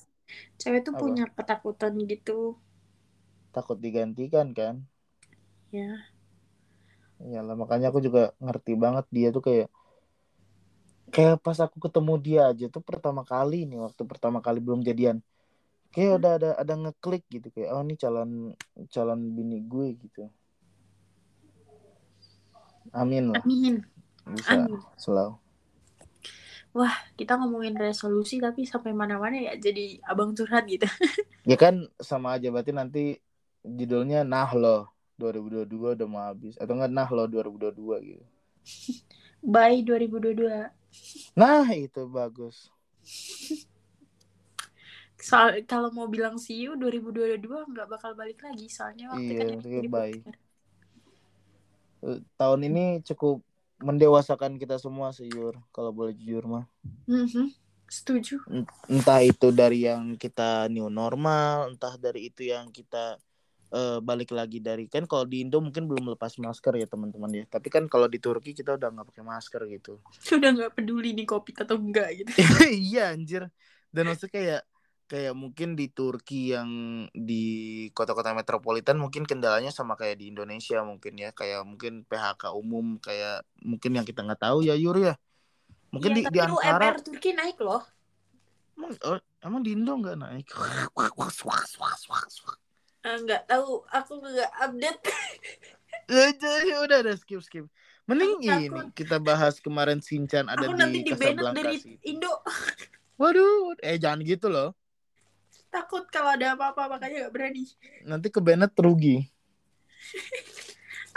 [0.60, 1.00] cewek tuh Apa?
[1.00, 2.58] punya ketakutan gitu.
[3.54, 4.74] takut digantikan kan
[5.72, 6.08] Ya.
[7.28, 9.66] Iyalah makanya aku juga ngerti banget dia tuh kayak
[11.14, 15.16] kayak pas aku ketemu dia aja tuh pertama kali nih waktu pertama kali belum jadian
[15.92, 18.30] kayak udah ada ada ngeklik gitu kayak oh ini calon
[18.92, 20.28] calon bini gue gitu
[22.92, 23.84] amin lah Amin.
[24.28, 24.80] bisa Amin.
[25.00, 25.36] selalu
[27.18, 30.86] Kita ngomongin resolusi tapi sampai mana-mana ya jadi abang curhat gitu.
[31.50, 33.04] ya kan sama aja berarti nanti
[33.66, 38.24] judulnya nah lo 2022 udah mau habis atau enggak nah lo 2022 gitu
[39.42, 40.70] Bye 2022.
[41.34, 42.70] nah itu bagus
[45.18, 47.42] Soal kalau mau bilang see you 2022
[47.74, 50.18] nggak bakal balik lagi soalnya waktu Iya, kan maksudnya jadi bye.
[51.98, 53.42] Eh, tahun ini cukup
[53.82, 56.64] mendewasakan kita semua sih Yur kalau boleh jujur mah
[57.06, 57.50] Mhm.
[57.88, 58.44] Setuju.
[58.84, 63.16] entah itu dari yang kita new normal entah dari itu yang kita
[63.72, 67.44] eh, balik lagi dari kan kalau di Indo mungkin belum lepas masker ya teman-teman ya
[67.48, 71.24] tapi kan kalau di Turki kita udah nggak pakai masker gitu Sudah nggak peduli nih
[71.24, 72.30] covid atau enggak gitu.
[72.72, 73.48] iya anjir
[73.88, 74.60] dan maksudnya kayak
[75.08, 76.68] kayak mungkin di Turki yang
[77.16, 81.32] di kota-kota metropolitan mungkin kendalanya sama kayak di Indonesia mungkin ya.
[81.32, 85.16] Kayak mungkin PHK umum kayak mungkin yang kita nggak tahu ya Yur ya.
[85.88, 87.82] Mungkin Iya, di, di tapi Ankara UMR Turki naik loh.
[88.78, 90.46] emang, oh, emang di Indo nggak naik?
[93.02, 95.00] Eh, Nggak tahu, aku nggak update.
[96.12, 96.30] Eh,
[96.70, 97.64] ya udah udah skip skip.
[98.04, 102.32] Mending Aku ini kita bahas kemarin Sinchan ada aku di nanti di Casablanca dari Indo.
[103.18, 104.77] waduh eh jangan gitu loh
[105.68, 107.64] Takut kalau ada apa-apa makanya nggak berani.
[108.08, 109.28] nanti ke Bennett rugi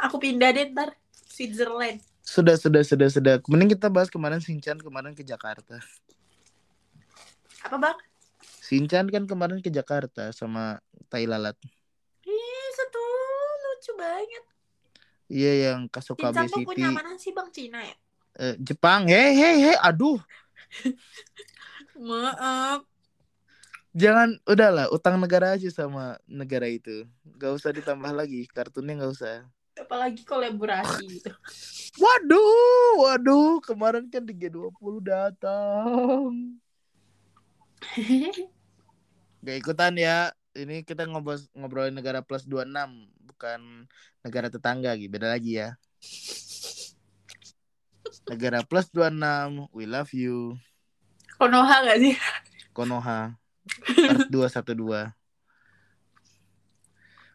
[0.02, 0.98] Aku pindah deh ntar
[1.30, 2.02] Switzerland.
[2.26, 3.34] Sudah, sudah, sudah, sudah.
[3.46, 5.78] Mending kita bahas kemarin Sinchan kemarin ke Jakarta.
[7.62, 7.98] Apa bang?
[8.42, 11.58] Sinchan kan kemarin ke Jakarta sama Tai Lalat.
[12.26, 13.02] Ih, satu
[13.62, 14.44] lucu banget.
[15.32, 15.88] Iya yang
[16.52, 16.68] tuh City.
[16.68, 17.96] punya mana sih bang Cina ya?
[18.42, 19.06] Eh, Jepang.
[19.08, 19.78] Hei, hei, hei.
[19.80, 20.20] Aduh.
[22.10, 22.91] Maaf.
[23.92, 24.88] Jangan, udahlah.
[24.88, 27.04] Utang negara aja sama negara itu.
[27.36, 28.48] Gak usah ditambah lagi.
[28.48, 29.44] Kartunnya gak usah.
[29.76, 31.32] Apalagi kolaborasi gitu.
[32.00, 33.60] Waduh, waduh.
[33.60, 36.56] Kemarin kan di G20 datang.
[39.44, 40.32] Gak ikutan ya.
[40.56, 42.72] Ini kita ngobrol ngobrolin negara plus 26.
[43.28, 43.92] Bukan
[44.24, 45.12] negara tetangga gitu.
[45.12, 45.76] Beda lagi ya.
[48.32, 49.68] Negara plus 26.
[49.76, 50.56] We love you.
[51.36, 52.16] Konoha gak sih?
[52.72, 53.36] Konoha.
[53.88, 55.12] Earth 212.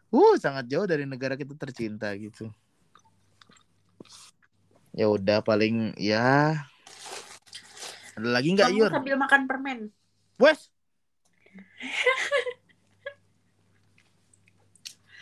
[0.07, 2.47] Uh, sangat jauh dari negara kita tercinta gitu.
[4.95, 6.63] Ya udah paling ya.
[8.17, 8.89] Ada lagi nggak Yur?
[8.89, 9.79] sambil makan permen.
[10.41, 10.71] Wes.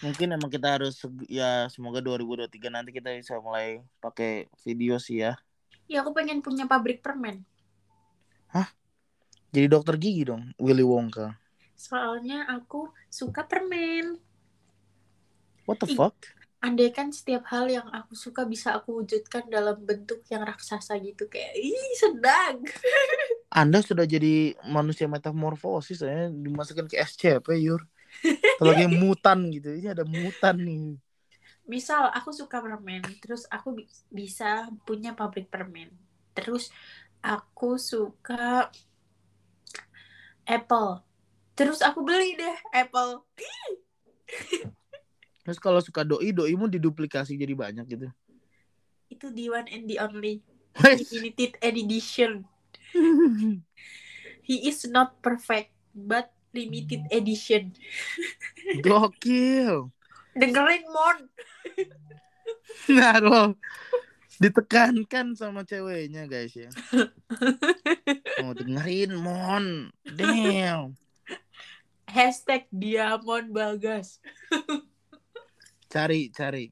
[0.05, 5.33] Mungkin emang kita harus ya semoga 2023 nanti kita bisa mulai pakai video sih ya.
[5.89, 7.41] Ya aku pengen punya pabrik permen.
[9.55, 11.31] Jadi dokter gigi dong, Willy Wonka.
[11.79, 14.19] Soalnya aku suka permen.
[15.65, 16.15] What the fuck?
[16.59, 21.53] Andaikan setiap hal yang aku suka bisa aku wujudkan dalam bentuk yang raksasa gitu kayak
[21.55, 22.65] ih sedang.
[23.61, 27.85] Anda sudah jadi manusia metamorfosis ya, dimasukkan ke SCP, Yur.
[28.59, 29.71] Sebagai mutan gitu.
[29.71, 30.99] Ini ada mutan nih.
[31.65, 35.89] Misal aku suka permen, terus aku bi- bisa punya pabrik permen.
[36.37, 36.69] Terus
[37.25, 38.69] aku suka
[40.45, 41.01] Apple.
[41.55, 43.25] Terus aku beli deh Apple.
[45.45, 48.09] Terus kalau suka doi, doimu diduplikasi jadi banyak gitu.
[49.13, 50.41] Itu the one and the only
[51.13, 52.49] limited edition.
[54.45, 57.77] He is not perfect, but limited edition.
[58.81, 59.89] Gokil.
[60.37, 61.17] Dengerin Mon.
[62.89, 63.53] Nah, loh.
[64.35, 66.67] Ditekankan sama ceweknya, guys ya.
[68.43, 69.89] Mau dengerin, Mon.
[70.03, 70.99] Damn.
[72.05, 74.19] Hashtag Diamond Bagas.
[75.95, 76.67] Cari, cari.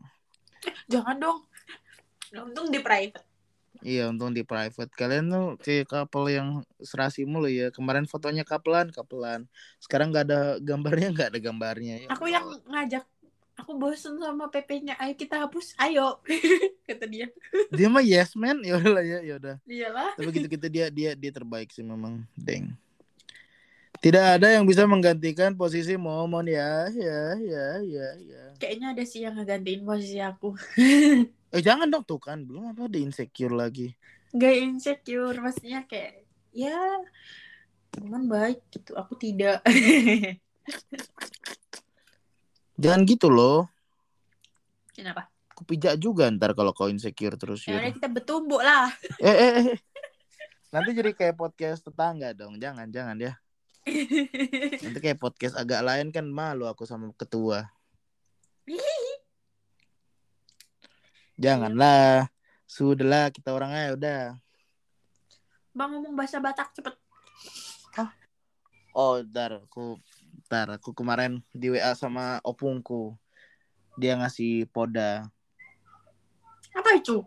[0.91, 1.39] Jangan dong.
[2.35, 3.23] Untung di private.
[3.83, 4.91] Iya, untung di private.
[4.95, 7.71] Kalian tuh kayak couple yang serasi mulu ya.
[7.71, 9.47] Kemarin fotonya kapelan, kapelan.
[9.79, 11.95] Sekarang nggak ada gambarnya, nggak ada gambarnya.
[12.03, 13.07] Ya Aku yang ngajak.
[13.63, 14.99] Aku bosen sama PP-nya.
[14.99, 15.71] Ayo kita hapus.
[15.79, 16.19] Ayo.
[16.87, 17.31] Kata dia.
[17.71, 19.55] Dia mah yes man, ya udah ya, ya udah.
[19.63, 20.11] Iyalah.
[20.19, 22.75] Tapi gitu-gitu dia dia dia terbaik sih memang, deng.
[24.03, 28.43] Tidak ada yang bisa menggantikan posisi Momon ya, ya, ya, ya, ya.
[28.59, 30.51] Kayaknya ada sih yang ngegantiin posisi aku.
[31.53, 33.93] Eh jangan dong tuh kan, belum apa ada insecure lagi.
[34.33, 35.37] Gak insecure.
[35.37, 36.25] Maksudnya kayak.
[36.49, 36.81] Ya.
[37.93, 38.97] Cuman baik gitu.
[38.97, 39.61] Aku tidak.
[42.77, 43.69] Jangan gitu loh.
[44.93, 45.29] Kenapa?
[45.53, 48.89] Aku pijak juga ntar kalau kau insecure terus Ya udah kita bertumbuk lah.
[49.21, 49.77] Eh, eh, eh.
[50.73, 52.57] Nanti jadi kayak podcast tetangga dong.
[52.57, 53.37] Jangan, jangan ya.
[54.81, 57.69] Nanti kayak podcast agak lain kan malu aku sama ketua.
[61.37, 62.25] Janganlah.
[62.65, 64.23] Sudahlah kita orang aja udah.
[65.77, 66.97] Bang ngomong bahasa Batak cepet.
[68.93, 69.97] Oh, ntar aku
[70.53, 73.17] ntar aku kemarin di WA sama opungku.
[73.97, 75.25] Dia ngasih poda.
[76.77, 77.25] Apa itu?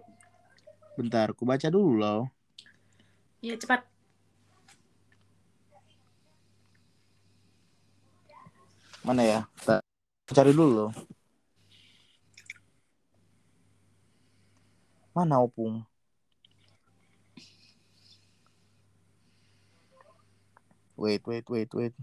[0.94, 2.31] Bentar, aku baca dulu loh.
[3.43, 3.82] Ya cepat.
[9.03, 9.40] Mana ya?
[10.23, 10.90] Aku cari dulu loh.
[15.11, 15.82] Mana opung?
[20.94, 21.94] Wait, wait, wait, wait.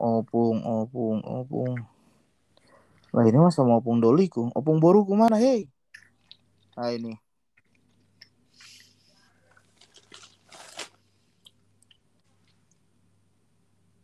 [0.00, 1.76] Opung, opung, opung.
[3.12, 4.48] Lah ini mah sama opung doliku.
[4.56, 5.68] Opung boruku mana, hei?
[6.72, 7.20] Ah ini.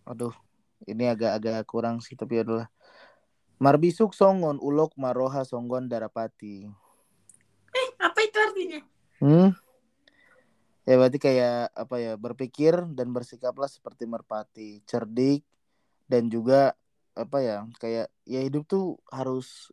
[0.05, 0.36] Aduh,
[0.85, 2.68] ini agak-agak kurang sih tapi adalah
[3.56, 6.68] Marbisuk Songon Ulok Maroha Songgon Darapati.
[7.73, 8.81] Eh, apa itu artinya?
[9.24, 9.48] Hmm?
[10.85, 15.40] Ya berarti kayak apa ya berpikir dan bersikaplah seperti merpati, cerdik
[16.07, 16.74] dan juga
[17.16, 19.70] apa ya kayak ya hidup tuh harus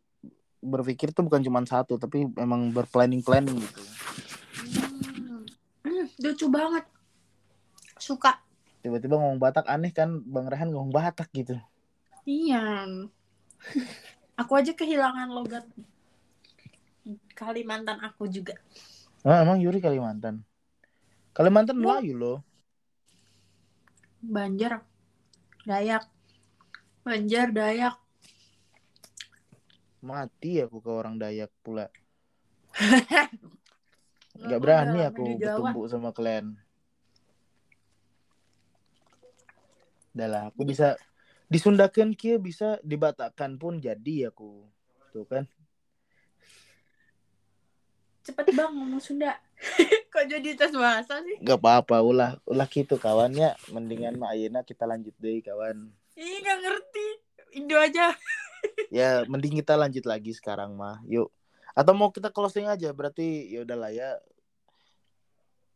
[0.64, 3.82] berpikir tuh bukan cuma satu tapi memang berplanning planning gitu.
[4.64, 5.44] Hmm.
[5.84, 6.84] Hmm, lucu banget.
[8.00, 8.40] Suka.
[8.80, 11.56] Tiba-tiba ngomong Batak aneh kan Bang Rehan ngomong Batak gitu.
[12.24, 12.88] Iya.
[14.40, 15.64] Aku aja kehilangan logat
[17.36, 18.56] Kalimantan aku juga.
[19.20, 20.40] Ah, emang Yuri Kalimantan.
[21.36, 21.82] Kalimantan Oh.
[21.84, 22.38] Melayu loh.
[24.24, 24.80] Banjar,
[25.68, 26.08] Dayak,
[27.04, 28.00] Banjar, Dayak.
[30.00, 31.92] Mati aku ke orang Dayak pula.
[34.48, 36.56] Gak berani aku bertumbuh sama kalian.
[40.16, 40.96] Udah lah, aku bisa
[41.52, 44.64] disundakan kia bisa dibatakan pun jadi aku.
[45.12, 45.44] Tuh kan.
[48.24, 49.36] Cepet bang ngomong Sunda.
[50.12, 51.36] Kok jadi tes bahasa sih?
[51.42, 53.56] Gak apa-apa, ulah ulah gitu kawannya.
[53.72, 55.90] Mendingan mah ayeuna kita lanjut deh kawan.
[56.14, 57.06] Ih nggak ngerti.
[57.60, 58.12] Indo aja.
[58.88, 61.04] Ya, mending kita lanjut lagi sekarang mah.
[61.04, 61.28] Yuk.
[61.76, 64.16] Atau mau kita closing aja berarti ya udahlah ya.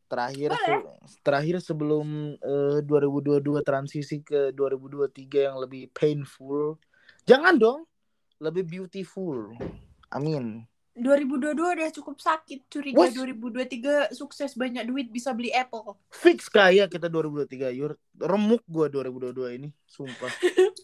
[0.08, 6.80] Terakhir se- terakhir sebelum eh, 2022 transisi ke 2023 yang lebih painful.
[7.28, 7.80] Jangan dong.
[8.40, 9.52] Lebih beautiful.
[10.08, 10.64] Amin.
[10.98, 12.66] 2022 udah cukup sakit.
[12.66, 13.14] Curiga Wes.
[13.14, 15.96] 2023 sukses banyak duit bisa beli Apple.
[16.10, 17.72] Fix kaya kita 2023.
[17.78, 17.94] Yur.
[18.18, 20.30] Remuk gua 2022 ini, sumpah.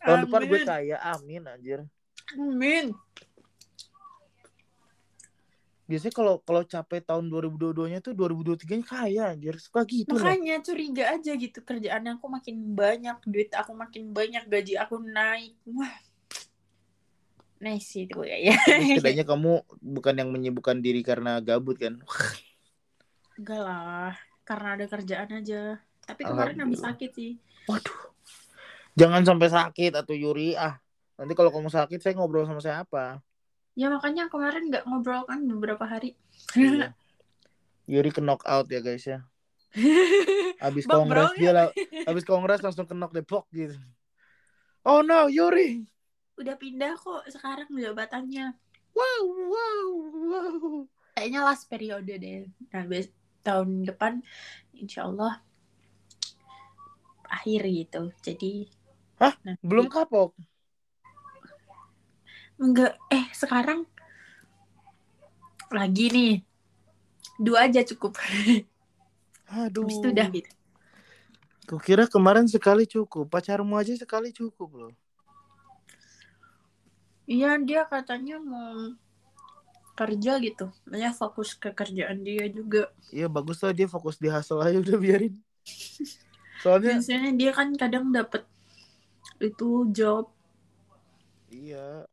[0.00, 0.96] Tahun depan gue kaya.
[1.02, 1.82] Amin anjir.
[2.38, 2.94] Amin.
[5.84, 9.60] Biasanya kalau kalau capek tahun 2022-nya tuh 2023-nya kaya anjir.
[9.60, 10.24] Suka gitu loh.
[10.24, 15.52] Makanya curiga aja gitu kerjaan aku makin banyak, duit aku makin banyak, gaji aku naik.
[15.68, 15.92] Wah.
[17.62, 18.36] Nice itu ya.
[18.98, 22.02] Setidaknya kamu bukan yang menyibukkan diri karena gabut kan.
[23.38, 24.14] Enggak lah,
[24.46, 25.78] karena ada kerjaan aja.
[26.04, 27.32] Tapi kemarin habis sakit sih.
[27.66, 28.12] Waduh.
[28.94, 30.78] Jangan sampai sakit atau Yuri ah.
[31.18, 33.22] Nanti kalau kamu sakit saya ngobrol sama siapa?
[33.74, 36.14] Ya makanya kemarin nggak ngobrol kan beberapa hari.
[36.54, 36.94] Iya.
[37.90, 39.26] Yuri ke knock out ya guys ya.
[40.64, 41.68] Habis Bang, kongres dia lah.
[42.06, 43.74] Habis kongres langsung ke knock Depok gitu.
[44.86, 45.82] Oh no, Yuri.
[46.34, 48.54] Udah pindah kok sekarang jabatannya.
[48.94, 49.86] Wow, wow,
[50.26, 50.62] wow.
[51.14, 52.50] Kayaknya last periode deh.
[52.74, 54.24] Nah, bes- tahun depan
[54.74, 55.38] insya Allah
[57.28, 58.10] akhir gitu.
[58.24, 58.66] Jadi
[59.20, 59.34] Hah?
[59.46, 60.34] nanti- Belum kapok.
[62.58, 63.86] Enggak, eh sekarang
[65.70, 66.34] lagi nih.
[67.38, 68.14] Dua aja cukup.
[69.54, 69.86] Aduh.
[69.86, 70.50] Habis itu udah gitu.
[71.64, 73.26] Kukira kemarin sekali cukup.
[73.26, 74.92] Pacarmu aja sekali cukup loh.
[77.32, 78.76] Iya, dia katanya mau
[79.98, 80.66] kerja gitu.
[81.02, 82.82] Ya fokus ke kerjaan dia juga.
[83.14, 85.32] Iya bagus lah dia fokus di hustle aja udah biarin.
[86.62, 88.42] Soalnya Biasanya dia kan kadang dapet
[89.42, 90.24] itu job.
[91.48, 92.06] iya.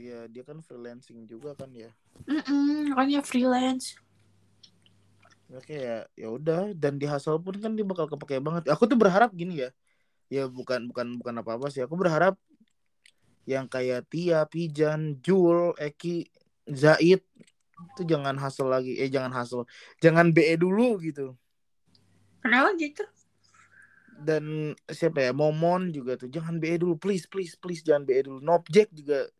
[0.00, 1.90] Iya, dia kan freelancing juga kan ya.
[2.30, 3.86] Mm-mm, makanya freelance.
[5.48, 8.62] Ya kayak ya udah dan di hustle pun kan dia bakal kepake banget.
[8.72, 9.68] Aku tuh berharap gini ya.
[10.34, 11.82] Ya bukan bukan bukan apa-apa sih.
[11.86, 12.34] Aku berharap
[13.48, 16.28] yang kayak Tia, Pijan, Jul, Eki,
[16.68, 17.24] Zaid
[17.96, 19.00] itu jangan hustle lagi.
[19.00, 19.64] Eh jangan hustle.
[20.04, 21.32] Jangan BE dulu gitu.
[22.44, 23.02] Kenapa gitu?
[24.18, 25.30] dan siapa ya?
[25.30, 26.26] Momon juga tuh.
[26.26, 26.98] Jangan BE dulu.
[26.98, 28.38] Please please please jangan BE dulu.
[28.42, 29.30] Nobjek juga.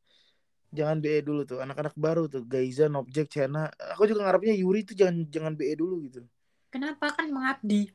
[0.70, 1.58] Jangan BE dulu tuh.
[1.58, 2.46] Anak-anak baru tuh.
[2.46, 6.22] Gaiza Nobjek Chena aku juga ngarepnya Yuri tuh jangan jangan BE dulu gitu.
[6.70, 7.10] Kenapa?
[7.12, 7.90] Kan mengabdi?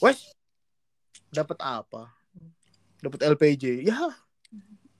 [0.00, 0.34] wes
[1.30, 2.10] dapat apa?
[2.98, 4.10] Dapat LPJ ya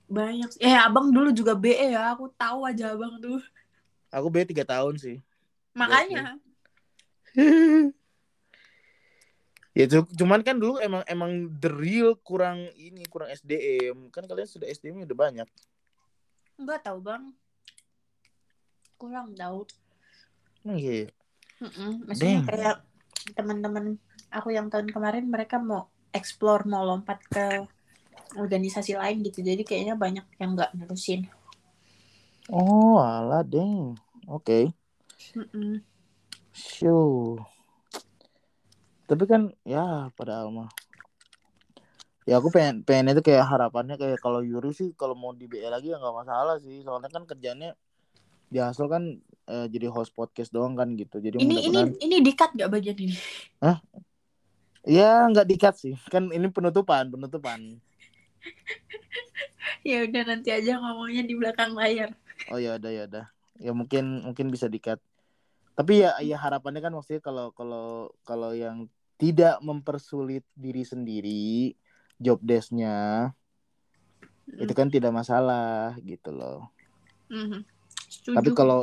[0.07, 0.49] Banyak.
[0.55, 0.61] sih.
[0.61, 2.13] Eh, abang dulu juga BE ya.
[2.13, 3.41] Aku tahu aja abang tuh.
[4.13, 5.17] aku BE tiga tahun sih
[5.73, 6.37] Makanya.
[9.73, 14.45] ya cu- cuman kan dulu emang emang the real kurang ini kurang SDM kan kalian
[14.45, 15.49] sudah SDM udah banyak
[16.61, 17.33] Enggak tahu bang.
[19.01, 19.65] Kurang tahu.
[20.61, 21.09] Emang iya ya?
[22.05, 22.45] Maksudnya Damn.
[22.45, 22.75] kayak
[23.33, 23.85] teman-teman
[24.29, 27.65] aku yang tahun kemarin mereka mau explore mau lompat ke
[28.37, 31.27] organisasi lain gitu jadi kayaknya banyak yang nggak nerusin
[32.51, 33.95] oh alah deng
[34.27, 34.73] oke
[35.33, 35.81] Mm-mm.
[36.53, 37.41] Show.
[39.09, 40.69] Tapi kan ya padahal mah.
[42.29, 45.73] Ya aku pengen pengen itu kayak harapannya kayak kalau Yuri sih kalau mau di BL
[45.73, 46.85] lagi ya nggak masalah sih.
[46.85, 47.73] Soalnya kan kerjanya
[48.53, 49.17] di Hasil kan
[49.49, 51.17] eh, jadi host podcast doang kan gitu.
[51.19, 53.17] Jadi Ini ini ini dikat gak bagian ini?
[54.85, 55.97] ya nggak dikat sih.
[56.07, 57.81] Kan ini penutupan, penutupan.
[59.89, 62.15] ya udah nanti aja ngomongnya di belakang layar.
[62.51, 63.25] Oh ya udah ya udah.
[63.59, 64.99] Ya mungkin mungkin bisa dikat.
[65.73, 68.85] Tapi ya ya harapannya kan maksudnya kalau kalau kalau yang
[69.17, 71.73] tidak mempersulit diri sendiri
[72.19, 73.29] job desk-nya
[74.59, 76.69] itu kan tidak masalah gitu loh.
[77.31, 77.63] Mhm.
[78.11, 78.35] Setuju.
[78.37, 78.81] Tapi kalau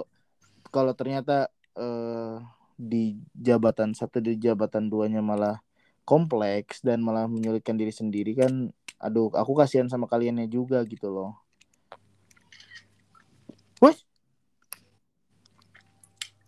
[0.73, 2.37] kalau ternyata eh,
[2.81, 5.61] di jabatan satu di jabatan duanya malah
[6.05, 11.39] kompleks dan malah menyulitkan diri sendiri kan, aduh aku kasihan sama kaliannya juga gitu loh.
[13.81, 14.05] Wes,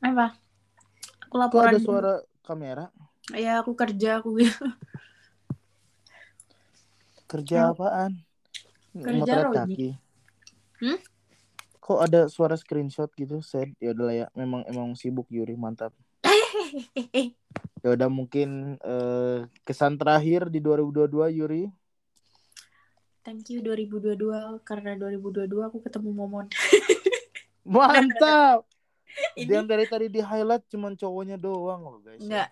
[0.03, 0.37] apa?
[1.31, 1.73] Aku kok laporan.
[1.73, 2.87] ada suara kamera?
[3.33, 4.37] Ya aku kerja aku
[7.31, 8.13] Kerja Yang- apaan?
[8.93, 9.97] Kerja kaki.
[10.83, 10.99] Hmm?
[11.81, 13.41] Kok ada suara screenshot gitu?
[13.41, 14.27] Set, ya udah ya.
[14.37, 15.97] Memang emang sibuk Yuri, mantap.
[17.83, 21.65] Ya udah mungkin eh, kesan terakhir di 2022 Yuri.
[23.23, 26.47] Thank you 2022 karena 2022 aku ketemu Momon.
[27.67, 28.67] Mantap.
[29.39, 32.19] Ini Yang dari tadi di highlight cuman cowoknya doang loh guys.
[32.19, 32.51] enggak.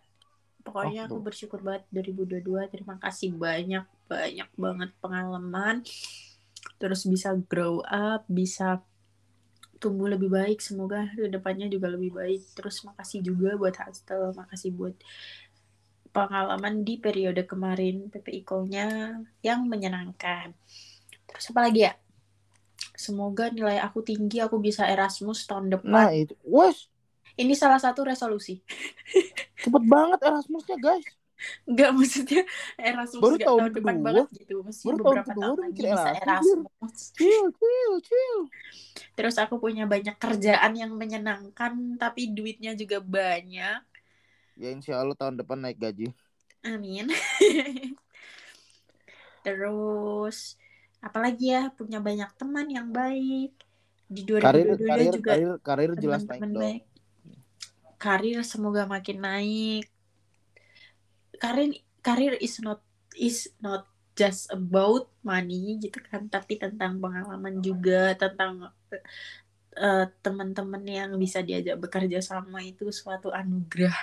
[0.61, 2.69] Pokoknya Oh, aku bersyukur banget 2022.
[2.69, 5.83] Terima kasih banyak banyak banget pengalaman.
[6.77, 8.85] Terus bisa grow up, bisa
[9.83, 10.61] tumbuh lebih baik.
[10.61, 12.41] Semoga ke depannya juga lebih baik.
[12.55, 14.95] Terus makasih juga buat Hostel, makasih buat
[16.11, 20.53] pengalaman di periode kemarin PPI Call-nya yang menyenangkan.
[21.27, 21.93] Terus apa lagi ya?
[22.95, 25.89] Semoga nilai aku tinggi, aku bisa Erasmus tahun depan.
[25.89, 26.91] Nah itu, wes
[27.41, 28.61] Ini salah satu resolusi.
[29.63, 31.20] cepet banget Erasmusnya guys.
[31.65, 32.43] Enggak maksudnya
[32.77, 34.07] Erasmus Baru tahun tahun depan kedua?
[34.07, 34.57] banget gitu.
[34.65, 36.99] Mesti Baru tahun beberapa tahun udah lagi mikir bisa Erasmus.
[37.17, 38.39] Chill, chill, chill.
[39.17, 43.81] Terus aku punya banyak kerjaan yang menyenangkan tapi duitnya juga banyak.
[44.57, 46.13] Ya insya Allah tahun depan naik gaji.
[46.63, 47.09] Amin.
[49.45, 50.61] Terus
[51.01, 53.53] apalagi ya punya banyak teman yang baik.
[54.11, 56.61] Di 2022 Karir, karir, juga karir, karir jelas naik teman-teman dong.
[56.61, 56.83] baik.
[58.01, 59.87] Karir semoga makin naik.
[61.41, 61.73] Karir
[62.05, 62.85] karir is not
[63.17, 68.69] is not just about money gitu kan, tapi tentang pengalaman juga, tentang
[69.75, 73.97] eh, teman-teman yang bisa diajak bekerja sama itu suatu anugerah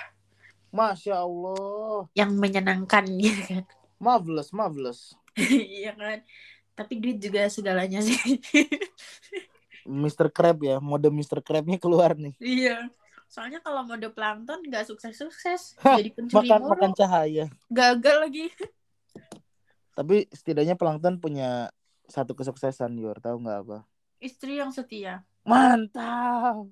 [0.73, 2.09] Masya Allah.
[2.17, 3.63] yang menyenangkan gitu kan.
[3.97, 5.01] Marvelous, marvelous.
[5.77, 6.19] Iya kan.
[6.77, 8.17] Tapi duit juga segalanya sih.
[9.87, 10.27] Mr.
[10.33, 11.39] Crab ya, mode Mr.
[11.39, 12.33] Crab-nya keluar nih.
[12.41, 12.89] iya.
[13.27, 17.45] Soalnya kalau mode plankton nggak sukses-sukses, jadi pencuri Makan mulu, makan cahaya.
[17.67, 18.45] gagal lagi.
[19.91, 21.67] Tapi setidaknya plankton punya
[22.05, 23.19] satu kesuksesan, Yor.
[23.19, 23.77] Tahu nggak apa?
[24.17, 26.71] Istri yang setia, Mantap.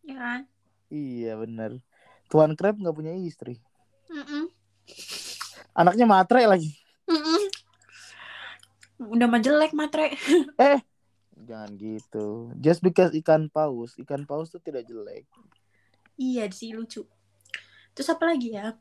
[0.00, 0.40] ya kan?
[0.88, 1.82] Iya bener.
[2.26, 3.58] Tuan Crab nggak punya istri.
[4.06, 4.46] Mm-mm.
[5.72, 6.70] Anaknya matre lagi.
[7.04, 7.42] Mm-mm.
[9.08, 10.14] Udah mah jelek matre.
[11.48, 12.52] Jangan gitu.
[12.56, 15.24] Just because ikan paus, ikan paus tuh tidak jelek.
[16.20, 17.08] Iya sih lucu.
[17.96, 18.76] Terus apa lagi ya?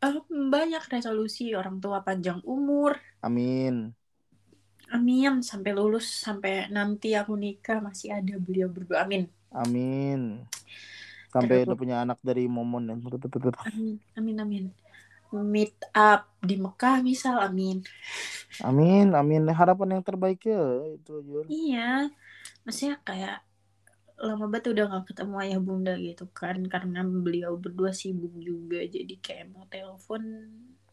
[0.00, 2.94] Eh, banyak resolusi orang tua panjang umur.
[3.20, 3.90] Amin.
[4.90, 9.02] Amin sampai lulus sampai nanti aku nikah masih ada beliau berdua.
[9.06, 9.26] Amin.
[9.50, 10.46] Amin.
[11.30, 12.98] Sampai udah punya anak dari Momon dan
[13.66, 14.02] Amin.
[14.18, 14.64] Amin amin.
[15.30, 17.38] Meet up di Mekah misal.
[17.38, 17.86] Amin.
[18.66, 19.46] Amin, amin.
[19.54, 20.58] Harapan yang terbaik ya
[20.90, 21.46] itu Yor.
[21.46, 22.10] Iya.
[22.66, 23.46] Maksudnya kayak
[24.20, 29.14] lama banget udah gak ketemu ayah bunda gitu kan karena beliau berdua sibuk juga jadi
[29.24, 30.22] kayak mau telepon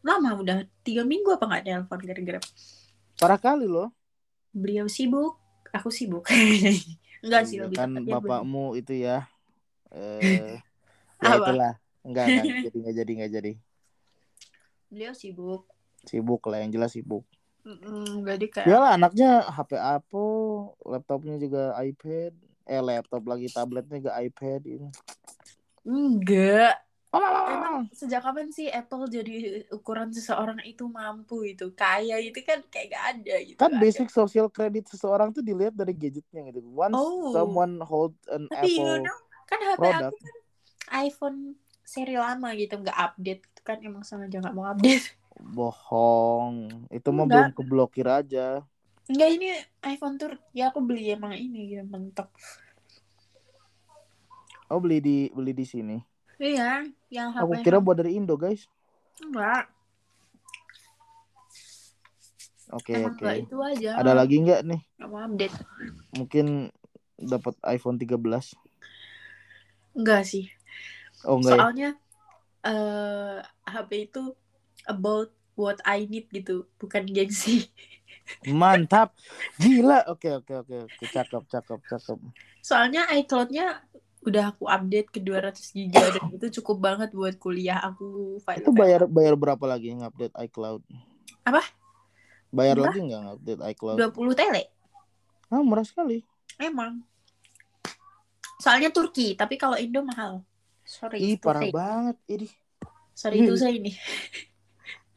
[0.08, 2.40] lama udah tiga minggu apa nggak telepon gara-gara
[3.20, 3.90] Parah kali loh.
[4.56, 5.38] beliau sibuk
[5.76, 6.26] aku sibuk
[7.24, 9.28] enggak sih Iya, lebih kan bapakmu itu ya.
[9.92, 10.58] Eh,
[11.24, 11.74] ya itulah.
[12.08, 13.52] Enggak, enggak jadi enggak jadi enggak jadi.
[14.92, 15.64] beliau sibuk
[16.10, 17.24] Sibuk lah yang jelas sibuk.
[17.68, 20.32] Mm, jadi kayak Ya lah anaknya HP Apple,
[20.88, 22.32] laptopnya juga iPad,
[22.68, 24.90] eh laptop lagi tabletnya juga iPad ini.
[25.88, 26.76] enggak
[27.08, 32.60] Oh, emang sejak kapan sih Apple jadi ukuran seseorang itu mampu itu kaya itu kan
[32.68, 33.80] kayak gak ada gitu kan Ada.
[33.80, 36.68] basic social credit seseorang tuh dilihat dari gadgetnya gitu.
[36.68, 37.32] Once Oh.
[37.32, 39.18] someone hold an tapi you Apple know
[39.48, 40.38] kan HP product, aku kan
[41.08, 41.40] iPhone
[41.88, 46.86] seri lama gitu nggak update itu kan emang sengaja nggak mau update bohong.
[46.92, 48.66] Itu mah belum keblokir aja.
[49.08, 49.48] Enggak ini
[49.88, 52.28] iPhone tuh ya aku beli emang ini gitu mentok
[54.68, 55.96] Oh beli di beli di sini.
[56.38, 58.68] Iya, yang HP Aku kira buat dari Indo guys.
[59.24, 59.72] enggak.
[62.76, 63.24] Oke Emang oke.
[63.24, 63.92] enggak itu aja.
[63.96, 64.82] Ada lagi nggak nih?
[65.08, 65.56] Mau update.
[66.20, 66.68] Mungkin
[67.16, 68.20] dapat iPhone 13.
[69.96, 70.52] Enggak sih.
[71.24, 71.60] Oh enggak ya?
[71.64, 71.90] Soalnya
[72.68, 73.40] eh
[73.72, 74.36] HP itu
[74.84, 77.64] about what I need gitu, bukan gengsi.
[78.48, 79.16] Mantap.
[79.62, 80.08] Gila.
[80.12, 81.04] Oke oke oke oke.
[81.10, 82.18] Cakep cakep cakep.
[82.62, 83.82] Soalnya iCloud-nya
[84.28, 88.76] udah aku update ke 200 GB dan itu cukup banget buat kuliah aku file Itu
[88.76, 90.84] bayar bayar berapa lagi ngupdate iCloud?
[91.48, 91.64] Apa?
[92.52, 93.98] Bayar lagi nggak ngupdate iCloud?
[94.12, 94.64] 20 tele.
[95.48, 96.28] Ah murah sekali.
[96.60, 97.06] Emang.
[98.58, 100.44] Soalnya Turki, tapi kalau Indo mahal.
[100.84, 101.72] Sorry, Ih parah say.
[101.72, 102.48] banget ini.
[103.16, 103.92] Sorry itu saya ini.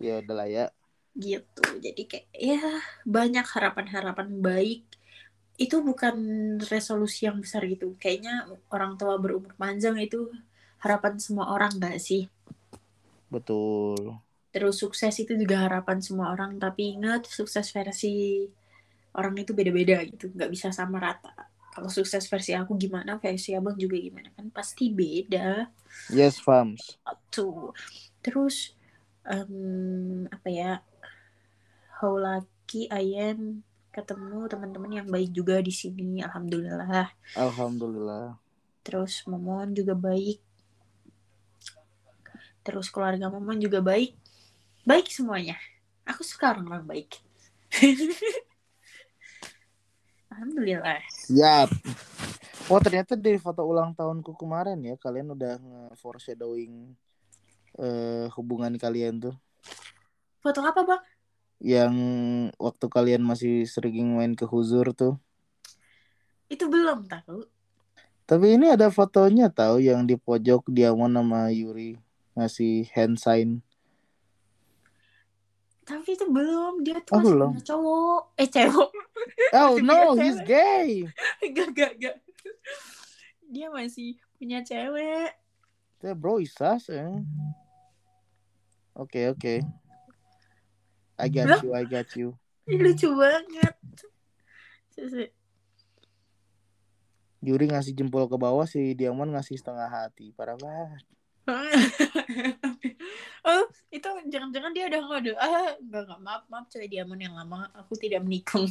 [0.00, 0.66] Ya udah lah ya.
[1.20, 1.64] Gitu.
[1.84, 2.62] Jadi kayak ya
[3.04, 4.82] banyak harapan-harapan baik.
[5.60, 6.16] Itu bukan
[6.72, 7.92] resolusi yang besar gitu.
[8.00, 10.32] Kayaknya orang tua berumur panjang itu
[10.80, 12.32] harapan semua orang gak sih?
[13.28, 14.16] Betul.
[14.50, 16.56] Terus sukses itu juga harapan semua orang.
[16.56, 18.48] Tapi ingat sukses versi
[19.14, 20.32] orang itu beda-beda gitu.
[20.32, 21.30] Nggak bisa sama rata.
[21.70, 24.32] Kalau sukses versi aku gimana, versi abang juga gimana.
[24.34, 25.68] Kan pasti beda.
[26.10, 26.98] Yes fams.
[27.30, 27.74] tuh
[28.22, 28.74] terus
[29.26, 30.70] em, apa ya
[32.00, 33.60] how lucky I am
[33.92, 37.12] ketemu teman-teman yang baik juga di sini alhamdulillah.
[37.36, 38.40] Alhamdulillah.
[38.80, 40.40] terus momon juga baik.
[42.64, 44.16] Terus keluarga momon juga baik.
[44.88, 45.60] Baik semuanya.
[46.08, 47.20] Aku suka orang-orang baik.
[50.32, 51.04] Alhamdulillah.
[51.28, 51.68] Siap.
[52.72, 56.96] Oh ternyata dari foto ulang tahunku kemarin ya kalian udah nge-foreshadowing
[57.76, 59.36] eh, hubungan kalian tuh.
[60.40, 61.02] foto apa bang
[61.60, 61.94] Yang
[62.56, 65.20] waktu kalian masih sering main ke Huzur tuh.
[66.50, 67.46] itu belum tahu
[68.26, 71.94] Tapi ini ada fotonya tahu yang di pojok Diamond sama Yuri
[72.34, 73.50] ngasih hand sign.
[75.82, 77.50] tapi itu belum dia tuh Oh, masih belum.
[77.50, 78.90] punya cowok eh cewek
[79.58, 81.02] Oh no, he's gay.
[81.42, 82.16] Gak, gak, gak.
[83.50, 85.34] Dia masih punya cewek.
[86.00, 87.10] Yeah, bro, is sus, eh.
[88.94, 89.66] Oke, oke.
[91.20, 91.58] I got Bro.
[91.62, 92.28] you, I got you.
[92.66, 93.76] Lucu banget.
[97.40, 100.32] Yuri ngasih jempol ke bawah, si Diamond ngasih setengah hati.
[100.36, 101.04] Parah banget.
[103.48, 105.32] oh, itu jangan-jangan dia udah ngode.
[105.36, 106.20] Ah, enggak, enggak.
[106.22, 106.66] Maaf, maaf.
[106.70, 107.66] Cewek diamond yang lama.
[107.74, 108.68] Aku tidak menikung.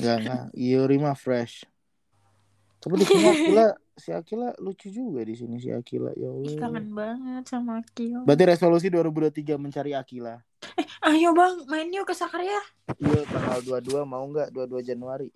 [0.00, 0.44] Enggak, enggak.
[0.70, 1.64] Yuri mah fresh.
[2.82, 6.10] Tapi di sini Akila, si Akila lucu juga di sini si Akila.
[6.18, 6.58] Ya Allah.
[6.58, 8.26] kangen banget sama Akil.
[8.26, 10.42] Berarti resolusi 2023 mencari Akila.
[11.02, 12.62] Ayo bang, main yuk ke Sakarya.
[13.02, 14.54] Iya, tanggal 22 mau nggak?
[14.54, 15.34] 22 Januari.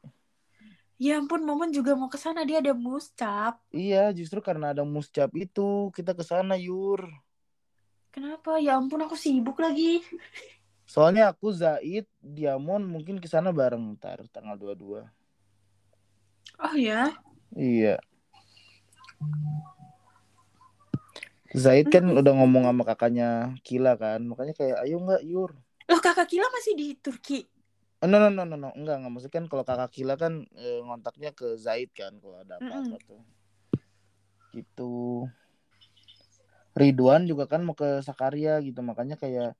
[0.94, 2.46] Ya ampun, Momen juga mau ke sana.
[2.46, 3.58] Dia ada muscap.
[3.74, 7.10] Iya, justru karena ada muscap itu kita ke sana, Yur.
[8.14, 8.62] Kenapa?
[8.62, 10.06] Ya ampun, aku sibuk lagi.
[10.86, 15.02] Soalnya aku Zaid, Diamond mungkin ke sana bareng ntar tanggal 22.
[16.62, 17.10] Oh ya?
[17.58, 17.98] Iya.
[21.54, 25.52] Zaid kan udah ngomong sama kakaknya Kila kan, makanya kayak ayo nggak Yur.
[25.86, 27.46] Loh, kakak Kila masih di Turki.
[28.02, 30.80] Oh, no no no no no enggak enggak maksudnya kan kalau kakak Kila kan eh,
[30.84, 33.22] ngontaknya ke Zaid kan kalau ada apa-apa tuh.
[34.52, 35.24] Gitu.
[36.76, 39.56] Ridwan juga kan mau ke Sakarya gitu makanya kayak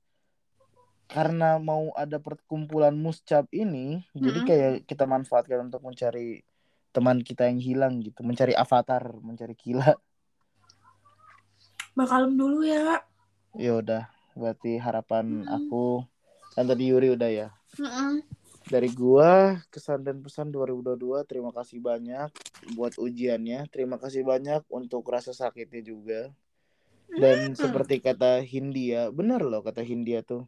[1.07, 4.47] karena mau ada perkumpulan muscap ini jadi Mm-mm.
[4.47, 6.43] kayak kita manfaatkan untuk mencari
[6.91, 9.95] teman kita yang hilang gitu mencari avatar mencari Kila
[11.97, 13.01] Bakalem dulu ya.
[13.57, 14.05] ya udah
[14.37, 15.49] berarti harapan Mm.
[15.49, 16.05] aku
[16.53, 18.21] kan tadi Yuri udah ya Mm-mm.
[18.69, 20.93] dari gua kesan dan pesan 2022
[21.25, 22.29] terima kasih banyak
[22.77, 26.29] buat ujiannya terima kasih banyak untuk rasa sakitnya juga
[27.09, 30.45] dan seperti kata Hindia benar loh kata Hindia tuh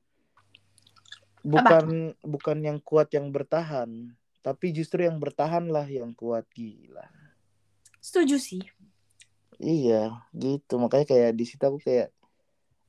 [1.41, 4.13] bukan bukan yang kuat yang bertahan
[4.45, 7.09] tapi justru yang bertahanlah yang kuat gila
[7.99, 8.63] Setuju sih.
[9.59, 12.09] Iya gitu makanya kayak di situ aku kayak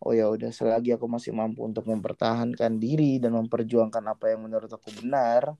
[0.01, 4.71] oh ya udah selagi aku masih mampu untuk mempertahankan diri dan memperjuangkan apa yang menurut
[4.73, 5.59] aku benar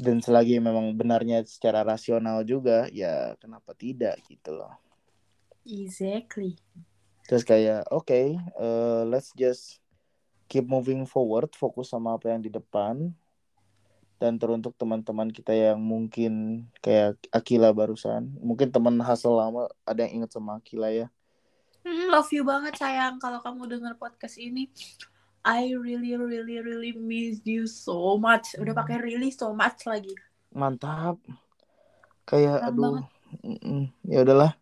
[0.00, 4.72] dan selagi memang benarnya secara rasional juga ya kenapa tidak gitu loh
[5.68, 6.58] Exactly.
[7.28, 9.82] terus kayak oke eh, let's just
[10.48, 13.12] keep moving forward fokus sama apa yang di depan
[14.22, 20.22] dan teruntuk teman-teman kita yang mungkin kayak Akila barusan mungkin teman hasil lama ada yang
[20.22, 21.10] inget sama Akila ya
[21.82, 24.70] Hmm, love you banget sayang kalau kamu dengar podcast ini.
[25.42, 28.54] I really really really miss you so much.
[28.54, 30.14] Udah pakai really so much lagi.
[30.52, 31.18] mantap
[32.28, 33.02] kayak Keren aduh.
[34.06, 34.52] Ya udahlah.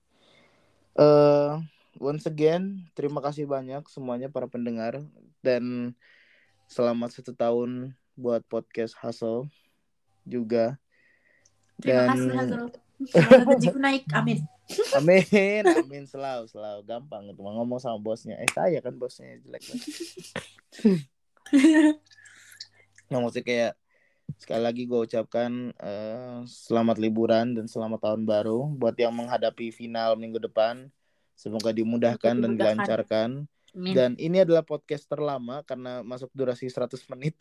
[0.97, 1.53] Eh
[2.01, 5.05] once again, terima kasih banyak semuanya para pendengar
[5.45, 5.93] dan
[6.73, 9.49] selamat satu tahun buat podcast Hustle
[10.29, 10.77] juga.
[11.81, 12.65] Terima Dan- kasih Hazel.
[13.09, 14.05] Semoga naik.
[14.13, 14.45] Amin.
[14.95, 18.39] Amin, amin selalu selalu gampang itu ngomong sama bosnya.
[18.39, 19.89] Eh saya kan bosnya jelek banget.
[23.11, 23.73] Nah, maksudnya kayak
[24.39, 30.15] sekali lagi gue ucapkan eh, selamat liburan dan selamat tahun baru buat yang menghadapi final
[30.15, 30.87] minggu depan.
[31.35, 33.51] Semoga dimudahkan dan dilancarkan.
[33.75, 33.95] Amin.
[33.99, 37.35] Dan ini adalah podcast terlama karena masuk durasi 100 menit.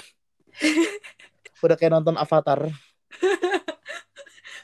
[1.65, 2.69] udah kayak nonton Avatar.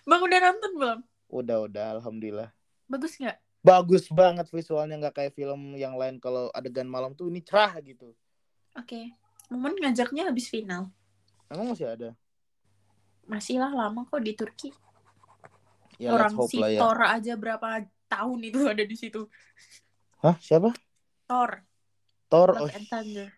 [0.05, 0.99] Bang udah nonton belum?
[1.29, 2.49] Udah udah alhamdulillah.
[2.85, 3.37] Bagus nggak?
[3.65, 8.13] Bagus banget visualnya nggak kayak film yang lain kalau adegan malam tuh ini cerah gitu.
[8.77, 9.17] Oke.
[9.49, 10.93] Momen ngajaknya habis final.
[11.49, 12.09] Emang masih ada?
[13.25, 14.69] Masih lah lama kok di Turki.
[15.97, 16.85] Ya Orang si ya.
[16.85, 19.25] Aja berapa tahun itu ada di situ.
[20.21, 20.73] Hah siapa?
[21.25, 21.65] Thor,
[22.29, 22.49] Thor.
[22.53, 23.29] Love Oh, and Thunder.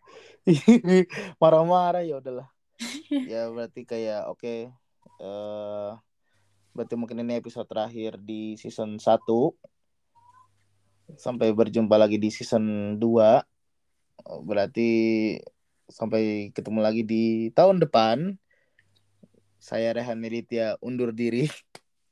[1.41, 2.47] marah-marah ya udahlah.
[3.31, 4.69] ya berarti kayak oke
[5.17, 5.91] eh
[6.77, 9.17] berarti mungkin ini episode terakhir di season 1
[11.17, 13.57] sampai berjumpa lagi di season 2
[14.25, 14.89] Oh, berarti
[15.87, 18.35] sampai ketemu lagi di tahun depan
[19.61, 21.47] saya Rehan Militia undur diri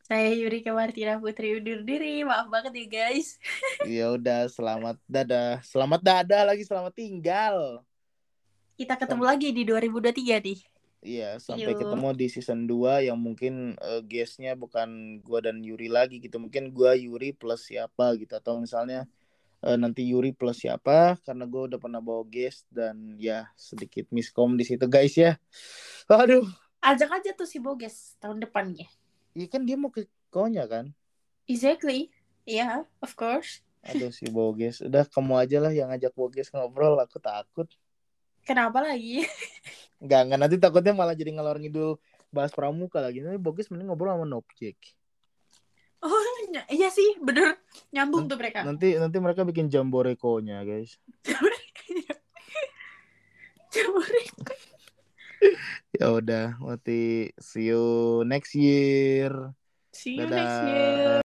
[0.06, 2.22] Saya Yurika Martina Putri undur diri.
[2.22, 3.42] Maaf banget ya guys.
[3.90, 7.82] ya udah selamat dadah selamat dadah lagi selamat tinggal
[8.76, 10.60] Kita ketemu lagi di 2023 nih.
[11.06, 11.80] Iya, sampai Yuk.
[11.86, 16.42] ketemu di season 2 yang mungkin eh, guestnya bukan gua dan Yuri lagi gitu.
[16.42, 19.08] Mungkin gua Yuri plus siapa gitu atau misalnya
[19.64, 24.58] eh, nanti Yuri plus siapa karena gua udah pernah bawa guest dan ya sedikit miskom
[24.60, 25.38] di situ guys ya.
[26.10, 26.44] Aduh,
[26.86, 28.86] Ajak aja tuh si Boges tahun depannya.
[29.34, 30.94] iya kan dia mau ke konya kan.
[31.50, 32.14] Exactly.
[32.46, 33.66] Iya, of course.
[33.86, 37.66] Aduh si Boges, udah kamu aja lah yang ngajak Boges ngobrol, aku takut.
[38.46, 39.26] Kenapa lagi?
[40.02, 41.98] Enggak, enggak nanti takutnya malah jadi ngalor ngidul
[42.30, 43.26] bahas pramuka lagi.
[43.26, 44.78] Nanti Boges mending ngobrol sama Nopjek.
[46.06, 46.14] Oh,
[46.70, 47.58] iya sih, bener.
[47.90, 48.62] Nyambung tuh mereka.
[48.62, 51.02] Nanti nanti mereka bikin jamborekonya, guys.
[56.00, 59.32] Ya udah, nanti see you next year.
[59.96, 60.36] See you Dadah.
[60.36, 61.25] next year.